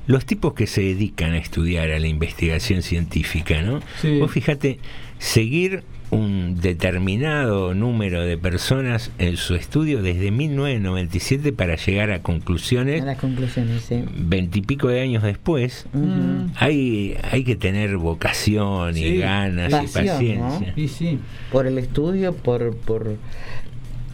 [0.08, 3.82] los tipos que se dedican a estudiar a la investigación científica, ¿no?
[4.02, 4.20] Sí.
[4.20, 4.80] Vos fíjate,
[5.20, 13.02] seguir un determinado número de personas en su estudio desde 1997 para llegar a conclusiones
[13.02, 14.06] A las conclusiones, sí.
[14.16, 15.86] veintipico de años después,
[16.56, 20.44] hay, hay que tener vocación y ganas pasión, y ¿no?
[20.44, 20.74] paciencia.
[20.78, 21.20] Y sí.
[21.52, 23.18] Por el estudio, por, por,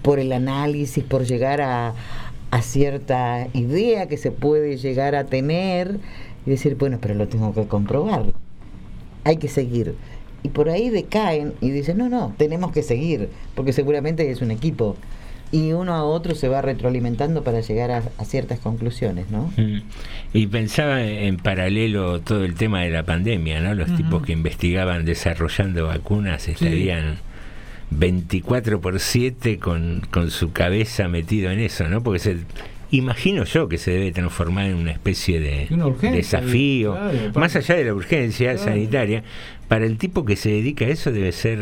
[0.01, 1.93] por el análisis, por llegar a,
[2.49, 5.99] a cierta idea que se puede llegar a tener
[6.45, 8.33] y decir, bueno, pero lo tengo que comprobar.
[9.23, 9.95] Hay que seguir.
[10.43, 14.51] Y por ahí decaen y dicen, no, no, tenemos que seguir, porque seguramente es un
[14.51, 14.97] equipo.
[15.51, 19.53] Y uno a otro se va retroalimentando para llegar a, a ciertas conclusiones, ¿no?
[19.55, 19.83] Mm.
[20.33, 23.75] Y pensaba en paralelo todo el tema de la pandemia, ¿no?
[23.75, 27.19] Los tipos que investigaban desarrollando vacunas estarían
[27.91, 32.01] 24 por 7 con, con su cabeza metido en eso, ¿no?
[32.01, 32.37] Porque se,
[32.97, 37.55] imagino yo que se debe transformar en una especie de Una urgencia, desafío, claro, más
[37.55, 38.71] allá de la urgencia Claro.
[38.71, 39.23] sanitaria,
[39.67, 41.59] para el tipo que se dedica a eso debe ser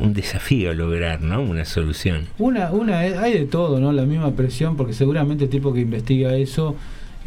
[0.00, 1.40] un desafío lograr, ¿no?
[1.42, 2.26] Una solución.
[2.38, 3.92] Una, una, hay de todo, ¿no?
[3.92, 6.76] La misma presión, porque seguramente el tipo que investiga eso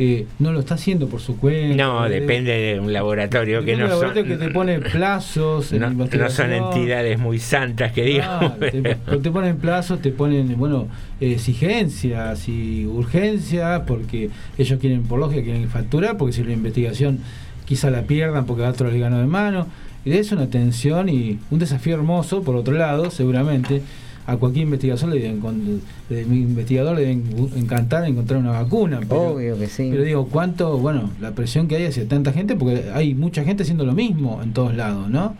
[0.01, 1.75] eh, no lo está haciendo por su cuenta.
[1.75, 5.73] No, Eh, depende de un laboratorio que no del son, laboratorio que te pone plazos
[5.73, 8.53] en no, no son entidades muy santas que digamos.
[8.53, 10.87] Claro, te, te ponen plazos, te ponen, bueno,
[11.19, 17.19] eh, exigencias y urgencias, porque ellos quieren, por lógica, quieren facturar, porque si la investigación
[17.65, 19.67] quizá la pierdan porque a otros le ganó de mano.
[20.05, 23.81] Y eso una tensión y un desafío hermoso, por otro lado, seguramente.
[24.31, 25.41] A cualquier investigación le deben,
[26.09, 27.23] le- mi investigador le deben
[27.55, 28.99] encantar encontrar una vacuna.
[28.99, 29.87] Pero, Obvio que sí.
[29.91, 32.55] pero digo, ¿cuánto, bueno, la presión que hay hacia tanta gente?
[32.55, 35.35] Porque hay mucha gente haciendo lo mismo en todos lados, ¿no?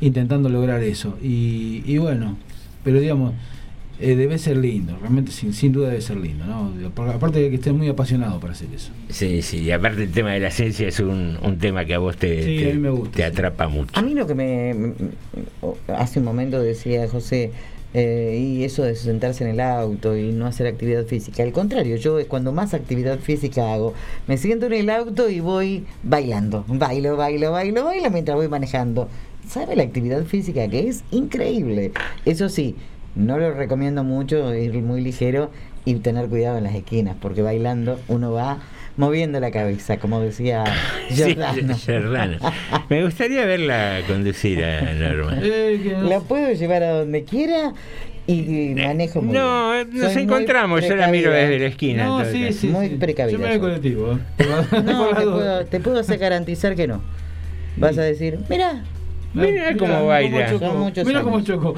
[0.00, 1.16] intentando lograr eso.
[1.22, 2.36] Y, y bueno,
[2.84, 3.34] pero digamos,
[4.00, 6.72] eh, debe ser lindo, realmente sin, sin duda debe ser lindo, ¿no?
[7.12, 8.90] Aparte de que estés muy apasionado para hacer eso.
[9.10, 11.98] Sí, sí, y aparte el tema de la ciencia es un, un tema que a
[11.98, 13.92] vos te, Sí, te, a mí me gusta, te atrapa mucho.
[13.94, 14.74] A mí lo que me,
[15.94, 17.52] hace un momento decía José,
[17.94, 21.42] eh, y eso de sentarse en el auto y no hacer actividad física.
[21.42, 23.94] Al contrario, yo es cuando más actividad física hago,
[24.26, 29.08] me siento en el auto y voy bailando, bailo, bailo, bailo, bailo mientras voy manejando.
[29.48, 31.92] ¿Sabe la actividad física que es increíble?
[32.24, 32.76] Eso sí,
[33.14, 35.50] no lo recomiendo mucho ir muy ligero
[35.84, 38.60] y tener cuidado en las esquinas, porque bailando uno va
[38.96, 40.64] moviendo la cabeza, como decía
[41.10, 41.36] Sí.
[41.86, 42.38] Giordano.
[42.88, 45.34] Me gustaría verla conducir a Norma.
[46.02, 47.72] La puedo llevar a donde quiera
[48.26, 49.90] y manejo muy No, bien.
[49.94, 52.04] nos Soy encontramos, yo la miro desde la esquina.
[52.04, 52.94] No, sí, sí, Muy sí.
[52.96, 54.18] precavida Yo me voy colectivo.
[54.84, 57.02] No, te puedo, te puedo hacer garantizar que no.
[57.76, 58.84] Vas a decir, mira,
[59.34, 60.46] Mira cómo baila.
[61.04, 61.74] Mira cómo chocó.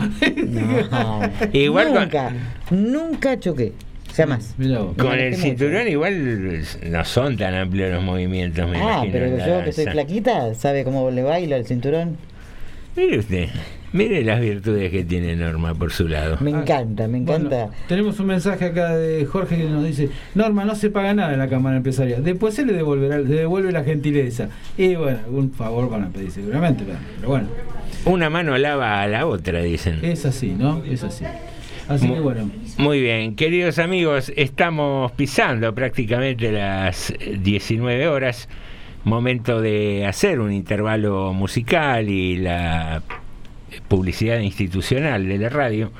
[0.90, 1.20] No,
[1.52, 2.32] Igual con- nunca,
[2.70, 3.72] nunca choqué,
[4.14, 4.54] jamás.
[4.96, 8.78] Con el cinturón igual no son tan amplios los movimientos, me.
[8.78, 9.12] Ah, imagino.
[9.12, 12.16] pero yo que soy flaquita, ¿sabe cómo le bailo al cinturón?
[12.96, 13.48] Mire usted,
[13.92, 16.36] mire las virtudes que tiene Norma por su lado.
[16.40, 17.48] Me encanta, me encanta.
[17.66, 21.32] Bueno, tenemos un mensaje acá de Jorge que nos dice, Norma, no se paga nada
[21.32, 22.22] en la Cámara Empresarial.
[22.22, 24.48] Después se le devolverá, le devuelve la gentileza.
[24.78, 27.48] Y bueno, algún favor van a pedir seguramente, pero, pero bueno,
[28.04, 29.98] Una mano lava a la otra, dicen.
[30.02, 30.84] es así, ¿no?
[30.84, 31.24] Es así.
[31.88, 32.50] Así que bueno.
[32.78, 38.48] Muy bien, queridos amigos, estamos pisando prácticamente las 19 horas.
[39.04, 43.02] Momento de hacer un intervalo musical y la
[43.88, 45.92] publicidad institucional de la radio.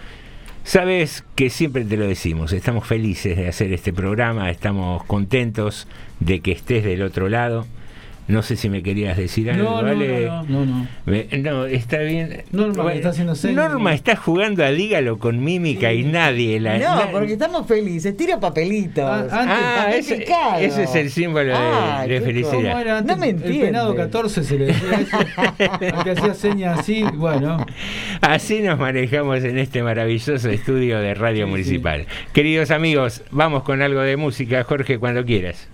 [0.63, 5.87] Sabes que siempre te lo decimos, estamos felices de hacer este programa, estamos contentos
[6.21, 7.67] de que estés del otro lado.
[8.27, 10.27] No sé si me querías decir algo, No, no, ¿vale?
[10.27, 10.89] no, no, no.
[11.05, 12.43] Me- no, está bien.
[12.53, 13.57] Norma me está haciendo señas.
[13.57, 16.79] Norma está jugando a dígalo con mímica y nadie la.
[16.79, 19.05] No, na- porque estamos felices, tira papelitos.
[19.31, 20.59] Ah, ese, picado.
[20.59, 21.53] ese es el símbolo
[22.09, 22.53] de- felicidad.
[22.53, 23.15] ¿Cómo era antes?
[23.15, 23.97] No me El penado entiende.
[23.97, 25.19] 14 se le decía eso.
[26.05, 27.59] que hacía señas así, bueno.
[28.23, 32.07] Así nos manejamos en este maravilloso estudio de Radio Municipal.
[32.33, 35.69] Queridos amigos, vamos con algo de música, Jorge, cuando quieras.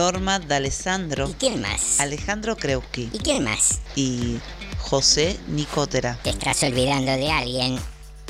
[0.00, 1.28] Norma D'Alessandro.
[1.28, 2.00] ¿Y quién más?
[2.00, 3.10] Alejandro Kreuski.
[3.12, 3.82] ¿Y quién más?
[3.96, 4.38] Y
[4.78, 6.18] José Nicotera.
[6.22, 7.78] Te estás olvidando de alguien.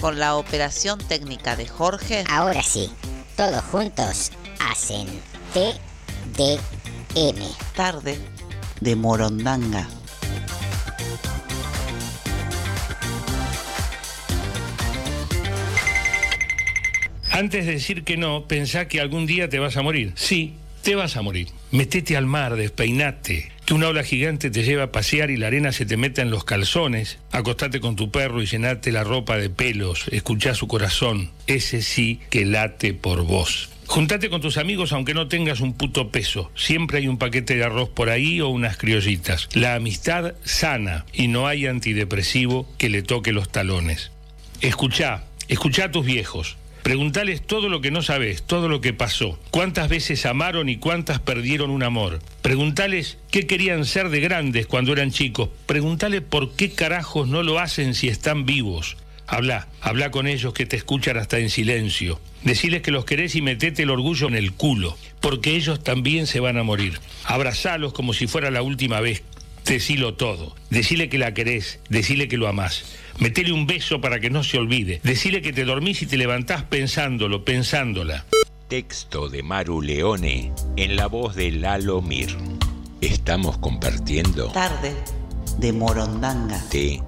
[0.01, 2.25] Con la operación técnica de Jorge.
[2.29, 2.91] Ahora sí,
[3.37, 5.07] todos juntos hacen
[5.55, 6.59] TDM.
[7.77, 8.19] Tarde
[8.81, 9.89] de Morondanga.
[17.31, 20.13] Antes de decir que no, pensá que algún día te vas a morir.
[20.17, 21.49] Sí, te vas a morir.
[21.71, 23.53] Metete al mar, despeinate.
[23.65, 26.31] Que una ola gigante te lleva a pasear y la arena se te meta en
[26.31, 27.19] los calzones.
[27.31, 30.07] Acostate con tu perro y llenate la ropa de pelos.
[30.11, 31.31] Escuchá su corazón.
[31.47, 33.71] Ese sí que late por vos.
[33.87, 36.51] Juntate con tus amigos aunque no tengas un puto peso.
[36.55, 39.49] Siempre hay un paquete de arroz por ahí o unas criollitas.
[39.53, 44.13] La amistad sana y no hay antidepresivo que le toque los talones.
[44.61, 46.57] Escuchá, escuchá a tus viejos.
[46.83, 51.21] Preguntales todo lo que no sabes, todo lo que pasó, cuántas veces amaron y cuántas
[51.21, 52.21] perdieron un amor.
[52.43, 55.51] Preguntales qué querían ser de grandes cuando eran chicos.
[55.67, 58.97] Preguntales por qué carajos no lo hacen si están vivos.
[59.27, 62.21] Habla, habla con ellos que te escuchan hasta en silencio.
[62.43, 66.41] Deciles que los querés y metete el orgullo en el culo, porque ellos también se
[66.41, 66.99] van a morir.
[67.25, 69.23] Abrazalos como si fuera la última vez.
[69.71, 70.57] Decilo todo.
[70.69, 72.83] Decile que la querés, decile que lo amás.
[73.21, 75.01] Metele un beso para que no se olvide.
[75.05, 78.27] Decile que te dormís y te levantás pensándolo, pensándola.
[78.67, 82.37] Texto de Maru Leone en la voz de Lalo Mir.
[83.01, 84.93] Estamos compartiendo Tarde
[85.59, 86.61] de Morondanga.
[86.69, 87.01] T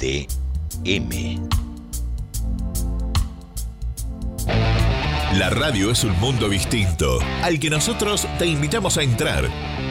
[0.00, 0.26] D
[0.86, 1.38] M.
[5.34, 9.44] La radio es un mundo distinto al que nosotros te invitamos a entrar.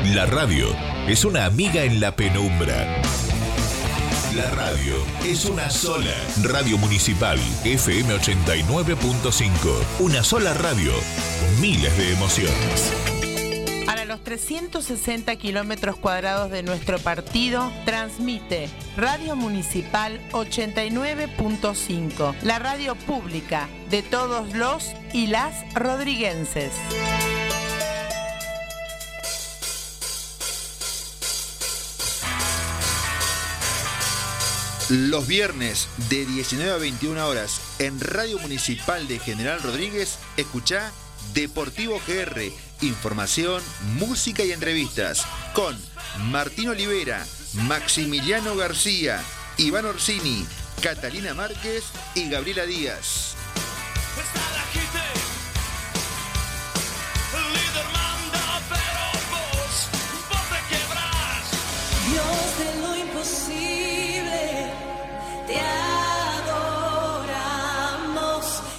[0.05, 0.67] La radio
[1.07, 3.01] es una amiga en la penumbra.
[4.35, 6.11] La radio es una sola.
[6.41, 9.51] Radio Municipal FM 89.5.
[9.99, 10.91] Una sola radio.
[11.61, 13.26] Miles de emociones.
[13.87, 23.69] Para los 360 kilómetros cuadrados de nuestro partido, transmite Radio Municipal 89.5, la radio pública
[23.89, 26.73] de todos los y las rodriguenses.
[34.89, 40.91] Los viernes de 19 a 21 horas en Radio Municipal de General Rodríguez, escucha
[41.33, 42.51] Deportivo GR,
[42.81, 43.61] información,
[43.97, 45.77] música y entrevistas con
[46.31, 49.21] Martín Olivera, Maximiliano García,
[49.57, 50.45] Iván Orsini,
[50.81, 51.83] Catalina Márquez
[52.15, 53.35] y Gabriela Díaz.
[62.09, 64.71] Dios de lo imposible,
[65.45, 65.59] te
[66.39, 67.43] adoramos.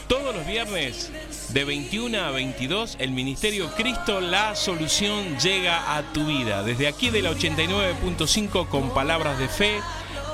[0.08, 1.10] Todos los viernes
[1.50, 6.62] de 21 a 22 el Ministerio Cristo La Solución llega a tu vida.
[6.62, 9.80] Desde aquí de la 89.5 con palabras de fe,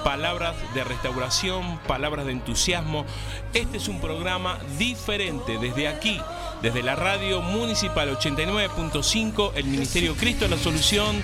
[0.02, 3.04] palabras de restauración, palabras de entusiasmo.
[3.52, 6.20] Este es un programa diferente desde aquí,
[6.62, 11.22] desde la radio municipal 89.5, el Ministerio Cristo La Solución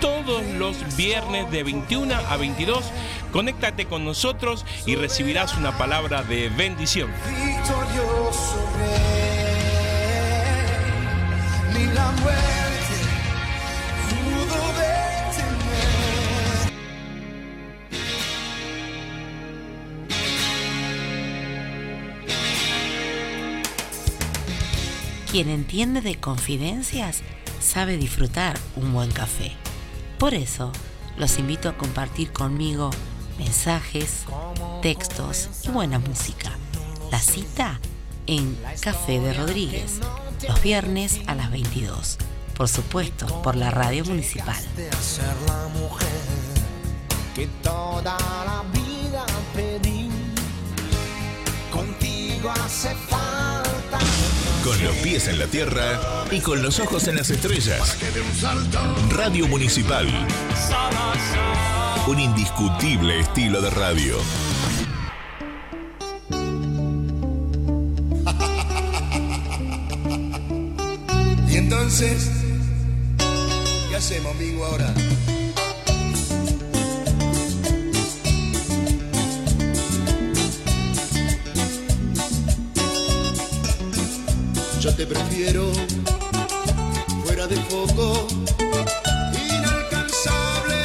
[0.00, 2.84] todos los viernes de 21 a 22.
[3.32, 7.10] Conéctate con nosotros y recibirás una palabra de bendición.
[7.28, 8.66] Victorioso
[11.86, 12.60] la muerte.
[25.30, 27.22] Quien entiende de confidencias
[27.60, 29.52] sabe disfrutar un buen café.
[30.18, 30.72] Por eso,
[31.18, 32.90] los invito a compartir conmigo
[33.38, 34.24] mensajes,
[34.82, 36.50] textos y buena música.
[37.12, 37.78] La cita
[38.26, 40.00] en Café de Rodríguez,
[40.46, 42.18] los viernes a las 22.
[42.56, 44.62] Por supuesto, por la radio municipal.
[44.76, 46.08] De ser la mujer
[47.34, 49.24] que toda la vida
[49.54, 50.10] pedí.
[51.72, 53.98] Contigo hace falta.
[54.64, 57.96] Con los pies en la tierra y con los ojos en las estrellas.
[59.10, 60.06] Radio Municipal.
[62.06, 64.16] Un indiscutible estilo de radio.
[73.88, 74.94] ¿Qué hacemos, amigo, ahora?
[84.80, 85.72] Yo te prefiero
[87.24, 88.26] fuera de foco,
[89.50, 90.84] inalcanzable.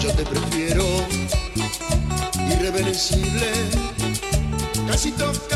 [0.00, 0.84] Yo te prefiero
[2.50, 3.52] irreversible,
[4.88, 5.53] casi tocable.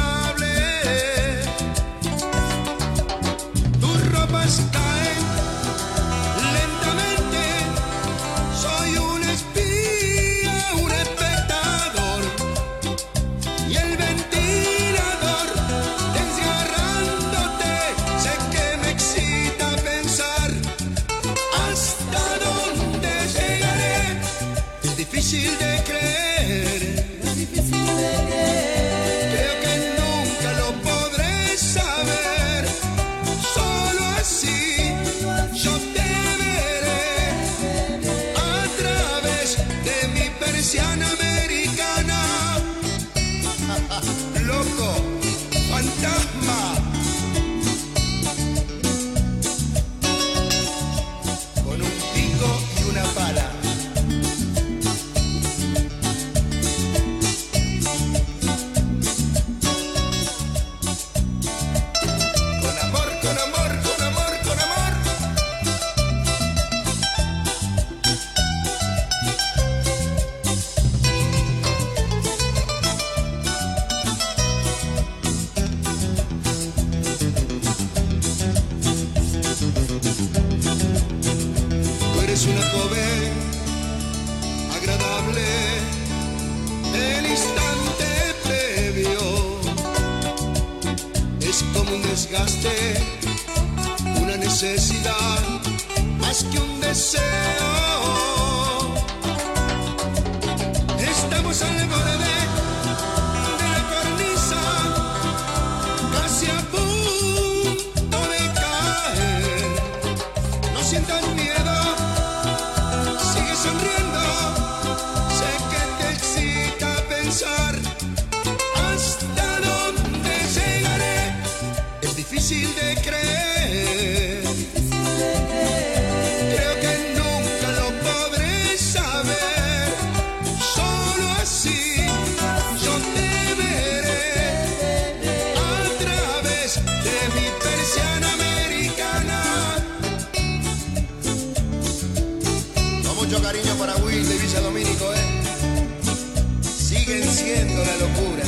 [143.39, 146.61] Mucho cariño para Will de Villa Domínico, ¿eh?
[146.63, 148.45] Siguen siendo la locura.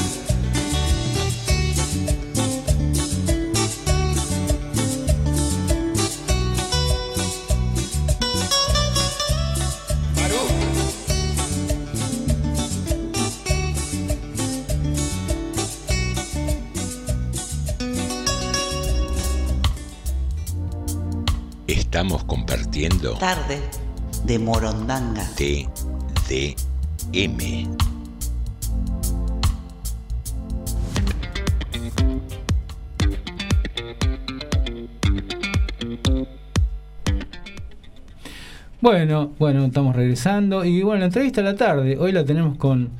[21.66, 23.60] Estamos compartiendo Tarde
[24.30, 25.28] de Morondanga.
[25.34, 26.46] TDM.
[38.80, 40.64] Bueno, bueno, estamos regresando.
[40.64, 42.90] Y bueno, la entrevista a la tarde, hoy la tenemos con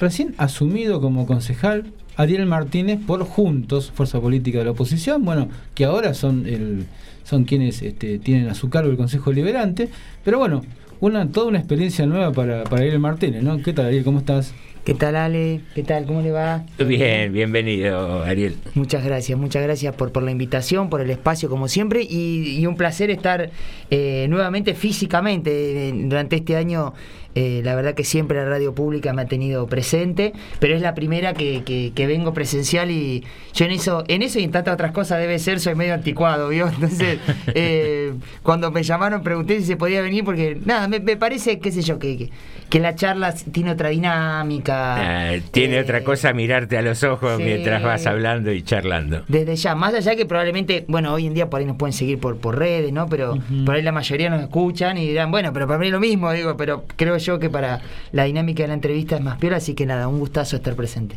[0.00, 5.84] recién asumido como concejal Ariel Martínez por Juntos, Fuerza Política de la Oposición, bueno, que
[5.84, 6.86] ahora son el,
[7.24, 9.88] son quienes este, tienen a su cargo el Consejo Liberante,
[10.24, 10.62] pero bueno,
[11.00, 13.62] una, toda una experiencia nueva para, para Ariel Martínez, ¿no?
[13.62, 14.04] ¿Qué tal, Ariel?
[14.04, 14.54] ¿Cómo estás?
[14.84, 15.60] ¿Qué tal, Ale?
[15.76, 16.06] ¿Qué tal?
[16.06, 16.64] ¿Cómo le va?
[16.84, 18.56] Bien, bienvenido, Ariel.
[18.74, 22.66] Muchas gracias, muchas gracias por, por la invitación, por el espacio como siempre y, y
[22.66, 23.50] un placer estar
[23.90, 26.94] eh, nuevamente físicamente eh, durante este año.
[27.34, 30.94] Eh, la verdad que siempre la radio pública me ha tenido presente, pero es la
[30.94, 34.74] primera que, que- que vengo presencial y yo en eso, en eso y en tantas
[34.74, 36.68] otras cosas debe ser, soy medio anticuado, ¿vio?
[36.74, 37.18] Entonces,
[37.54, 41.70] eh, cuando me llamaron pregunté si se podía venir porque, nada, me, me parece, qué
[41.72, 42.30] sé yo, que, que,
[42.68, 45.32] que la charla tiene otra dinámica.
[45.32, 47.42] Ah, tiene otra cosa mirarte a los ojos sí.
[47.42, 49.22] mientras vas hablando y charlando.
[49.28, 52.18] Desde ya, más allá que probablemente, bueno, hoy en día por ahí nos pueden seguir
[52.18, 53.06] por, por redes, ¿no?
[53.08, 56.00] Pero por ahí la mayoría nos escuchan y dirán, bueno, pero para mí es lo
[56.00, 57.80] mismo, digo, pero creo yo que para
[58.12, 61.16] la dinámica de la entrevista es más piola, así que nada, un gustazo estar presente.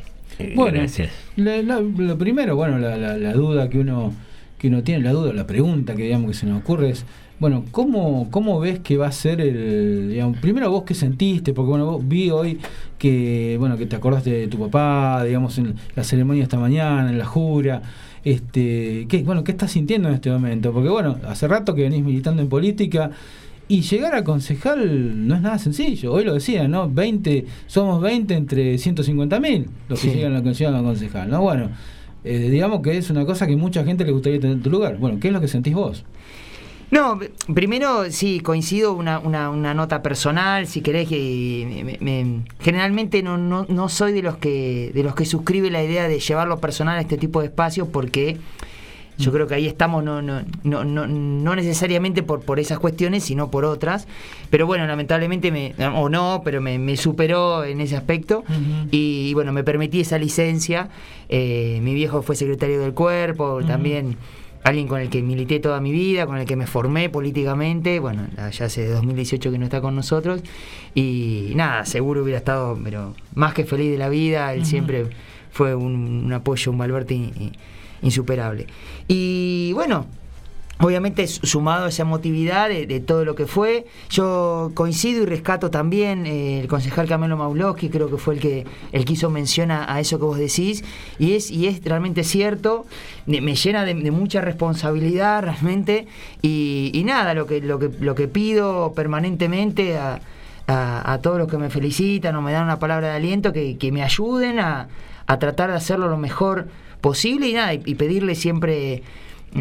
[0.55, 0.81] Bueno,
[1.37, 4.13] la- la- lo primero, bueno, la, la- la duda que uno
[4.57, 7.05] que uno tiene, la duda, la pregunta que digamos que se nos ocurre es,
[7.39, 11.51] bueno, ¿cómo, cómo ves que va a ser el, digamos, primero vos qué sentiste?
[11.53, 12.57] Porque bueno, vos vi hoy
[12.97, 17.17] que, bueno, que te acordaste de tu papá, digamos, en la ceremonia esta mañana, en
[17.17, 17.81] la jura,
[18.23, 20.71] este, ¿qué, bueno, ¿qué estás sintiendo en este momento?
[20.73, 23.11] Porque bueno, hace rato que venís militando en política,
[23.67, 26.13] y llegar a concejal no es nada sencillo.
[26.13, 26.89] Hoy lo decía, ¿no?
[26.89, 30.15] 20, somos 20 entre 150 mil los que Sí.
[30.15, 31.41] llegan a llegan a concejal, ¿no?
[31.41, 31.69] Bueno,
[32.23, 34.97] eh, digamos que es una cosa que mucha gente le gustaría tener en tu lugar.
[34.97, 36.03] Bueno, ¿qué es lo que sentís vos?
[36.91, 37.19] No,
[37.53, 43.37] primero sí, coincido una, una, una nota personal, si querés que me- me- generalmente no,
[43.37, 46.97] no, no soy de los que de los que suscribe la idea de llevarlo personal
[46.97, 48.37] a este tipo de espacios porque
[49.17, 53.23] yo creo que ahí estamos no, no, no, no, no necesariamente por, por esas cuestiones,
[53.23, 54.07] sino por otras.
[54.49, 58.43] Pero bueno, lamentablemente me, o no, pero me, me superó en ese aspecto.
[58.91, 60.89] y, bueno, me permití esa licencia.
[61.29, 64.17] Eh, mi viejo fue secretario del cuerpo, también
[64.65, 68.27] alguien con el que milité toda mi vida, con el que me formé políticamente, bueno,
[68.51, 70.41] ya hace 2018 que no está con nosotros,
[70.95, 75.05] y nada, seguro hubiera estado, pero más que feliz de la vida, él siempre
[75.51, 77.31] fue un, apoyo, un baluarte
[78.05, 78.67] insuperable.
[79.07, 80.07] Y bueno,
[80.81, 86.25] Obviamente sumado a esa emotividad de, todo lo que fue, yo coincido y rescato también
[86.25, 89.97] eh, el concejal Camilo Maulowski, creo que fue el que el que hizo mención a,
[90.01, 90.83] eso que vos decís,
[91.17, 92.85] y es, y es realmente cierto,
[93.25, 96.07] me llena de, mucha responsabilidad realmente,
[96.41, 100.19] y, nada, lo que, lo que, lo que pido permanentemente a,
[100.67, 104.03] a, todos los que me felicitan o me dan una palabra de aliento, que, me
[104.03, 104.87] ayuden a,
[105.39, 106.67] tratar de hacerlo lo mejor
[107.01, 109.03] posible y nada, y pedirle siempre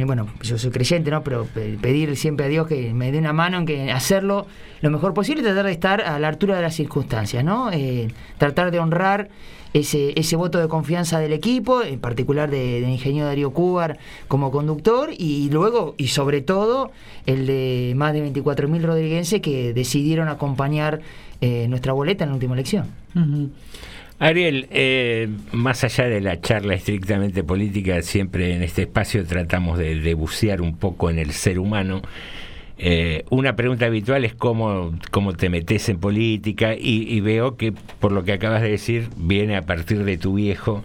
[0.03, 1.23] bueno, yo soy creyente, ¿no?
[1.23, 4.47] Pero pedir siempre a Dios que me dé una mano en que hacerlo
[4.81, 7.71] lo mejor posible tratar de estar a la altura de las circunstancias, ¿no?
[7.73, 9.29] Eh, tratar de honrar
[9.73, 13.99] ese, ese voto de confianza del equipo, en particular del de ingeniero Darío Cúbar
[14.29, 16.91] como conductor, y luego, y sobre todo,
[17.27, 21.01] el de más de 24.000 rodriguenses que decidieron acompañar
[21.41, 22.89] eh, nuestra boleta en la última elección.
[24.19, 30.15] Ariel, eh, más allá de la charla estrictamente política, siempre en este espacio tratamos de,
[30.15, 32.01] bucear un poco en el ser humano.
[32.79, 38.13] Eh, una pregunta habitual es cómo, cómo te metes en política y, veo que por
[38.13, 40.85] lo que acabas de decir viene a partir de tu viejo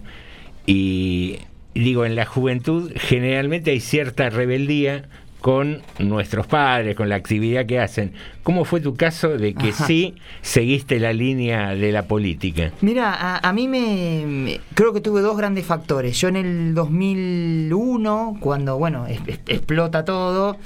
[0.66, 1.38] y
[1.74, 5.08] digo, en la juventud generalmente hay cierta rebeldía
[5.40, 8.12] con nuestros padres, con la actividad que hacen.
[8.42, 12.72] ¿Cómo fue tu caso de que sí seguiste la línea de la política?
[12.80, 16.18] Mira, a, mí me, creo que tuve dos grandes factores.
[16.20, 20.56] Yo en el 2001, cuando bueno explota todo.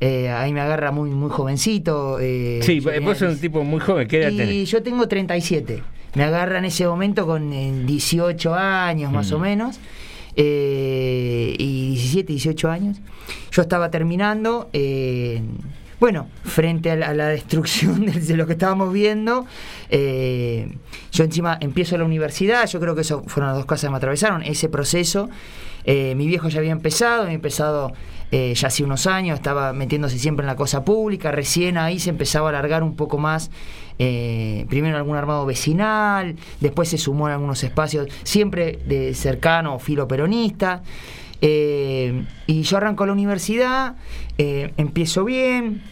[0.00, 2.18] Eh, ahí me agarra muy muy jovencito.
[2.20, 5.82] Eh, sí, vos sos un tipo muy joven, ¿qué edad y yo tengo 37.
[6.14, 7.50] Me agarra en ese momento con
[7.86, 9.42] 18 años más o mm.
[9.42, 9.80] menos.
[10.36, 13.00] Eh, y 17, 18 años.
[13.50, 15.42] Yo estaba terminando, eh,
[16.00, 19.46] bueno, frente a la, destrucción de, lo que estábamos viendo,
[19.90, 20.76] eh,
[21.12, 23.96] yo encima empiezo la universidad, yo creo que eso fueron las dos cosas que me
[23.96, 25.30] atravesaron, ese proceso.
[25.86, 27.92] mi viejo ya había empezado, había empezado
[28.32, 32.48] ya hace unos años, estaba metiéndose siempre en la cosa pública, recién ahí se empezaba
[32.48, 33.50] a alargar un poco más
[33.98, 39.78] eh, primero en algún armado vecinal, después se sumó en algunos espacios, siempre de cercano,
[39.78, 40.82] filo peronista.
[41.40, 43.96] Eh, y yo arranco la universidad,
[44.38, 45.82] eh, empiezo bien,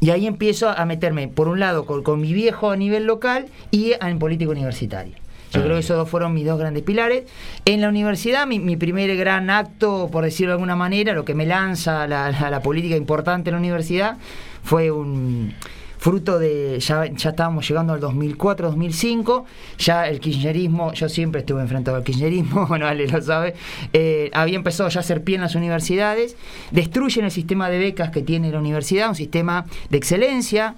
[0.00, 3.92] y ahí empiezo a meterme, por un lado, con, mi viejo a nivel local y
[4.00, 5.16] en política universitaria.
[5.52, 7.24] Yo creo que esos dos fueron mis dos grandes pilares.
[7.64, 11.46] En la universidad, mi, primer gran acto, por decirlo de alguna manera, lo que me
[11.46, 14.18] lanza a la política importante en la universidad,
[14.62, 15.54] fue un,
[15.98, 19.44] fruto de, ya, ya estábamos llegando al 2004, 2005,
[19.78, 23.54] ya el kirchnerismo, yo siempre estuve enfrentado al kirchnerismo, bueno, Ale lo sabe,
[23.92, 26.36] eh, había empezado ya a hacer pie en las universidades,
[26.70, 30.76] destruyen el sistema de becas que tiene la universidad, un sistema de excelencia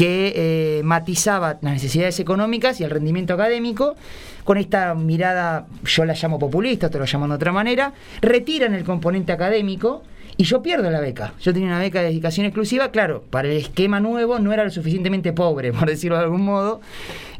[0.00, 3.96] que eh, matizaba las necesidades económicas y el rendimiento académico,
[4.44, 8.84] con esta mirada, yo la llamo populista, te lo llamo de otra manera, retiran el
[8.84, 10.02] componente académico,
[10.38, 11.34] y yo pierdo la beca.
[11.42, 14.70] Yo tenía una beca de dedicación exclusiva, claro, para el esquema nuevo no era lo
[14.70, 16.80] suficientemente pobre, por decirlo de algún modo,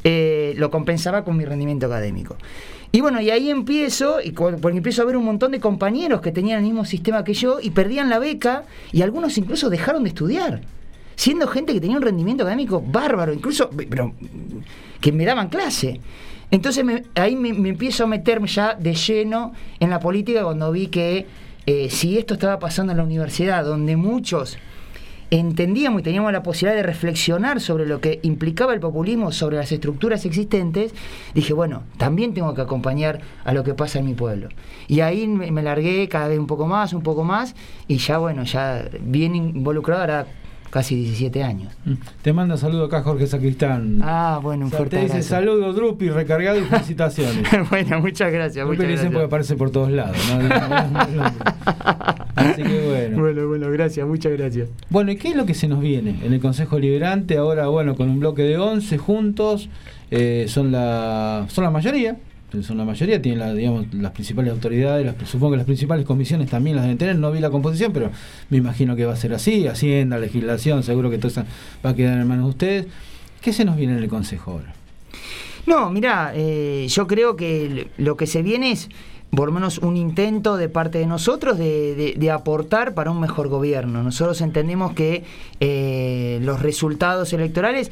[0.04, 2.36] eh, lo compensaba con mi rendimiento académico.
[2.92, 6.30] Y bueno, y ahí empiezo, y porque empiezo a ver un montón de compañeros que
[6.30, 10.10] tenían el mismo sistema que yo y perdían la beca y algunos incluso dejaron de
[10.10, 10.60] estudiar,
[11.20, 14.14] siendo gente que tenía un rendimiento académico bárbaro, incluso pero,
[15.02, 16.00] que me daban clase.
[16.50, 16.82] Entonces
[17.14, 21.26] ahí me, me empiezo a meterme ya de lleno en la política cuando vi que
[21.66, 24.56] eh, si esto estaba pasando en la universidad, donde muchos
[25.30, 29.70] entendíamos y teníamos la posibilidad de reflexionar sobre lo que implicaba el populismo, sobre las
[29.72, 30.94] estructuras existentes,
[31.34, 34.48] dije, bueno, también tengo que acompañar a lo que pasa en mi pueblo.
[34.88, 37.54] Y ahí me, largué cada vez un poco más, un poco más,
[37.88, 40.26] y ya, bueno, ya bien involucrado, ahora
[40.70, 41.72] casi 17 años.
[41.84, 41.94] Mm.
[42.22, 43.98] Te manda saludo acá Jorge Sacristán.
[44.02, 47.46] Ah, bueno, un fuerte Te dice saludo Drupi, recargado y felicitaciones.
[47.70, 48.66] bueno, muchas gracias.
[48.66, 49.12] Muchas gracias.
[49.12, 50.16] porque aparece por todos lados.
[52.36, 53.20] Así que bueno.
[53.20, 54.68] Bueno, bueno, gracias, muchas gracias.
[54.88, 57.36] Bueno, ¿y qué es lo que se nos viene en el Consejo Liberante?
[57.36, 59.68] Ahora, bueno, con un bloque de 11 juntos,
[60.10, 62.16] eh, son, la, son la mayoría
[62.62, 66.50] son la mayoría, tienen la, digamos, las principales autoridades, las, supongo que las principales comisiones
[66.50, 68.10] también las deben tener, no vi la composición, pero
[68.48, 71.44] me imagino que va a ser así, Hacienda, legislación, seguro que todo eso
[71.84, 72.86] va a quedar en manos de ustedes.
[73.40, 74.74] ¿Qué se nos viene en el Consejo ahora?
[75.66, 78.88] No, mira, eh, yo creo que lo que se viene es
[79.30, 83.48] por lo menos un intento de parte de nosotros de, de- aportar para un mejor
[83.48, 84.02] gobierno.
[84.02, 85.24] Nosotros entendemos que
[85.58, 87.90] eh, los resultados electorales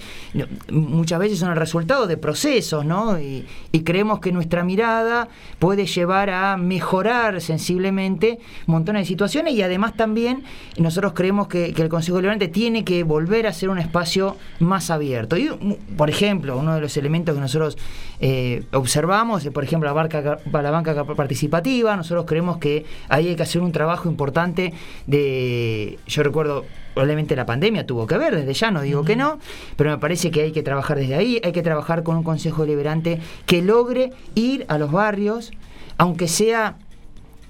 [0.70, 3.19] muchas veces son el resultado de procesos, ¿no?
[3.20, 3.47] Y,
[3.85, 5.28] creemos que nuestra mirada
[5.60, 10.43] puede llevar a mejorar sensiblemente montones de situaciones y además también
[10.77, 15.36] nosotros creemos que, el Consejo Deliberante tiene que volver a ser un espacio más abierto.
[15.36, 15.48] Y,
[15.97, 17.78] por ejemplo, uno de los elementos que nosotros
[18.20, 20.94] eh, observamos, eh, por ejemplo, la, barca, la banca
[21.29, 24.73] participativa, nosotros creemos que ahí hay que hacer un trabajo importante
[25.07, 26.65] de, yo recuerdo,
[26.95, 29.39] probablemente la pandemia tuvo que ver, desde ya no digo que no,
[29.77, 32.63] pero me parece que hay que trabajar desde ahí, hay que trabajar con un Consejo
[32.63, 35.51] Deliberante que logre ir a los barrios,
[35.99, 36.79] aunque sea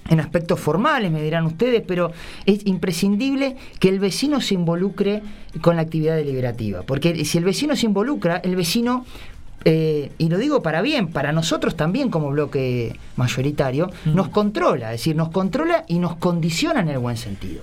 [0.09, 2.11] en aspectos formales, me dirán ustedes, pero
[2.45, 5.21] es imprescindible que el vecino se involucre
[5.61, 9.05] con la actividad deliberativa, porque si el vecino se involucra, el vecino
[9.65, 14.99] eh, y lo digo para bien, para nosotros también como bloque mayoritario, nos controla, es
[15.01, 17.61] decir, nos controla y nos condiciona en el buen sentido.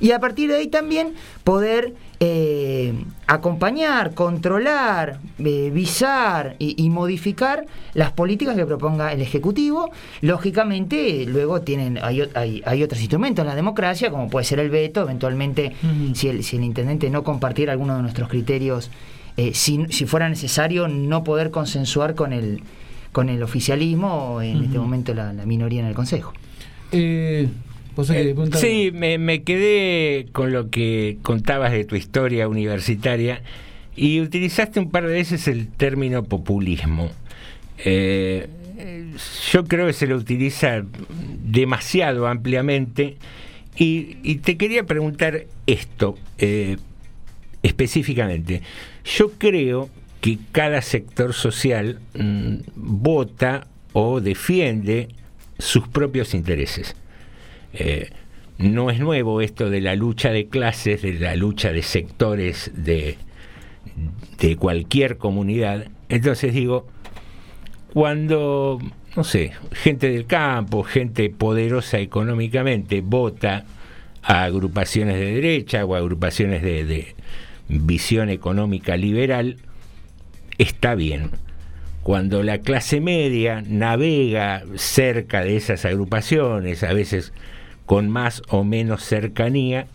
[0.00, 1.12] Y a partir de ahí también
[1.44, 2.94] poder eh,
[3.26, 9.90] acompañar, controlar, eh, visar y, y modificar las políticas que proponga el Ejecutivo.
[10.22, 14.70] Lógicamente, luego tienen hay, hay- hay otros instrumentos en la democracia, como puede ser el
[14.70, 15.72] veto, eventualmente
[16.14, 18.90] si, el, si el intendente no compartiera alguno de nuestros criterios
[19.36, 22.62] eh, si, si fuera necesario no poder consensuar con el
[23.12, 26.32] con el oficialismo o en este momento la, la minoría en el Consejo.
[26.92, 27.48] Eh,
[27.96, 32.46] ¿vos sabés que preguntar- Sí, me, me quedé con lo que contabas de tu historia
[32.46, 33.42] universitaria
[33.96, 37.10] y utilizaste un par de veces el término populismo.
[37.84, 38.46] Eh,
[39.52, 40.82] yo creo que se lo utiliza
[41.44, 43.16] demasiado ampliamente
[43.76, 46.76] y, y te quería preguntar esto eh,
[47.64, 48.62] específicamente.
[49.04, 49.88] Yo creo
[50.20, 55.08] que cada sector social mm, vota o defiende
[55.58, 56.94] sus propios intereses.
[57.72, 58.10] Eh,
[58.58, 63.16] no es nuevo esto de la lucha de clases, de la lucha de sectores de,
[64.38, 65.88] de cualquier comunidad.
[66.08, 66.86] Entonces digo,
[67.92, 68.78] cuando,
[69.16, 73.64] no sé, gente del campo, gente poderosa económicamente, vota
[74.22, 77.14] a agrupaciones de derecha o agrupaciones de
[77.70, 79.56] visión económica liberal,
[80.58, 81.30] está bien.
[82.02, 87.32] Cuando la clase media navega cerca de esas agrupaciones, a veces
[87.86, 89.86] con más o menos cercanía,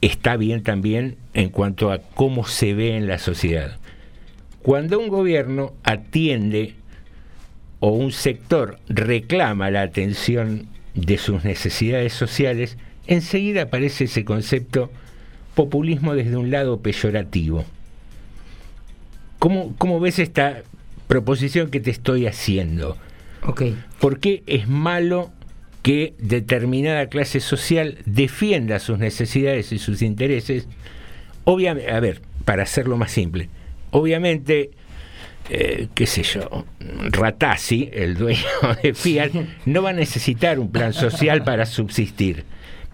[0.00, 3.78] está bien también en cuanto a cómo se ve en la sociedad.
[4.62, 6.74] Cuando un gobierno atiende
[7.78, 14.90] o un sector reclama la atención de sus necesidades sociales, enseguida aparece ese concepto
[15.60, 17.66] populismo desde un lado peyorativo.
[19.38, 20.62] ¿Cómo, cómo ves esta
[21.06, 22.96] proposición que te estoy haciendo?
[24.00, 25.30] ¿Por qué es malo
[25.82, 30.66] que determinada clase social defienda sus necesidades y sus intereses?
[31.44, 33.50] Obviamente, a ver, para hacerlo más simple,
[33.90, 34.70] obviamente,
[35.50, 36.64] eh, qué sé yo,
[37.10, 38.40] Ratazzi, el dueño
[38.82, 39.32] de Fiat,
[39.66, 42.44] no va a necesitar un plan social para subsistir,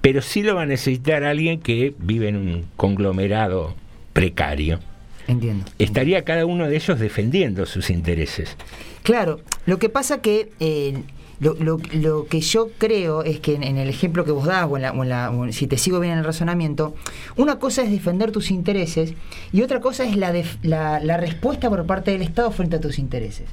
[0.00, 3.74] pero sí lo va a necesitar alguien que vive en un conglomerado
[4.12, 4.80] precario.
[5.26, 5.64] Entiendo.
[5.78, 8.56] Estaría cada uno de ellos defendiendo sus intereses.
[9.02, 11.02] Claro, lo que pasa que eh,
[11.40, 14.76] lo, lo- lo que yo creo es que en, el ejemplo que vos das, o,
[14.76, 16.94] en la- o en la- si te sigo bien en el razonamiento,
[17.36, 19.14] una cosa es defender tus intereses
[19.52, 22.80] y otra cosa es la, def- la, la respuesta por parte del Estado frente a
[22.80, 23.46] tus intereses.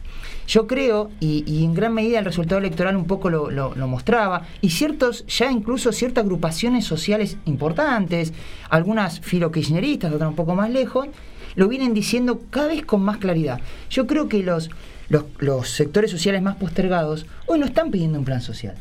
[0.48, 4.48] Yo creo, y, y en gran medida el resultado electoral un poco lo, lo- mostraba,
[4.62, 8.34] y ciertos, ya incluso ciertas agrupaciones sociales importantes,
[8.70, 11.08] algunas filo-kirchneristas, otras un poco más lejos,
[11.56, 13.60] lo vienen diciendo cada vez con más claridad.
[13.90, 14.70] Yo creo que los,
[15.10, 18.76] los, los sectores sociales más postergados hoy no están pidiendo un plan social.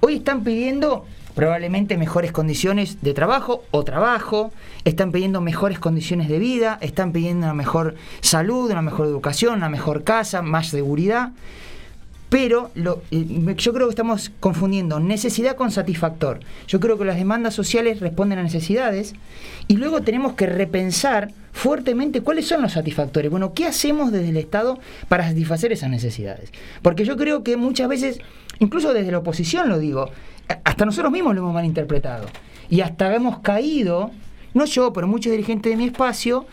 [0.00, 4.52] Hoy están pidiendo probablemente mejores condiciones de trabajo o trabajo,
[4.84, 9.68] están pidiendo mejores condiciones de vida, están pidiendo una mejor salud, una mejor educación, una
[9.68, 11.30] mejor casa, más seguridad.
[12.34, 12.72] Pero
[13.12, 16.40] eh, yo creo que estamos confundiendo necesidad con satisfactor.
[16.66, 19.14] Yo creo que las demandas sociales responden a necesidades
[19.68, 23.30] y luego tenemos que repensar fuertemente cuáles son los satisfactores.
[23.30, 26.50] Bueno, ¿qué hacemos desde el Estado para satisfacer esas necesidades?
[26.82, 28.18] Porque yo creo que muchas veces,
[28.58, 30.10] incluso desde la oposición lo digo,
[30.64, 32.26] hasta nosotros mismos lo hemos malinterpretado.
[32.68, 34.10] Y hasta hemos caído,
[34.54, 36.46] no yo, pero muchos dirigentes de mi espacio,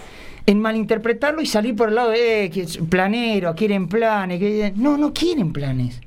[0.46, 4.40] en malinterpretarlo y salir por el lado de eh, que es planero, quieren planes.
[4.40, 6.00] que- No, no quieren planes.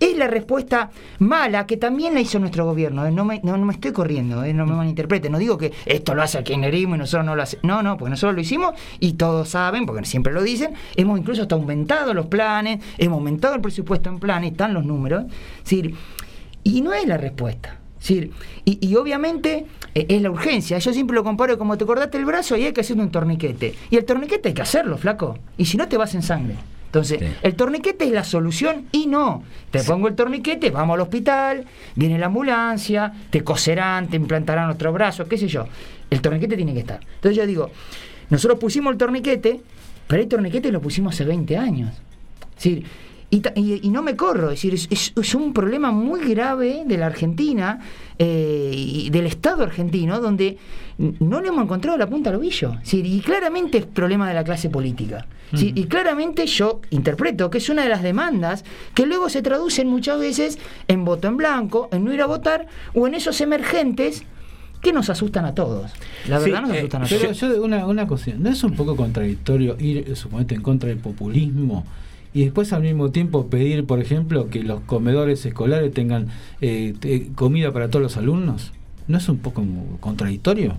[0.00, 0.90] es la respuesta
[1.20, 3.06] mala que también la hizo nuestro gobierno.
[3.06, 3.12] ¿eh?
[3.12, 4.52] No, me, no, me estoy corriendo, ¿eh?
[4.52, 5.30] no me malinterpreten.
[5.30, 7.64] No digo que esto lo hace el kirchnerismo y nosotros no lo hacemos.
[7.64, 11.42] No, no, porque nosotros lo hicimos y todos saben, porque siempre lo dicen, hemos incluso
[11.42, 15.24] hasta aumentado los planes, hemos aumentado el presupuesto en planes, están los números.
[15.64, 15.72] Es
[16.64, 17.78] y no es la respuesta.
[18.08, 18.30] Y,
[18.64, 20.78] y, obviamente eh, es la urgencia.
[20.78, 23.74] Yo siempre lo comparo como te cortaste el brazo y hay que hacer un torniquete.
[23.90, 25.38] Y el torniquete hay que hacerlo, flaco.
[25.56, 26.56] Y si no, te vas en sangre.
[26.86, 29.44] Entonces, el torniquete es la solución y no.
[29.70, 31.64] Te pongo el torniquete, vamos al hospital,
[31.94, 35.66] viene la ambulancia, te coserán, te implantarán otro brazo, qué sé yo.
[36.10, 37.00] El torniquete tiene que estar.
[37.14, 37.70] Entonces yo digo,
[38.28, 39.62] nosotros pusimos el torniquete,
[40.06, 41.92] pero el torniquete lo pusimos hace 20 años.
[42.62, 42.82] Es
[43.34, 47.80] y, no me corro, es decir, es, un problema muy grave de la Argentina
[48.18, 50.58] eh, y del Estado argentino, donde
[50.98, 52.76] no le hemos encontrado la punta al ovillo.
[52.92, 55.26] y claramente es problema de la clase política.
[55.54, 58.64] Y claramente yo interpreto que es una de las demandas
[58.94, 62.66] que luego se traducen muchas veces en voto en blanco, en no ir a votar,
[62.94, 64.24] o en esos emergentes
[64.80, 65.92] que nos asustan a todos.
[66.28, 67.40] La verdad nos eh, asustan a pero todos.
[67.40, 71.84] Yo, una, una cosa, ¿no es un poco contradictorio ir, suponete, en contra del populismo?
[72.34, 76.28] Y después al mismo tiempo pedir, por ejemplo, que los comedores escolares tengan
[76.60, 76.94] eh,
[77.34, 78.72] comida para todos los alumnos?
[79.08, 79.64] ¿No es un poco
[80.00, 80.76] contradictorio?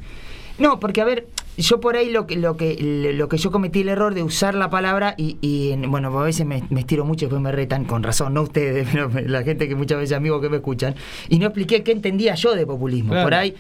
[0.58, 1.28] No, porque a ver,
[1.58, 2.76] yo por ahí lo que lo que
[3.16, 6.64] lo que yo cometí el error de usar la palabra y, bueno a veces me,
[6.78, 10.00] estiro mucho y después me retan con razón no ustedes pero la gente que muchas
[10.00, 10.96] veces amigos que me escuchan
[11.30, 13.14] y no expliqué qué entendía yo de populismo.
[13.22, 13.56] Por ahí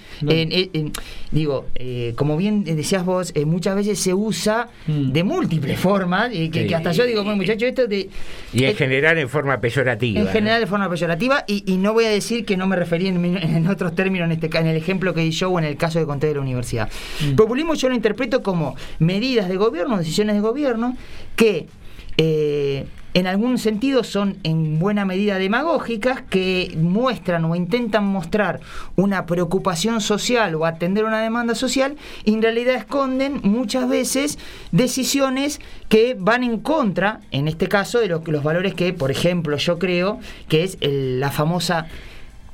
[1.32, 5.12] digo eh, como bien decías vos eh, muchas veces se usa mm.
[5.12, 8.10] de múltiples formas y que, hasta yo digo bueno muchacho esto de
[8.54, 12.06] y en eh, general en forma peyorativa en general de forma peyorativa y, no voy
[12.06, 15.22] a decir que no me referí en, otros términos en este en el ejemplo que
[15.22, 16.90] di yo o en el caso que conté de la universidad.
[17.22, 17.36] Mm.
[17.36, 20.96] populismo yo lo interpreto como medidas de gobierno, decisiones de gobierno,
[21.36, 21.68] que
[22.16, 28.62] eh, en algún sentido son en buena medida demagógicas, que muestran o intentan mostrar
[28.96, 34.40] una preocupación social o atender una demanda social, y en realidad esconden muchas veces
[34.72, 39.58] decisiones que van en contra, en este caso, de los, los valores que, por ejemplo,
[39.58, 41.88] yo creo que es la famosa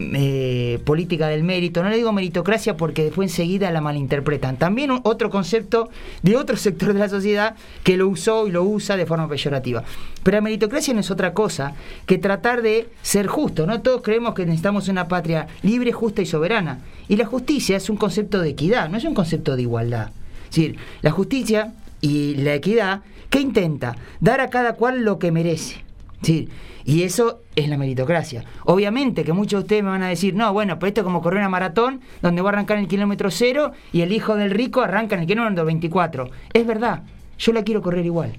[0.02, 4.58] eh, política del mérito, no le digo meritocracia porque después enseguida la malinterpretan.
[4.58, 5.90] También otro concepto
[6.24, 9.84] de otro sector de la sociedad que lo usó y lo usa de forma peyorativa.
[10.24, 11.74] Pero la meritocracia no es otra cosa
[12.06, 13.68] que tratar de ser justo.
[13.68, 16.80] No todos creemos que necesitamos una patria libre, justa y soberana.
[17.10, 20.12] Y la justicia es un concepto de equidad, no es un concepto de igualdad.
[20.46, 23.98] Es decir, la justicia y la equidad, ¿qué intenta?
[24.22, 25.84] Dar a cada cual lo que merece.
[26.22, 26.50] Sí,
[26.90, 28.46] y eso es la meritocracia.
[28.66, 31.22] Obviamente que muchos de ustedes me van a decir, no, bueno, pero esto es como
[31.22, 34.50] correr una maratón donde voy a arrancar en el kilómetro cero y el hijo del
[34.50, 36.32] rico arranca en el kilómetro 24.
[36.52, 37.04] Es verdad,
[37.38, 38.38] yo la quiero correr igual.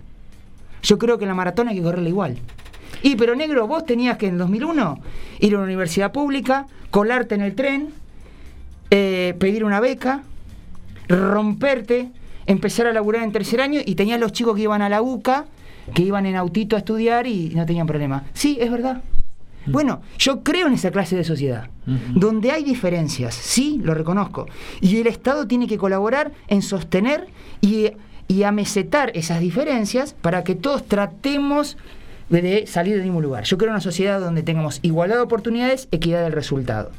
[0.83, 2.39] Yo creo que la maratón hay que correrla igual.
[3.03, 4.99] Y pero negro, vos tenías que en 2001
[5.39, 7.91] ir a una universidad pública, colarte en el tren,
[8.91, 10.25] eh, pedir una beca,
[11.07, 12.11] romperte,
[12.47, 15.47] empezar a laburar en tercer año y tenías los chicos que iban a la UCA
[15.95, 18.25] que iban en autito a estudiar y no tenían problema.
[18.33, 19.03] Sí, es verdad.
[19.67, 19.73] Mm.
[19.73, 21.69] Bueno, yo creo en esa clase de sociedad,
[22.15, 24.47] donde hay diferencias, sí, lo reconozco.
[24.81, 27.27] Y el Estado tiene que colaborar en sostener
[27.61, 27.93] y,
[28.29, 31.77] y amesetar esas diferencias para que todos tratemos
[32.31, 33.45] de salir del mismo lugar.
[33.45, 36.93] Yo creo en una sociedad donde tengamos igualdad de oportunidades, equidad del resultado.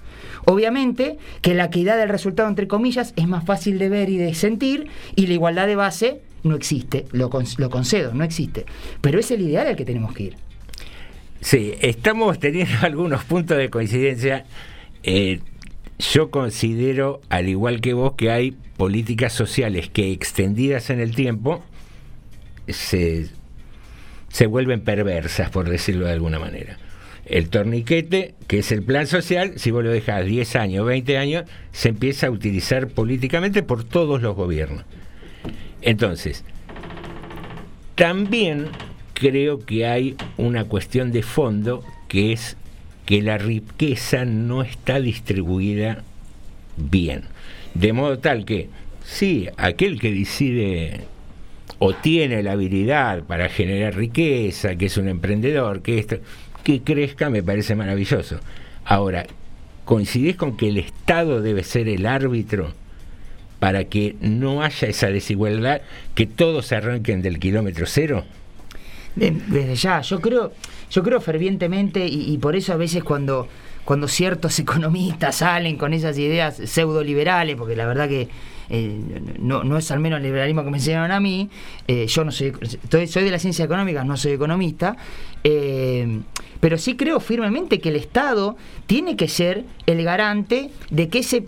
[0.45, 4.33] Obviamente que la equidad del resultado, entre comillas, es más fácil de ver y de
[4.33, 8.65] sentir, y la igualdad de base no existe, lo, lo concedo, no existe.
[9.01, 10.35] Pero es el ideal al que tenemos que ir.
[11.41, 14.45] Sí, estamos teniendo algunos puntos de coincidencia.
[15.03, 15.39] Eh,
[15.99, 21.63] yo considero, al igual que vos, que hay políticas sociales que extendidas en el tiempo
[22.67, 23.27] se,
[24.29, 26.77] se vuelven perversas, por decirlo de alguna manera.
[27.25, 31.45] El torniquete, que es el plan social, si vos lo dejas 10 años, 20 años,
[31.71, 34.83] se empieza a utilizar políticamente por todos los gobiernos.
[35.81, 36.43] Entonces,
[37.95, 38.67] también
[39.13, 42.57] creo que hay una cuestión de fondo que es
[43.05, 46.03] que la riqueza no está distribuida
[46.77, 47.23] bien.
[47.73, 48.69] De modo tal que,
[49.03, 51.01] sí, aquel que decide
[51.79, 56.17] o tiene la habilidad para generar riqueza, que es un emprendedor, que esto,
[56.63, 58.39] que crezca, me parece maravilloso.
[58.85, 59.25] Ahora,
[59.85, 62.73] ¿coincidís con que el Estado debe ser el árbitro
[63.61, 65.81] para que no haya esa desigualdad,
[66.15, 68.23] que todos arranquen del kilómetro cero?
[69.15, 70.51] Desde ya, yo creo,
[70.89, 73.47] yo creo fervientemente y, por eso a veces cuando,
[73.85, 78.29] cuando ciertos economistas salen con esas ideas pseudo liberales, porque la verdad que
[78.71, 78.99] eh,
[79.37, 81.47] no, no es al menos el liberalismo que me enseñaron a mí,
[81.87, 84.97] eh, yo no soy, estoy- soy de las ciencias económicas, no soy economista,
[85.43, 86.21] eh,
[86.61, 88.55] pero sí creo firmemente que el Estado
[88.87, 91.43] tiene que ser el garante de que ese,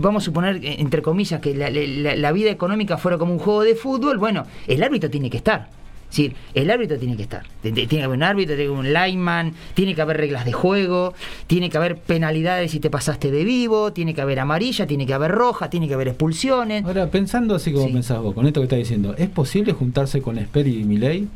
[0.00, 3.38] vamos a suponer, eh, entre comillas, que la, la- la vida económica fuera como un
[3.38, 5.68] juego de fútbol, bueno, el árbitro tiene que estar.
[6.10, 7.44] Es decir, el árbitro tiene que estar.
[7.62, 10.52] Tiene que haber un árbitro, tiene que haber un lineman, tiene que haber reglas de
[10.52, 11.14] juego,
[11.46, 15.14] tiene que haber penalidades si te pasaste de vivo, tiene que haber amarilla, tiene que
[15.14, 16.84] haber roja, tiene que haber expulsiones.
[16.84, 20.36] Ahora, pensando así como pensás vos, con esto que estás diciendo, ¿es posible juntarse con
[20.38, 21.28] Esper y Milei?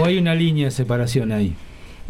[0.00, 1.54] ¿O hay una línea de separación ahí?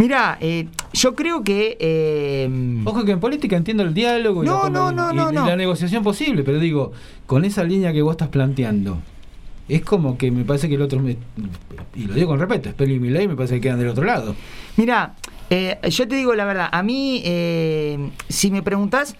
[0.02, 1.76] Mira, eh, yo creo que...
[1.78, 2.50] eh,
[2.84, 5.46] Ojo que en política entiendo el diálogo y, la, no, no, y- no, y no.
[5.46, 6.90] la negociación posible, pero digo,
[7.24, 8.98] con esa línea que vos estás planteando,
[9.68, 11.18] es como que me parece que el otro, me-
[11.94, 14.34] y lo digo con respeto, Esper y Milei me parece que quedan del otro lado.
[14.76, 15.14] Mira,
[15.50, 19.14] eh, yo te digo la verdad, a mí, eh, si me preguntás,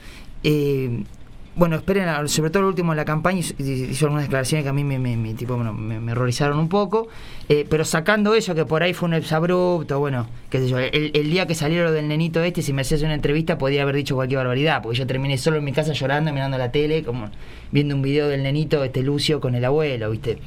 [1.55, 4.85] bueno, esperen, sobre todo el último en la campaña, hizo, algunas declaraciones que a mí
[4.85, 7.09] me, tipo, bueno, me, me horrorizaron un poco,
[7.49, 11.31] eh, pero sacando eso, que por ahí fue un exabrupto, bueno, qué sé yo, el,
[11.31, 14.15] día que salió lo del nenito este, si me hacías una entrevista podía haber dicho
[14.15, 17.31] cualquier barbaridad, porque yo terminé solo en mi casa llorando, mirando la tele, como
[17.71, 20.39] viendo un video del nenito, este Lucio, con el abuelo, ¿viste?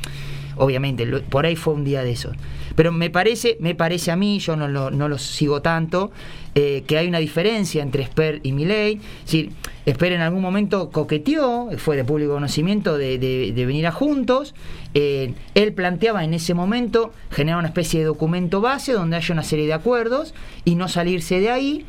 [0.57, 2.36] obviamente, por ahí fue un día de esos.
[2.76, 6.11] Pero me parece, me parece a mí, yo no lo, no lo sigo tanto,
[6.56, 8.95] eh, que hay una diferencia entre Esper y Milei.
[8.95, 9.52] Es decir,
[9.85, 14.55] Esper en algún momento coqueteó, fue de público conocimiento, de, de- venir a juntos.
[14.93, 19.43] Eh, él planteaba en ese momento generar una especie de documento base donde haya una
[19.43, 20.33] serie de acuerdos
[20.63, 21.85] y no salirse de ahí.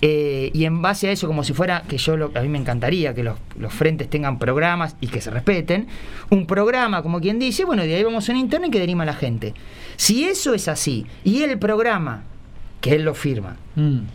[0.00, 2.58] Eh, y en base a eso, como si fuera, que yo lo- a mí me
[2.58, 5.88] encantaría que los, los frentes tengan programas y que se respeten,
[6.30, 9.04] un programa, como quien dice, bueno, de ahí vamos a una interna y que derima
[9.04, 9.54] la gente.
[9.96, 12.22] Si eso es así, y el programa,
[12.80, 13.56] que él lo firma,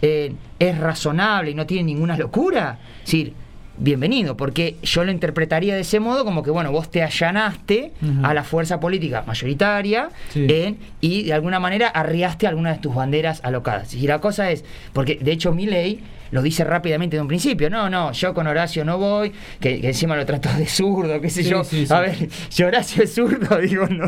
[0.02, 3.34] eh, es razonable y no tiene ninguna locura, es decir,
[3.78, 7.92] bienvenido, porque yo lo interpretaría de ese modo como que, bueno, vos te allanaste
[8.22, 10.46] a la fuerza política mayoritaria Sí.
[10.48, 13.94] en- y de alguna manera arriaste algunas de tus banderas alocadas.
[13.96, 14.64] Y la cosa es,
[14.94, 16.02] porque de hecho mi ley
[16.34, 19.88] lo dice rápidamente de un principio, no, no, yo con Horacio no voy, que, que
[19.88, 21.64] encima lo trató de zurdo, qué sé Sí, yo.
[21.64, 21.94] sí, sí.
[21.94, 22.16] A ver,
[22.50, 24.08] si Horacio es zurdo, digo, no,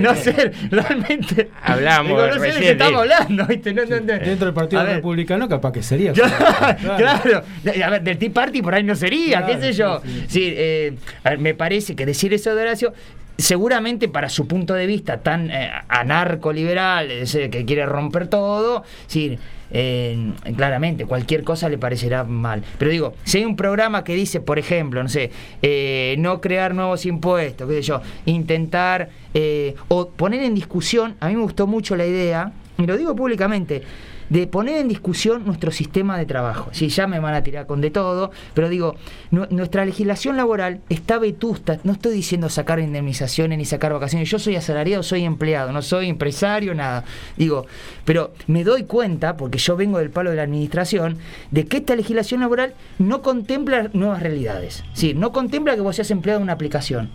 [0.00, 1.50] no sé, realmente.
[1.62, 3.72] Hablamos digo, no sé de qué estamos hablando, ¿viste?
[3.74, 4.06] No, no, no.
[4.06, 6.12] Dentro del Partido Republicano capaz que sería.
[6.12, 7.42] Claro,
[7.84, 10.00] a ver, del Tea Party por ahí no sería, Claro, qué sé yo.
[10.04, 10.24] sí, sí.
[10.38, 10.94] Sí, eh,
[11.24, 12.92] a ver, me parece que decir eso de Horacio,
[13.36, 17.08] seguramente para su punto de vista tan eh, anarco-liberal,
[17.50, 19.38] que quiere romper todo, sí,
[19.70, 22.62] eh, claramente cualquier cosa le parecerá mal.
[22.78, 25.30] Pero digo, si hay un programa que dice, por ejemplo, no sé,
[25.62, 31.28] eh, no crear nuevos impuestos, qué sé yo, intentar eh, o poner en discusión, a
[31.28, 33.82] mí me gustó mucho la idea, y lo digo públicamente,
[34.28, 36.68] de poner en discusión nuestro sistema de trabajo.
[36.72, 38.94] Sí, ya me van a tirar con de todo, pero digo,
[39.30, 41.78] nu- nuestra legislación laboral está vetusta.
[41.84, 44.28] No estoy diciendo sacar indemnizaciones ni sacar vacaciones.
[44.30, 47.04] Yo soy asalariado, soy empleado, no soy empresario, nada.
[47.36, 47.66] Digo,
[48.04, 51.18] pero me doy cuenta, porque yo vengo del palo de la administración,
[51.50, 54.84] de que esta legislación laboral no contempla nuevas realidades.
[54.92, 57.10] Sí, no contempla que vos seas empleado de una aplicación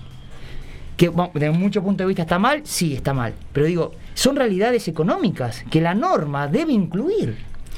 [0.98, 3.34] que bueno, desde mucho punto de vista está mal, sí está mal.
[3.52, 7.36] Pero digo, son realidades económicas que la norma debe incluir.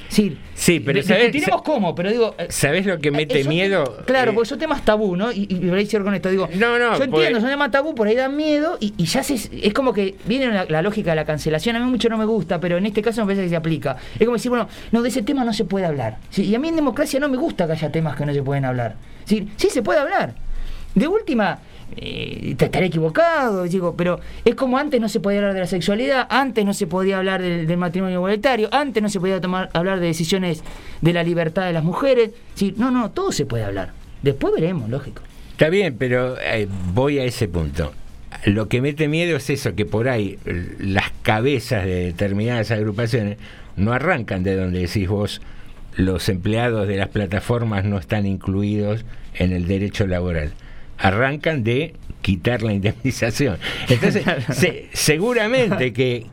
[0.07, 2.35] Sí, Sí, pero ¿sabes- discutiremos cómo, pero digo.
[2.37, 4.03] eh, ¿Sabes lo que mete son miedo?
[4.05, 5.31] claro, Eh, porque son temas tabú, ¿no?
[5.31, 6.29] Y, y cierro con esto.
[6.29, 9.05] Digo, No, no, yo porque- entiendo, son temas tabú, por ahí dan miedo y, y
[9.05, 11.75] ya se, es como que viene la, la lógica de la cancelación.
[11.75, 13.97] A mí mucho no me gusta, pero en este caso me parece que se aplica.
[14.17, 16.19] Es como decir, bueno, no, de ese tema no se puede hablar.
[16.29, 18.43] Sí, y a mí en democracia no me gusta que haya temas que no se
[18.43, 18.95] pueden hablar.
[19.25, 20.35] Sí, sí se puede hablar.
[20.93, 21.59] De última,
[21.97, 25.67] eh, te estaré equivocado, digo, pero es como antes no se podía hablar de la
[25.67, 29.99] sexualidad, antes no se podía hablar del, matrimonio igualitario, antes no se podía tomar, hablar
[29.99, 30.63] de decisiones
[31.01, 32.31] de la libertad de las mujeres.
[32.55, 33.91] Sí, no, no, todo se puede hablar.
[34.21, 35.21] Después veremos, lógico.
[35.51, 37.93] Está bien, pero eh, voy a ese punto.
[38.45, 40.37] Lo que mete miedo es eso, que por ahí
[40.79, 43.37] las cabezas de determinadas agrupaciones
[43.77, 45.41] no arrancan de donde decís vos,
[45.95, 50.51] los empleados de las plataformas no están incluidos en el derecho laboral.
[50.97, 53.57] Arrancan de quitar la indemnización.
[53.89, 56.27] Entonces, se- seguramente que,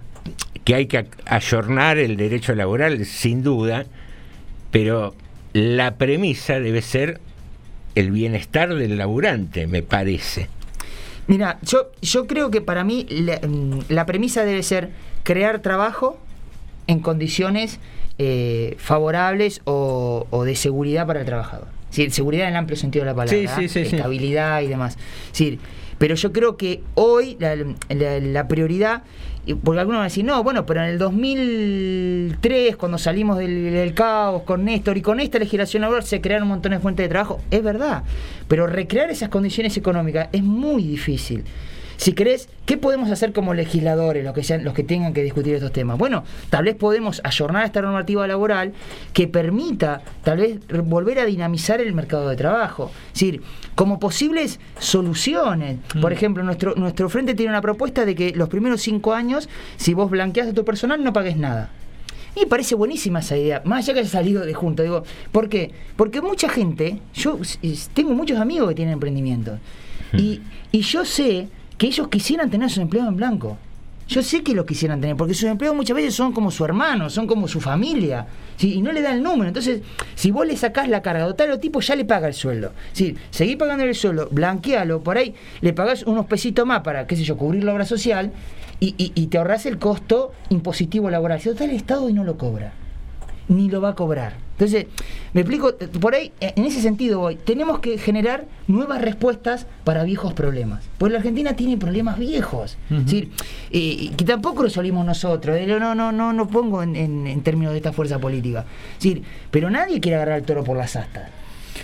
[0.65, 3.85] que hay que ayornar el derecho laboral, sin duda,
[4.71, 5.15] pero
[5.53, 7.21] la premisa debe ser
[7.95, 10.49] el bienestar del laburante, me parece.
[11.27, 14.91] Mira, yo, yo creo que para mí la, mm, la premisa debe ser
[15.25, 16.19] crear trabajo
[16.87, 17.79] en condiciones
[18.19, 21.69] eh, favorables o, o de seguridad para el trabajador.
[21.93, 23.97] Decir, seguridad en el amplio sentido de la palabra, Sí, sí, sí, sí.
[23.97, 24.97] estabilidad y demás.
[25.31, 25.59] Decir,
[25.99, 29.03] Pero yo creo que hoy la, la- la prioridad,
[29.63, 33.95] porque algunos van a decir, no, bueno, pero en el 2003, cuando salimos del, del
[33.95, 37.09] caos con Néstor y con esta legislación laboral se crearon un montón de fuentes de
[37.09, 38.03] trabajo, es verdad,
[38.49, 41.45] pero recrear esas condiciones económicas es muy difícil.
[42.03, 45.55] Si querés, ¿qué podemos hacer como legisladores, los que, sean, los que tengan que discutir
[45.55, 45.97] estos temas?
[45.97, 48.73] Bueno, tal vez podemos ayornar esta normativa laboral
[49.13, 52.91] que permita, tal vez, volver a dinamizar el mercado de trabajo.
[53.07, 53.43] Es decir,
[53.77, 55.79] como posibles soluciones.
[56.01, 59.95] Por ejemplo, nuestro, nuestro frente tiene una propuesta de que los primeros cinco años, si
[59.95, 61.71] vos blanqueas a tu personal, no pagues nada.
[62.35, 64.83] Y me parece buenísima esa idea, más allá que haya salido de junto.
[64.83, 65.71] Digo, ¿por qué?
[65.95, 67.39] Porque mucha gente, yo
[67.95, 69.61] tengo muchos amigos que tienen emprendimientos,
[70.15, 70.41] y,
[70.73, 71.47] y yo sé
[71.83, 73.59] que ellos quisieran tener su empleo en blanco.
[74.07, 77.11] Yo sé que lo quisieran tener, porque sus empleos muchas veces son como su hermano,
[77.11, 78.25] son como su familia,
[78.61, 79.49] y no le da el número.
[79.49, 79.81] Entonces,
[80.15, 82.71] si vos le sacás la carga total, el tipo ya le paga el sueldo.
[82.93, 87.17] Sí, seguí pagando el sueldo, blanquealo, por ahí le pagás unos pesitos más para, qué
[87.17, 88.31] sé yo, cubrir la obra social,
[88.79, 91.41] y, y- y te ahorrás el costo impositivo laboral.
[91.41, 92.75] Si total el Estado y no lo cobra,
[93.49, 94.35] ni lo va a cobrar.
[94.53, 94.87] Entonces,
[95.33, 99.67] me explico, eh, por ahí, eh, en ese sentido voy, tenemos que generar nuevas respuestas
[99.83, 100.85] para viejos problemas.
[100.99, 102.77] Porque la Argentina tiene problemas viejos.
[102.91, 103.31] Es decir,
[103.71, 105.57] eh, que tampoco resolvimos nosotros.
[105.57, 108.65] eh, No, no, no, no pongo en, en- en términos de esta fuerza política.
[108.99, 111.31] Es decir, pero nadie quiere agarrar el toro por las astas.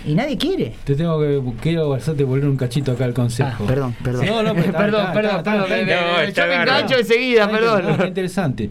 [0.05, 0.75] Y nadie quiere.
[0.85, 3.63] Te tengo que quiero hacerte volver un cachito acá al consejo.
[3.63, 4.25] Ah, perdón, perdón.
[4.27, 7.97] No, no, está- Perdón, está- perdón, está- me- yo me engancho enseguida, perdón.
[7.97, 8.69] no, interesante.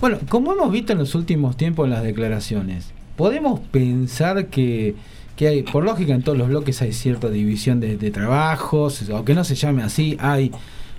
[0.00, 4.94] Bueno, como hemos visto en los últimos tiempos en las declaraciones, podemos pensar que,
[5.36, 9.34] que hay, por lógica en todos los bloques hay cierta división de, de trabajos, aunque
[9.34, 10.50] no se llame así, hay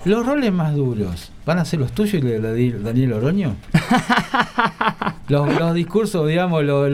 [0.05, 1.31] los roles más duros.
[1.45, 3.55] ¿Van a ser los tuyos y los de Daniel Oroño?
[5.27, 6.91] los, los discursos, digamos, los,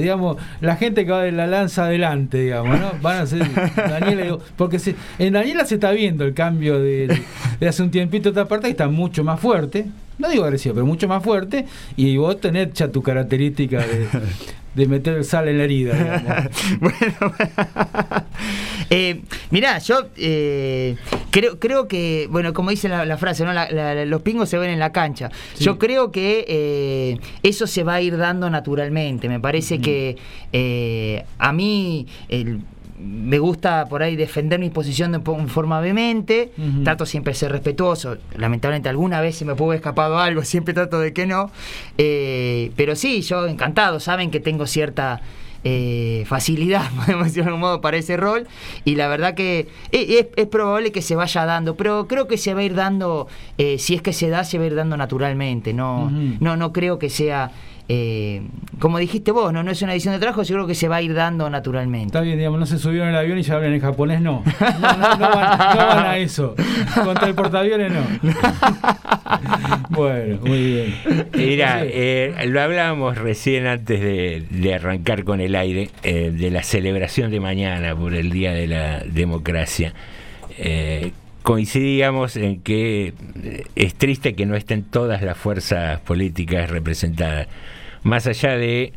[0.00, 2.92] digamos, la gente que va de la lanza adelante, digamos, ¿no?
[3.02, 3.44] Van a ser
[3.76, 7.20] Daniela, porque se- en Daniela se está viendo el cambio de,
[7.60, 9.86] de hace un tiempito a esta parte que está mucho más fuerte,
[10.18, 11.66] no digo agresivo, pero mucho más fuerte,
[11.96, 14.06] y vos tenés ya tu característica de,
[14.74, 16.52] de meter sal en la herida, digamos.
[18.90, 20.96] Eh, mirá, yo eh,
[21.30, 23.52] creo, creo que, bueno, como dice la, la frase, ¿no?
[23.52, 25.30] La- la- los pingos se ven en la cancha.
[25.58, 29.28] Yo creo que eh, eso se va a ir dando naturalmente.
[29.28, 30.16] Me parece que
[30.52, 32.60] eh, a mí el-
[33.04, 36.52] me gusta por ahí defender mi posición de forma vehemente.
[36.84, 38.16] Trato siempre de ser respetuoso.
[38.36, 41.50] Lamentablemente alguna vez se me puede haber escapado algo, siempre trato de que no.
[41.98, 44.00] Eh, pero sí, yo encantado.
[44.00, 45.20] Saben que tengo cierta
[45.64, 48.46] eh, facilidad, podemos decir de algún modo, para ese rol.
[48.84, 52.54] Y la verdad que es, es- probable que se vaya dando, pero creo que se
[52.54, 53.28] va a ir dando,
[53.58, 55.72] eh, si es que se da, se va a ir dando naturalmente.
[55.72, 57.50] No, no, no creo que sea,
[57.88, 58.42] eh,
[58.78, 60.96] como dijiste vos, no, no es una edición de trabajo, yo creo que se va
[60.96, 62.06] a ir dando naturalmente.
[62.06, 64.42] Está bien, digamos, no se subieron al avión y ya hablan en japonés, no.
[64.80, 66.54] No, no, no van, no van a eso.
[67.04, 68.32] Contra el portaaviones, no.
[69.90, 70.94] bueno, muy bien.
[71.34, 76.62] Mira, eh, lo hablábamos recién antes de, de arrancar con el aire, eh, de la
[76.62, 79.92] celebración de mañana por el Día de la Democracia.
[81.44, 83.12] Coincidíamos en que
[83.42, 87.48] eh, es triste que no estén todas las fuerzas políticas representadas.
[88.02, 88.94] Más allá de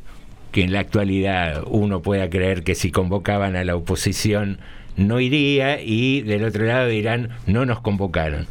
[0.53, 4.59] que en la actualidad uno pueda creer que si convocaban a la oposición
[4.95, 8.47] no iría y del otro lado dirán no nos convocaron.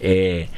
[0.00, 0.48] Eh,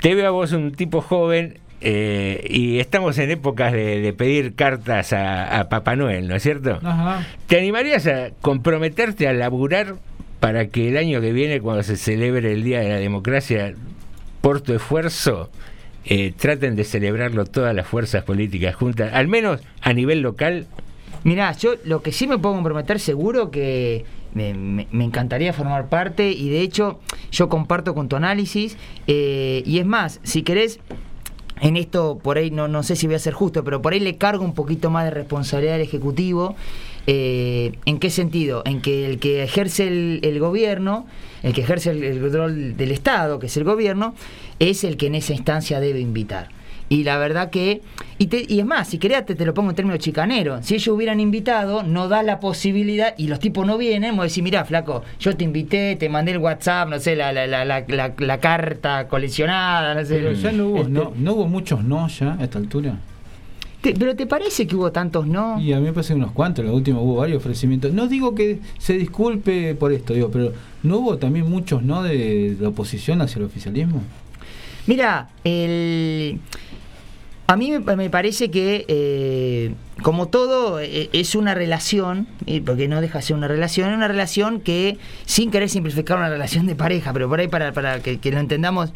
[0.00, 4.54] te veo a vos un tipo joven eh, y estamos en épocas de, de pedir
[4.54, 6.80] cartas a, a Papá Noel, ¿no es cierto?
[6.82, 7.26] Ajá.
[7.48, 9.96] ¿Te animarías a comprometerte a laburar
[10.40, 13.74] para que el año que viene, cuando se celebre el Día de la Democracia,
[14.40, 15.50] por tu esfuerzo,
[16.04, 20.66] eh, traten de celebrarlo todas las fuerzas políticas juntas, al menos a nivel local?
[21.24, 24.04] Mirá, yo lo que sí me puedo comprometer seguro que
[24.34, 27.00] me, me- me encantaría formar parte y de hecho
[27.32, 28.76] yo comparto con tu análisis
[29.08, 30.78] eh, y es más, si querés,
[31.60, 33.98] en esto por ahí no, no sé si voy a ser justo, pero por ahí
[34.00, 36.54] le cargo un poquito más de responsabilidad al Ejecutivo.
[37.06, 38.62] Eh, ¿En qué sentido?
[38.66, 41.06] En que el que ejerce el, el gobierno,
[41.42, 44.14] el que ejerce el, el control del Estado, que es el gobierno,
[44.58, 46.48] es el que en esa instancia debe invitar.
[46.88, 47.82] Y la verdad que,
[48.16, 50.76] y, te- y es más, si querés te, te lo pongo en términos chicaneros, si
[50.76, 54.64] ellos hubieran invitado, no da la posibilidad y los tipos no vienen, vos decís, mirá,
[54.64, 58.14] flaco, yo te invité, te mandé el WhatsApp, no sé, la, la, la, la, la-
[58.16, 60.14] la carta coleccionada, no sé.
[60.14, 62.98] Pero ya no hubo, Este, no, no hubo muchos no ya a esta altura.
[63.80, 65.60] Te- pero ¿te parece que hubo tantos no?
[65.60, 67.92] Y a mí me parece unos cuantos, la última hubo varios ofrecimientos.
[67.92, 72.56] No digo que se disculpe por esto, digo, pero ¿no hubo también muchos no de
[72.60, 74.02] la oposición hacia el oficialismo?
[74.86, 76.38] Mira, el...
[77.46, 83.00] a mí me, parece que eh, como todo, eh, es una relación, eh, porque no
[83.00, 86.74] deja de ser una relación, es una relación que, sin querer simplificar una relación de
[86.74, 88.92] pareja, pero por ahí para, para que, que lo entendamos,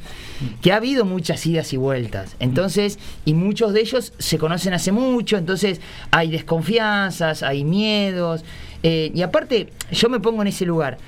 [0.60, 2.36] que ha habido muchas idas y vueltas.
[2.38, 8.44] Entonces, y muchos de ellos se conocen hace mucho, entonces hay desconfianzas, hay miedos.
[8.82, 10.98] eh, y aparte, yo me pongo en ese lugar.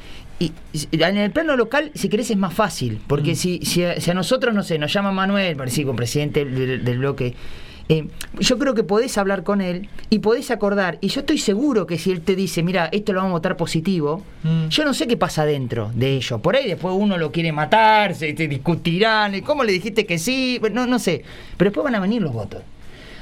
[0.42, 0.52] Y
[0.90, 3.00] y en el plano local, si querés, es más fácil.
[3.06, 6.44] Porque si, si, a, si a nosotros, no sé, nos llama Manuel, parece con presidente
[6.44, 7.34] del, del bloque.
[7.88, 8.06] eh,
[8.38, 10.98] yo creo que podés hablar con él y podés acordar.
[11.00, 13.56] Y yo estoy seguro que si él te dice, mira, esto lo vamos a votar
[13.56, 14.22] positivo,
[14.70, 16.38] yo no sé qué pasa dentro de ello.
[16.38, 20.60] Por ahí después uno lo quiere matar, se te discutirán, ¿cómo le dijiste que sí?
[20.72, 21.22] No, no sé.
[21.56, 22.62] Pero después van a venir los votos.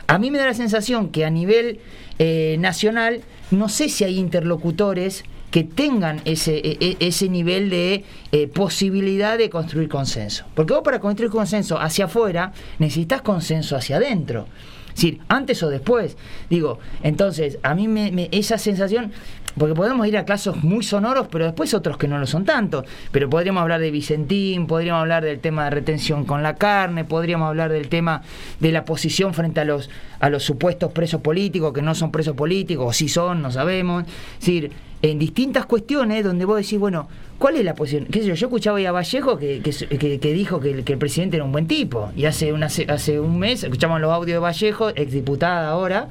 [0.07, 1.81] A mí me da la sensación que a nivel
[2.19, 8.05] eh, nacional, no sé si hay interlocutores que tengan ese, e- e- ese nivel de
[8.33, 10.45] eh, posibilidad de construir consenso.
[10.55, 14.47] Porque vos para construir consenso hacia afuera necesitas consenso hacia adentro.
[14.89, 16.17] Es decir, antes o después.
[16.49, 19.13] Digo, entonces, a mí me, esa sensación,
[19.57, 22.85] porque podemos ir a casos muy sonoros, pero después otros que no lo son tanto.
[23.11, 27.49] Pero podríamos hablar de Vicentín, podríamos hablar del tema de retención con la carne, podríamos
[27.49, 28.23] hablar del tema
[28.59, 32.35] de la posición frente a los, a los supuestos presos políticos, que no son presos
[32.37, 34.05] políticos, o si son, no sabemos.
[34.05, 34.73] Es decir,
[35.03, 37.09] en distintas cuestiones donde vos decís, bueno,
[37.39, 38.07] ¿cuál es la posición?
[38.11, 38.35] ¿Qué sé yo?
[38.35, 41.45] Yo escuchaba a Vallejo que, que, que- que dijo que el, que el presidente era
[41.45, 42.11] un buen tipo.
[42.17, 46.09] Y hace, una, hace un mes escuchamos los audios de Vallejo, exdiputada ahora,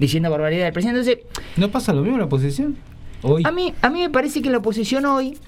[0.00, 1.00] diciendo barbaridad del presidente.
[1.00, 1.24] Entonces,
[1.56, 2.76] ¿No pasa lo mismo en la oposición?
[3.24, 3.42] Hoy.
[3.46, 5.38] a mí, a mí me parece que la oposición hoy,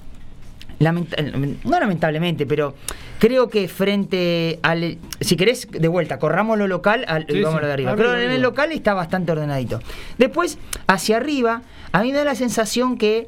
[0.79, 2.75] lamenta- no lamentablemente, pero
[3.19, 4.97] creo que frente al.
[5.21, 7.91] Si querés, de vuelta, corramos lo local al, Sí, vamos a sí, lo de arriba.
[7.91, 9.79] arriba, Creo que en el local está bastante ordenadito.
[10.17, 10.57] Después,
[10.87, 11.61] hacia arriba,
[11.91, 13.27] a mí me da la sensación que.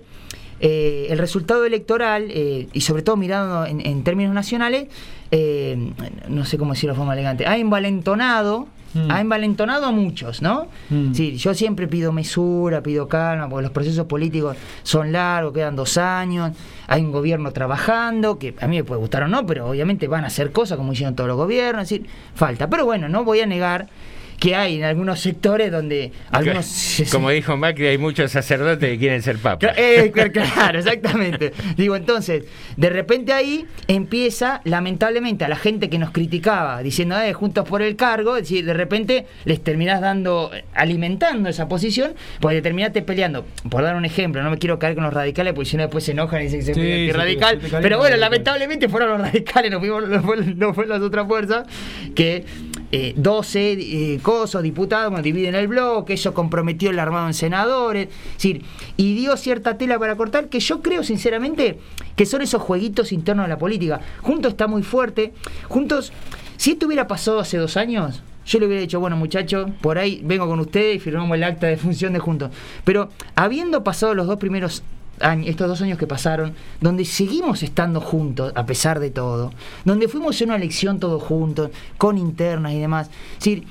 [0.60, 4.88] eh, el resultado electoral, eh, y sobre todo mirando en, en términos nacionales,
[5.30, 5.78] eh,
[6.30, 8.68] no sé cómo decirlo de forma elegante, ha envalentonado,
[9.10, 10.68] ha envalentonado a muchos, ¿no?
[11.14, 15.98] Sí, yo siempre pido mesura, pido calma, porque los procesos políticos son largos, quedan dos
[15.98, 16.52] años,
[16.88, 20.24] hay un gobierno trabajando, que a mí me puede gustar o no, pero obviamente van
[20.24, 22.70] a hacer cosas como hicieron todos los gobiernos, es decir, falta.
[22.70, 23.88] Pero bueno, no voy a negar
[24.40, 27.02] que hay en algunos sectores donde algunos...
[27.12, 29.76] Como dijo Macri, hay muchos sacerdotes que quieren ser papas.
[29.78, 31.54] Eh, cl- claro, exactamente.
[31.76, 32.44] Digo, entonces,
[32.76, 37.82] de repente ahí empieza, lamentablemente, a la gente que nos criticaba, diciendo, eh, juntos por
[37.82, 43.02] el cargo, es decir, de repente les terminás dando, alimentando esa posición, porque te terminaste
[43.02, 43.46] peleando.
[43.70, 46.04] Por dar un ejemplo, no me quiero caer con los radicales, porque si no después
[46.04, 49.80] se enojan y dicen que soy Sí, calienta Pero bueno, lamentablemente fueron los radicales, no,
[49.80, 51.66] fuimos, no, fue, no fue las otras fuerzas,
[52.16, 52.46] que
[52.92, 58.08] eh, 12 eh, cosos, diputados, bueno, dividen el bloque, eso comprometió el armado en senadores,
[58.08, 58.64] es decir,
[58.96, 61.80] y dio cierta tela para cortar, que yo creo sinceramente
[62.16, 64.00] que son esos jueguitos internos de la política.
[64.22, 65.34] Juntos está muy fuerte,
[65.68, 66.14] juntos,
[66.56, 70.22] si esto hubiera pasado hace dos años, yo le hubiera dicho, bueno muchachos, por ahí
[70.24, 72.52] vengo con ustedes y firmamos el acta de función de juntos.
[72.86, 74.84] Pero habiendo pasado los dos primeros
[75.22, 79.52] años, estos dos años que pasaron, donde seguimos estando juntos a pesar de todo,
[79.86, 83.10] donde fuimos en una elección todos juntos, con internas y demás.
[83.34, 83.64] Es decir,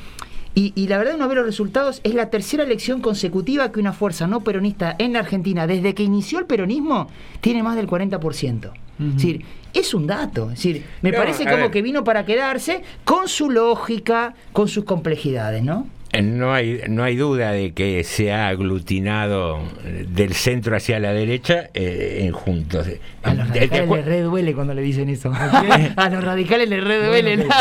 [0.54, 3.92] y, y la verdad uno ve los resultados, es la tercera elección consecutiva que una
[3.92, 7.08] fuerza no peronista en la Argentina, desde que inició el peronismo,
[7.42, 8.70] tiene más del 40%.
[8.98, 9.44] Es decir,
[9.74, 10.44] es un dato.
[10.44, 11.70] Es decir, me No, parece como ver.
[11.70, 15.86] que vino para quedarse con su lógica, con sus complejidades, ¿no?
[16.22, 19.60] No hay, no hay duda de que se ha aglutinado
[20.08, 22.86] del centro hacia la derecha eh, en juntos.
[23.22, 25.32] A los ¿Te- te radicales les re duele cuando le dicen eso.
[25.96, 27.46] A los radicales les re duele.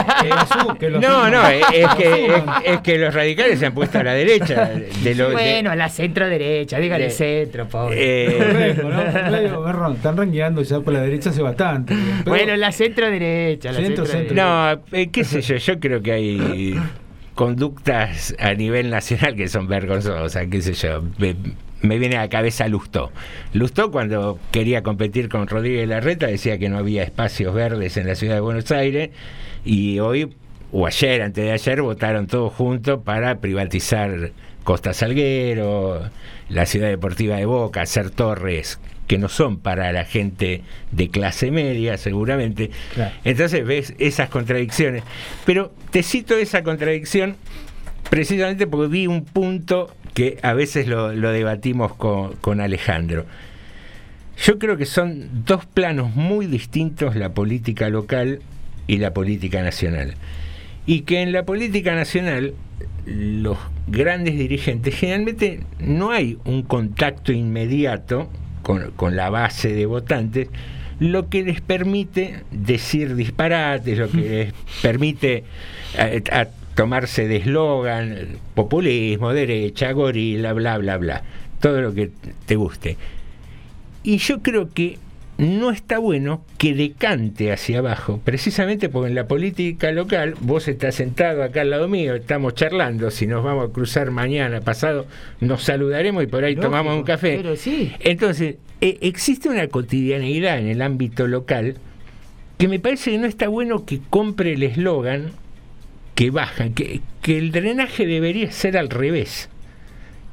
[1.02, 4.14] No, no, es, es que, es, es que los radicales se han puesto a la
[4.14, 4.70] derecha.
[5.04, 7.96] De lo, de- bueno, a la centro derecha, dígale de- centro, pobre.
[7.98, 9.92] Eh, ¿no?
[9.94, 11.96] Están rangueando ya por la derecha hace bastante.
[12.24, 14.36] Pero- bueno, la centro derecha, la Centro, centro, centro.
[14.36, 14.80] derecha.
[14.92, 16.76] No, eh, qué sé yo, yo creo que hay
[17.36, 21.04] conductas a nivel nacional que son vergonzosas, qué sé yo.
[21.82, 23.12] Me, viene a la cabeza Lustó.
[23.54, 28.16] Lustó cuando quería competir con Rodríguez Larreta decía que no había espacios verdes en la
[28.16, 29.12] ciudad de Buenos Aires
[29.64, 30.34] y hoy,
[30.72, 34.32] o ayer, antes de ayer, votaron todos juntos para privatizar
[34.64, 36.10] Costa Salguero,
[36.50, 40.62] la ciudad deportiva de Boca, hacer torres que no son para la gente
[40.92, 42.72] de clase media, seguramente.
[42.94, 43.14] Claro.
[43.24, 45.04] Entonces ves esas contradicciones.
[45.46, 47.36] Pero te cito esa contradicción
[48.10, 53.26] precisamente porque vi un punto que a veces lo, lo debatimos con, con Alejandro.
[54.38, 58.40] Yo creo que son dos planos muy distintos la política local
[58.88, 60.16] y la política nacional.
[60.86, 62.54] Y que en la política nacional
[63.06, 63.58] los
[63.88, 68.30] grandes dirigentes generalmente no hay un contacto inmediato
[68.66, 70.48] con, con la base de votantes,
[71.00, 75.44] lo que les permite decir disparates, lo que les permite
[76.00, 81.22] eh, a- tomarse de eslogan, populismo, derecha, gorila, bla, bla, bla.
[81.62, 82.10] Todo lo que
[82.48, 82.98] te guste.
[84.04, 84.98] Y yo creo que
[85.38, 90.96] no está bueno que decante hacia abajo, precisamente porque en la política local vos estás
[90.96, 95.06] sentado acá al lado mío, estamos charlando, si nos vamos a cruzar mañana, pasado,
[95.42, 97.36] nos saludaremos y por ahí Lógico, tomamos un café.
[97.38, 97.92] pero sí.
[98.00, 101.76] Entonces, eh, existe una cotidianeidad en el ámbito local
[102.58, 105.32] que me parece que no está bueno que compre el eslogan
[106.16, 109.50] que baja, que, que el drenaje debería ser al revés,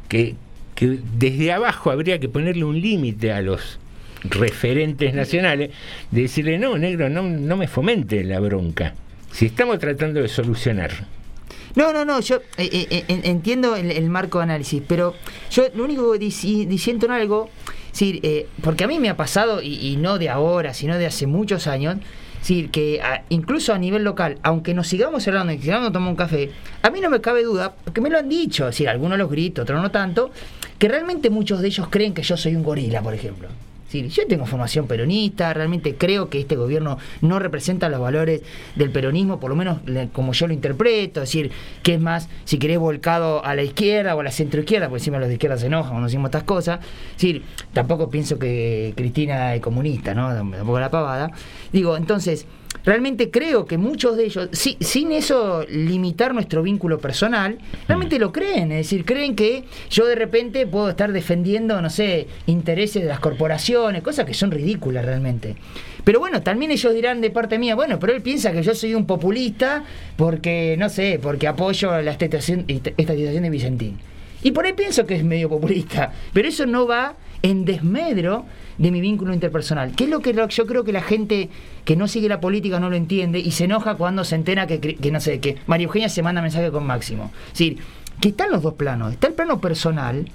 [0.08, 0.36] que,
[0.76, 3.80] que desde abajo habría que ponerle un límite a los
[4.24, 5.70] referentes nacionales,
[6.10, 8.94] de decirle, no, negro, no, no me fomente la bronca.
[9.30, 10.90] Si estamos tratando de solucionar.
[11.74, 15.14] No, no, no, yo eh, eh, eh, en- entiendo el, marco de análisis, pero
[15.50, 17.48] yo lo único que disi- disiento en algo,
[17.92, 21.26] sí, eh, porque a mí me ha pasado, y, no de ahora, sino de hace
[21.26, 21.96] muchos años,
[22.42, 23.00] sí, que
[23.30, 26.50] incluso a nivel local, aunque nos sigamos hablando y sigamos tomando un café,
[26.82, 29.80] a mí no me cabe duda, porque me lo han dicho, algunos los grito, otros
[29.80, 30.30] no tanto,
[30.78, 33.48] que realmente muchos de ellos creen que yo soy un gorila, por ejemplo.
[33.92, 38.40] Sí, yo tengo formación peronista, realmente creo que este gobierno no representa los valores
[38.74, 39.80] del peronismo, por lo menos
[40.14, 41.50] como yo lo interpreto, es decir,
[41.82, 45.18] que es más, si querés, volcado a la izquierda o a la centroizquierda, porque encima
[45.18, 46.80] los de izquierda se enojan cuando decimos estas cosas.
[46.80, 47.42] Es decir,
[47.74, 50.32] tampoco pienso que Cristina es comunista, ¿no?
[50.32, 51.30] Tampoco la pavada.
[51.70, 52.46] Digo, entonces,
[52.84, 58.32] realmente creo que muchos de ellos, si- sin eso limitar nuestro vínculo personal, realmente lo
[58.32, 58.72] creen.
[58.72, 63.20] Es decir, creen que yo de repente puedo estar defendiendo, no sé, intereses de las
[63.20, 65.56] corporaciones, cosas que son ridículas realmente.
[66.04, 68.94] Pero bueno, también ellos dirán de parte mía, bueno, pero él piensa que yo soy
[68.94, 69.84] un populista
[70.16, 73.98] porque, no sé, porque apoyo la estatización, estatización de Vicentín.
[74.42, 78.44] Y por ahí pienso que es medio populista, pero eso no va en desmedro
[78.78, 81.50] de mi vínculo interpersonal, que es lo que yo creo que la gente
[81.84, 84.80] que no sigue la política no lo entiende y se enoja cuando se entera que,
[84.80, 87.32] que no sé, que María Eugenia se manda mensaje con Máximo.
[87.46, 87.78] Es decir,
[88.20, 90.30] que están los dos planos, está el plano personal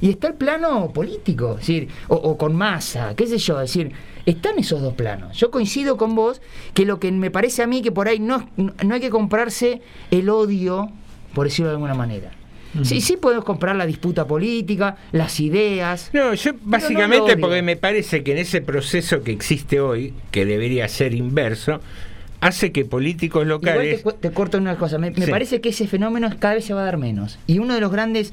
[0.00, 3.92] y está el plano político, es o con masa, qué sé yo, es decir,
[4.26, 5.36] están esos dos planos.
[5.36, 6.40] Yo coincido con vos
[6.74, 9.82] que lo que me parece a mí que por ahí no, no hay que comprarse
[10.10, 10.90] el odio,
[11.34, 12.32] por decirlo de alguna manera.
[12.82, 16.10] Sí, sí podemos comprar la disputa política, las ideas.
[16.12, 20.44] No, yo básicamente no porque me parece que en ese proceso que existe hoy, que
[20.46, 21.80] debería ser inverso,
[22.40, 23.96] hace que políticos Igual locales...
[23.98, 24.98] te, cu- te corto una cosa.
[24.98, 25.30] Me, me Sí.
[25.30, 27.38] parece que ese fenómeno cada vez se va a dar menos.
[27.46, 28.32] Y uno de los grandes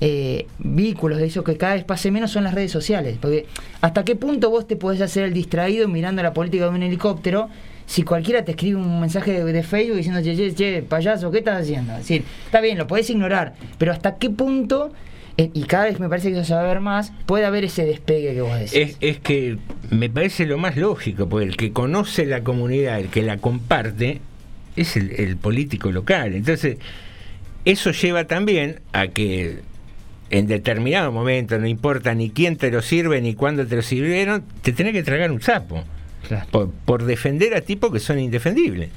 [0.00, 3.18] eh, vínculos de eso que cada vez pase menos son las redes sociales.
[3.20, 3.46] Porque
[3.80, 7.48] hasta qué punto vos te podés hacer el distraído mirando la política de un helicóptero
[7.86, 11.38] si cualquiera te escribe un mensaje de, de Facebook diciendo, che, che, che, payaso, ¿qué
[11.38, 11.92] estás haciendo?
[11.92, 14.92] Es decir, está bien, lo podés ignorar, pero hasta qué punto,
[15.36, 17.64] eh, y cada vez me parece que eso se va a ver más, puede haber
[17.64, 18.74] ese despegue que vos decís.
[18.74, 19.58] Es, es que
[19.90, 24.20] me parece lo más lógico, porque el que conoce la comunidad, el que la comparte,
[24.74, 26.34] es el, el político local.
[26.34, 26.78] Entonces,
[27.64, 29.60] eso lleva también a que
[30.30, 34.44] en determinado momento, no importa ni quién te lo sirve ni cuándo te lo sirvieron,
[34.62, 35.84] te tenés que tragar un sapo.
[36.50, 38.90] Por, por defender a tipos que son indefendibles.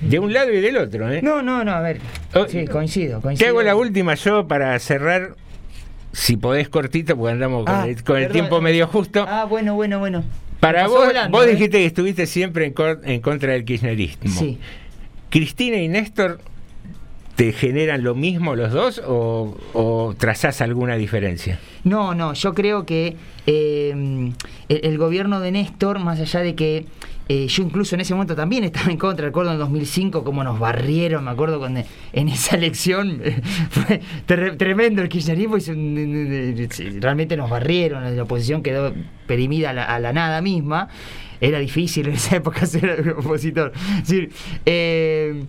[0.00, 1.20] De un lado y del otro, ¿eh?
[1.22, 2.00] No, no, no, a ver.
[2.48, 5.34] Sí, coincido, Te hago la última yo para cerrar,
[6.12, 8.32] si podés cortito, porque andamos con, Ah, el, con el perdón.
[8.32, 9.24] tiempo medio justo.
[9.28, 10.22] Ah, bueno, bueno, bueno.
[10.60, 11.50] Para vos, volando, vos ¿eh?
[11.50, 12.72] dijiste que estuviste siempre
[13.04, 14.30] en contra del kirchnerismo.
[14.38, 14.58] Sí.
[15.30, 16.40] ¿Cristina y Néstor
[17.36, 21.58] te generan lo mismo los dos o, o trazás alguna diferencia?
[21.84, 24.32] No, no, yo creo que eh,
[24.68, 26.86] el, gobierno de Néstor, más allá de que
[27.28, 30.58] eh, yo incluso en ese momento también estaba en contra, recuerdo en 2005 cómo nos
[30.58, 31.82] barrieron, me acuerdo cuando
[32.12, 33.20] en esa elección
[33.70, 38.92] fue tre- tremendo el kirchnerismo y realmente nos barrieron, la oposición quedó
[39.26, 40.88] perimida a la, nada misma,
[41.40, 43.72] era difícil en esa época ser opositor.
[44.64, 45.44] Eh,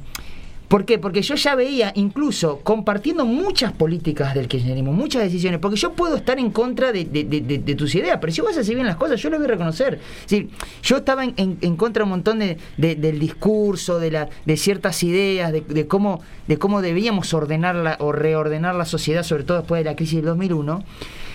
[0.68, 0.98] ¿Por qué?
[1.00, 6.18] Porque yo ya veía, incluso compartiendo muchas políticas del kirchnerismo, muchas decisiones, porque yo puedo
[6.18, 9.30] estar en contra de, de- tus ideas, pero si vos haces bien las cosas, yo
[9.30, 10.00] lo voy a reconocer.
[10.24, 10.50] Decir,
[10.84, 14.58] yo estaba en, en- en contra un montón de, de- del discurso, de, la, de
[14.58, 19.80] ciertas ideas, de, cómo, de cómo debíamos ordenarla o reordenar la sociedad, sobre todo después
[19.80, 20.84] de la crisis del 2001.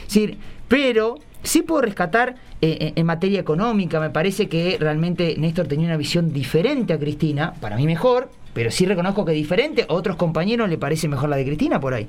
[0.03, 0.37] Es decir,
[0.69, 5.87] pero sí puedo rescatar eh, en- en materia económica, me parece que realmente Néstor tenía
[5.87, 10.17] una visión diferente a Cristina, para mí mejor, pero sí reconozco que diferente, a otros
[10.17, 12.07] compañeros le parece mejor la de Cristina por ahí.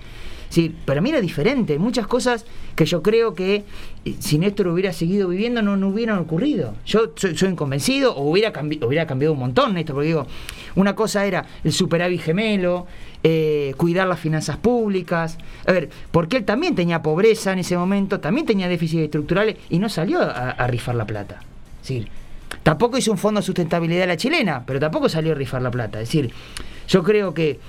[0.50, 2.46] Sí, para mí era diferente, muchas cosas
[2.76, 3.64] que yo creo que
[4.06, 6.76] eh, si Néstor hubiera seguido viviendo no, no hubieran ocurrido.
[6.86, 10.28] Yo soy, soy inconvencido, o hubiera, cambi- hubiera cambiado un montón Néstor, porque digo,
[10.76, 12.86] una cosa era el superávit gemelo,
[13.24, 15.40] eh, cuidar las finanzas públicas.
[15.66, 19.80] A ver, porque él también tenía pobreza en ese momento, también tenía déficits estructurales y
[19.80, 21.40] no salió a, a rifar la plata.
[21.82, 22.10] Es decir,
[22.62, 25.72] tampoco hizo un fondo de sustentabilidad a la chilena, pero tampoco salió a rifar la
[25.72, 26.00] plata.
[26.00, 26.32] Es decir,
[26.88, 27.60] yo creo que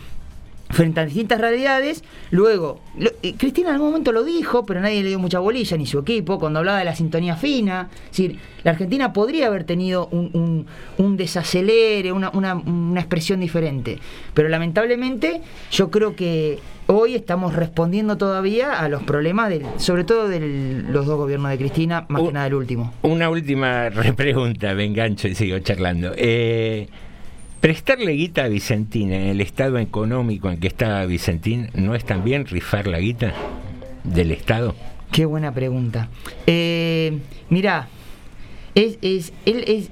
[0.74, 2.04] frente a distintas realidades.
[2.30, 5.76] Luego, lo- eh, Cristina en algún momento lo dijo, pero nadie le dio mucha bolilla,
[5.76, 7.88] ni su equipo, cuando hablaba de la sintonía fina.
[8.04, 10.66] Es decir, la Argentina podría haber tenido un, un-
[10.98, 13.98] un desacelere, una, una- una expresión diferente.
[14.34, 15.40] Pero lamentablemente,
[15.70, 21.06] yo creo que hoy estamos respondiendo todavía a los problemas, del, sobre todo de los
[21.06, 22.92] dos gobiernos de Cristina, más que nada el último.
[23.02, 26.12] Una última repregunta, me engancho y sigo charlando.
[26.16, 26.88] Eh,
[27.68, 32.44] ¿Prestarle guita a Vicentín en el estado económico en que está Vicentín no es también
[32.44, 33.32] rifar la guita
[34.02, 34.74] del Estado?
[35.10, 36.10] Qué buena pregunta.
[36.46, 37.88] Eh, mirá,
[38.74, 39.88] es, es, él es,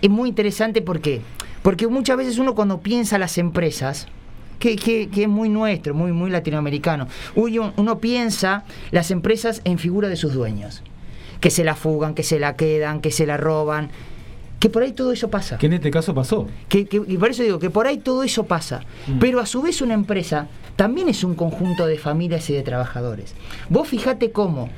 [0.00, 1.20] es muy interesante porque,
[1.60, 4.06] porque muchas veces uno cuando piensa las empresas,
[4.58, 9.76] que, que- que es muy nuestro, muy, muy latinoamericano, uno, uno piensa las empresas en
[9.78, 10.82] figura de sus dueños,
[11.42, 13.90] que se la fugan, que se la quedan, que se la roban,
[14.62, 15.58] que por ahí todo eso pasa.
[15.58, 16.46] Que en este caso pasó.
[16.68, 18.82] Que, que- y por eso digo que por ahí todo eso pasa.
[19.18, 23.34] Pero a su vez una empresa también es un conjunto de familias y de trabajadores.
[23.70, 24.68] Vos fijate cómo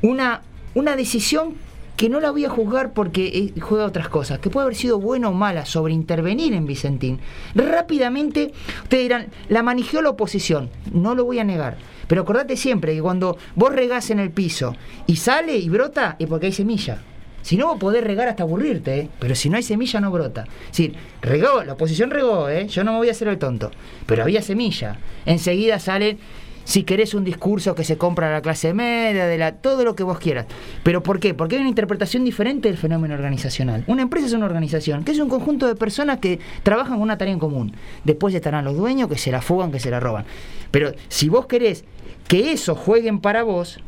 [0.00, 0.42] una,
[0.74, 1.54] una decisión
[1.96, 5.00] que no la voy a juzgar porque eh, juega otras cosas, que puede haber sido
[5.00, 7.18] buena o mala sobre intervenir en Vicentín.
[7.56, 8.52] Rápidamente,
[8.84, 11.76] ustedes dirán, la manejó la oposición, no lo voy a negar.
[12.06, 14.76] Pero acordate siempre que cuando vos regás en el piso
[15.08, 17.02] y sale y brota, es porque hay semilla.
[17.42, 19.08] Si no, vos podés regar hasta aburrirte, ¿eh?
[19.18, 20.44] pero si no hay semilla, no brota.
[20.64, 22.66] Es decir, regó, la oposición regó, ¿eh?
[22.68, 23.70] yo no me voy a hacer el tonto,
[24.06, 24.98] pero había semilla.
[25.26, 26.18] Enseguida salen,
[26.64, 29.96] si querés un discurso que se compra a la clase media, de la, todo lo
[29.96, 30.46] que vos quieras.
[30.82, 31.34] ¿Pero por qué?
[31.34, 33.84] Porque hay una interpretación diferente del fenómeno organizacional.
[33.86, 37.18] Una empresa es una organización, que es un conjunto de personas que trabajan con una
[37.18, 37.74] tarea en común.
[38.04, 40.24] Después estarán los dueños que se la fugan, que se la roban.
[40.70, 41.84] Pero si vos querés
[42.28, 43.80] que eso jueguen para vos,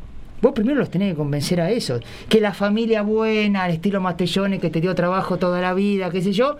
[0.45, 2.01] Vos primero los tenés que convencer a eso.
[2.29, 6.21] Que la familia buena, al estilo Mastellone, que te dio trabajo toda la vida, qué
[6.21, 6.59] sé yo,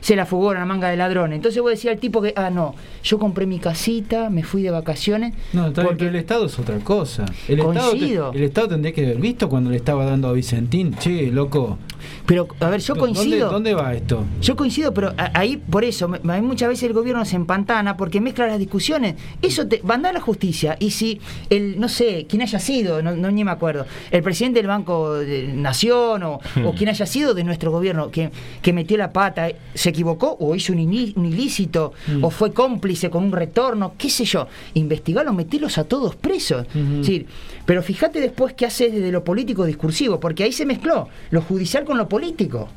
[0.00, 1.36] se la fugó a la manga de ladrones.
[1.36, 4.70] Entonces vos decías al tipo que, ah, no, yo compré mi casita, me fui de
[4.70, 5.34] vacaciones.
[5.52, 7.24] No, bien, pero el Estado es otra cosa.
[7.48, 8.30] El Estado, Coincido.
[8.30, 10.94] te- el Estado tendría que haber visto cuando le estaba dando a Vicentín.
[10.98, 11.78] Che, loco.
[12.26, 13.50] Pero, a ver, yo ¿Dónde- coincido.
[13.50, 14.24] ¿Dónde, va esto?
[14.40, 18.20] Yo coincido, pero ahí, por eso, me- hay muchas veces el gobierno se empantana porque
[18.20, 19.16] mezcla las discusiones.
[19.42, 20.76] Eso te manda a la justicia.
[20.78, 21.20] Y si
[21.50, 25.14] el, no sé, quien haya sido, no, no ni me acuerdo, el presidente del Banco
[25.14, 28.30] de Nación o, o quien haya sido de nuestro gobierno que,
[28.62, 31.92] que metió la pata, se equivocó o hizo un, ilícito
[32.22, 36.66] o fue cómplice con un retorno, qué sé yo, investigarlos, meterlos a todos presos.
[36.74, 37.26] Es decir,
[37.66, 41.84] pero fíjate después qué haces desde lo político discursivo, porque ahí se mezcló lo judicial
[41.84, 42.68] con lo político.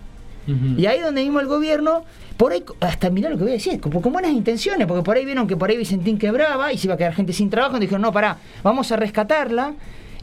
[0.78, 2.04] Y ahí donde mismo el gobierno,
[2.36, 5.24] por ahí, hasta mirá lo que voy a decir, con buenas intenciones, porque por ahí
[5.24, 7.82] vieron que por ahí Vicentín quebraba y se iba a quedar gente sin trabajo, y
[7.82, 9.74] dijeron, no, pará, vamos a rescatarla,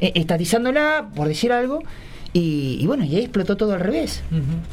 [0.01, 1.83] eh, estatizándola, por decir algo,
[2.33, 4.23] y, y bueno, y ahí explotó todo al revés.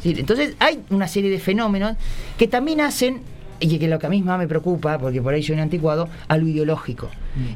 [0.03, 1.95] Entonces hay una serie de fenómenos
[2.37, 3.21] que también hacen,
[3.59, 6.09] y que lo que a mí más me preocupa, porque por ahí soy un anticuado,
[6.27, 7.09] a lo ideológico.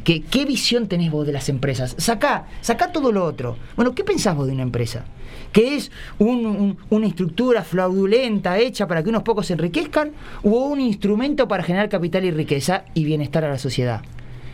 [0.04, 1.96] Que, ¿Qué visión tenés vos de las empresas?
[1.98, 3.58] Sacá, sacá todo lo otro.
[3.76, 5.04] Bueno, ¿qué pensás vos de una empresa?
[5.52, 10.12] ¿Que es un- un- una estructura fraudulenta hecha para que unos pocos se enriquezcan?
[10.44, 14.02] ¿O un instrumento para generar capital y riqueza y bienestar a la sociedad?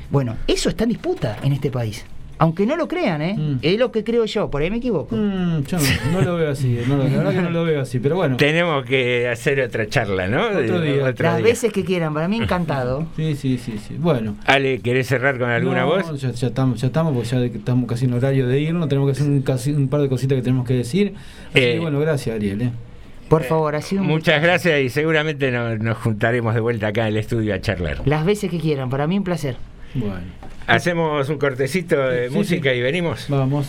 [0.10, 2.06] Bueno, eso está en disputa en este país.
[2.38, 3.58] Aunque no lo crean, ¿eh?
[3.62, 5.16] Es lo que creo yo, por ahí me equivoco.
[5.16, 7.82] Mm, yo no, no lo veo así, no, lo- la verdad que no lo veo
[7.82, 8.36] así, pero bueno.
[8.38, 10.48] Tenemos que hacer otra charla, ¿no?
[10.48, 11.06] Otro día.
[11.06, 11.46] Otro Las día.
[11.46, 13.08] veces que quieran, para mí encantado.
[13.16, 13.96] Sí, sí, sí, sí.
[13.98, 14.36] Bueno.
[14.46, 16.22] Ale, ¿querés cerrar con alguna No, voz?
[16.22, 19.12] Ya, ya estamos, ya estamos, porque ya estamos casi en horario de irnos, tenemos que
[19.14, 21.14] hacer un, casi, un par de cositas que tenemos que decir.
[21.52, 22.62] Así Eh, que bueno, gracias Ariel.
[22.64, 22.70] eh.
[23.30, 27.04] Por favor, ha sido un Muchas gracias y seguramente nos, nos juntaremos de vuelta acá
[27.04, 28.02] en el estudio a charlar.
[28.06, 29.56] Las veces que quieran, para mí un placer.
[29.96, 30.20] Bueno.
[30.68, 33.26] Hacemos un cortecito de música y venimos.
[33.30, 33.68] Vamos.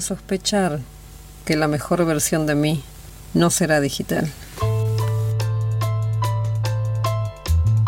[0.00, 0.80] Sospechar
[1.44, 2.82] que la mejor versión de mí
[3.34, 4.30] no será digital.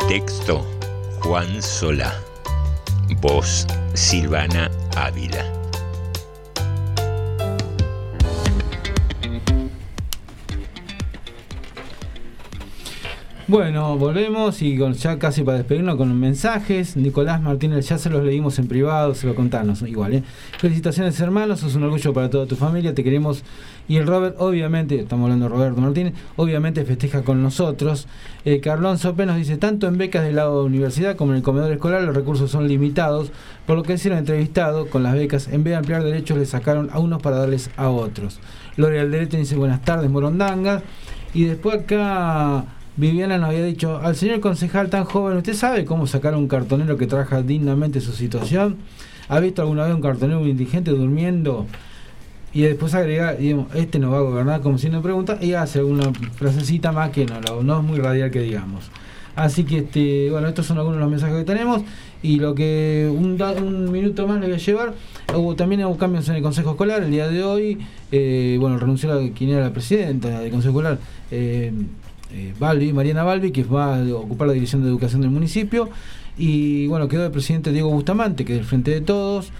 [0.08, 0.64] Texto
[1.20, 2.14] Juan Solá.
[3.20, 5.56] Voz Silvana Ávila.
[13.48, 16.96] Bueno, volvemos y con, ya casi para despedirnos con mensajes.
[16.96, 20.14] Nicolás Martínez, ya se los leímos en privado, se lo contanos igual.
[20.14, 20.24] ¿eh?
[20.66, 23.44] Felicitaciones hermanos, sos un orgullo para toda tu familia, te queremos.
[23.86, 28.08] Y el Robert, obviamente, estamos hablando de Roberto Martínez, obviamente festeja con nosotros.
[28.44, 31.70] Eh, Carlón Sope nos dice, tanto en becas de la universidad como en el comedor
[31.70, 33.30] escolar los recursos son limitados,
[33.64, 36.90] por lo que hicieron entrevistado con las becas, en vez de ampliar derechos, le sacaron
[36.92, 38.40] a unos para darles a otros.
[38.76, 40.82] Lore Alderete dice, buenas tardes, Morondanga.
[41.32, 42.64] Y después acá...
[42.98, 46.96] Viviana nos había dicho, al señor concejal tan joven, ¿usted sabe cómo sacar un cartonero
[46.96, 48.78] que trabaja dignamente su situación?
[49.28, 51.66] ¿Ha visto alguna vez un cartonero un indigente durmiendo?
[52.52, 55.80] Y después agrega, digamos, este no va a gobernar como si no pregunta, y hace
[55.80, 58.90] alguna frasecita más que no, no, es muy radial que digamos.
[59.34, 61.82] Así que, este, bueno, estos son algunos de los mensajes que tenemos.
[62.22, 64.94] Y lo que un, minuto más le voy a llevar.
[65.34, 67.02] Hubo también hubo cambios en el Consejo Escolar.
[67.02, 67.78] El día de hoy,
[68.10, 70.98] eh, bueno, renunció a quien era la presidenta del Consejo Escolar,
[71.30, 71.70] eh,
[72.32, 75.90] eh, Mariana Balbi, que va a ocupar la Dirección de Educación del municipio.
[76.38, 79.52] Y bueno, quedó el presidente Diego Bustamante, que es del Frente de Todos.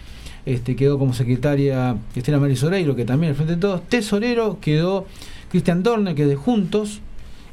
[0.44, 3.88] Este, quedó como secretaria Cristina Mari Soreiro, que también es del Frente de Todos.
[3.88, 5.06] Tesorero quedó
[5.50, 7.00] Cristian Dorne, que es de Juntos.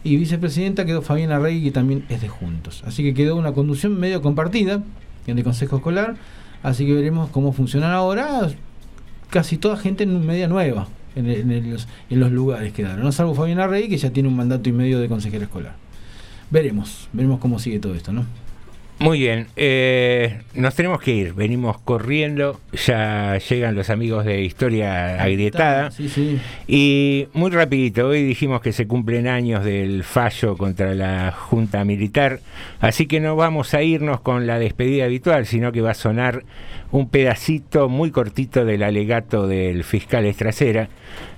[0.03, 2.83] Y vicepresidenta quedó Fabiana Rey, que también es de Juntos.
[2.85, 4.83] Así que quedó una conducción medio compartida
[5.27, 6.15] en el Consejo Escolar.
[6.61, 8.49] Así que veremos cómo funcionan ahora.
[9.29, 13.03] Casi toda gente en media nueva en, los, en los lugares quedaron.
[13.03, 15.75] No salvo Fabiana Rey, que ya tiene un mandato y medio de consejera escolar.
[16.49, 18.25] Veremos, veremos cómo sigue todo esto, ¿no?
[19.03, 25.21] Muy bien, eh, nos tenemos que ir, venimos corriendo, ya llegan los amigos de Historia
[25.21, 25.91] Agrietada.
[25.91, 26.39] Sí, sí.
[26.67, 32.39] Y muy rapidito, hoy dijimos que se cumplen años del fallo contra la Junta Militar,
[32.79, 36.45] así que no vamos a irnos con la despedida habitual, sino que va a sonar
[36.91, 40.87] un pedacito muy cortito del alegato del fiscal Estracera.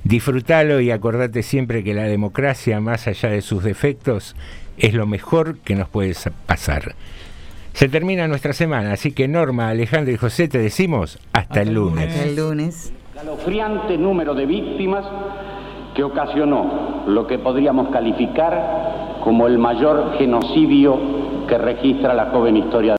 [0.03, 4.35] Disfrútalo y acordate siempre que la democracia, más allá de sus defectos,
[4.77, 6.93] es lo mejor que nos puede sa- pasar.
[7.76, 12.07] Se termina nuestra semana, así que Norma, Alejandro y José te decimos hasta, el lunes.
[12.07, 12.93] Hasta el lunes.
[13.14, 15.06] escalofriante número de víctimas
[15.93, 20.97] que ocasionó lo que podríamos calificar como el mayor genocidio
[21.49, 22.93] que registra la joven historia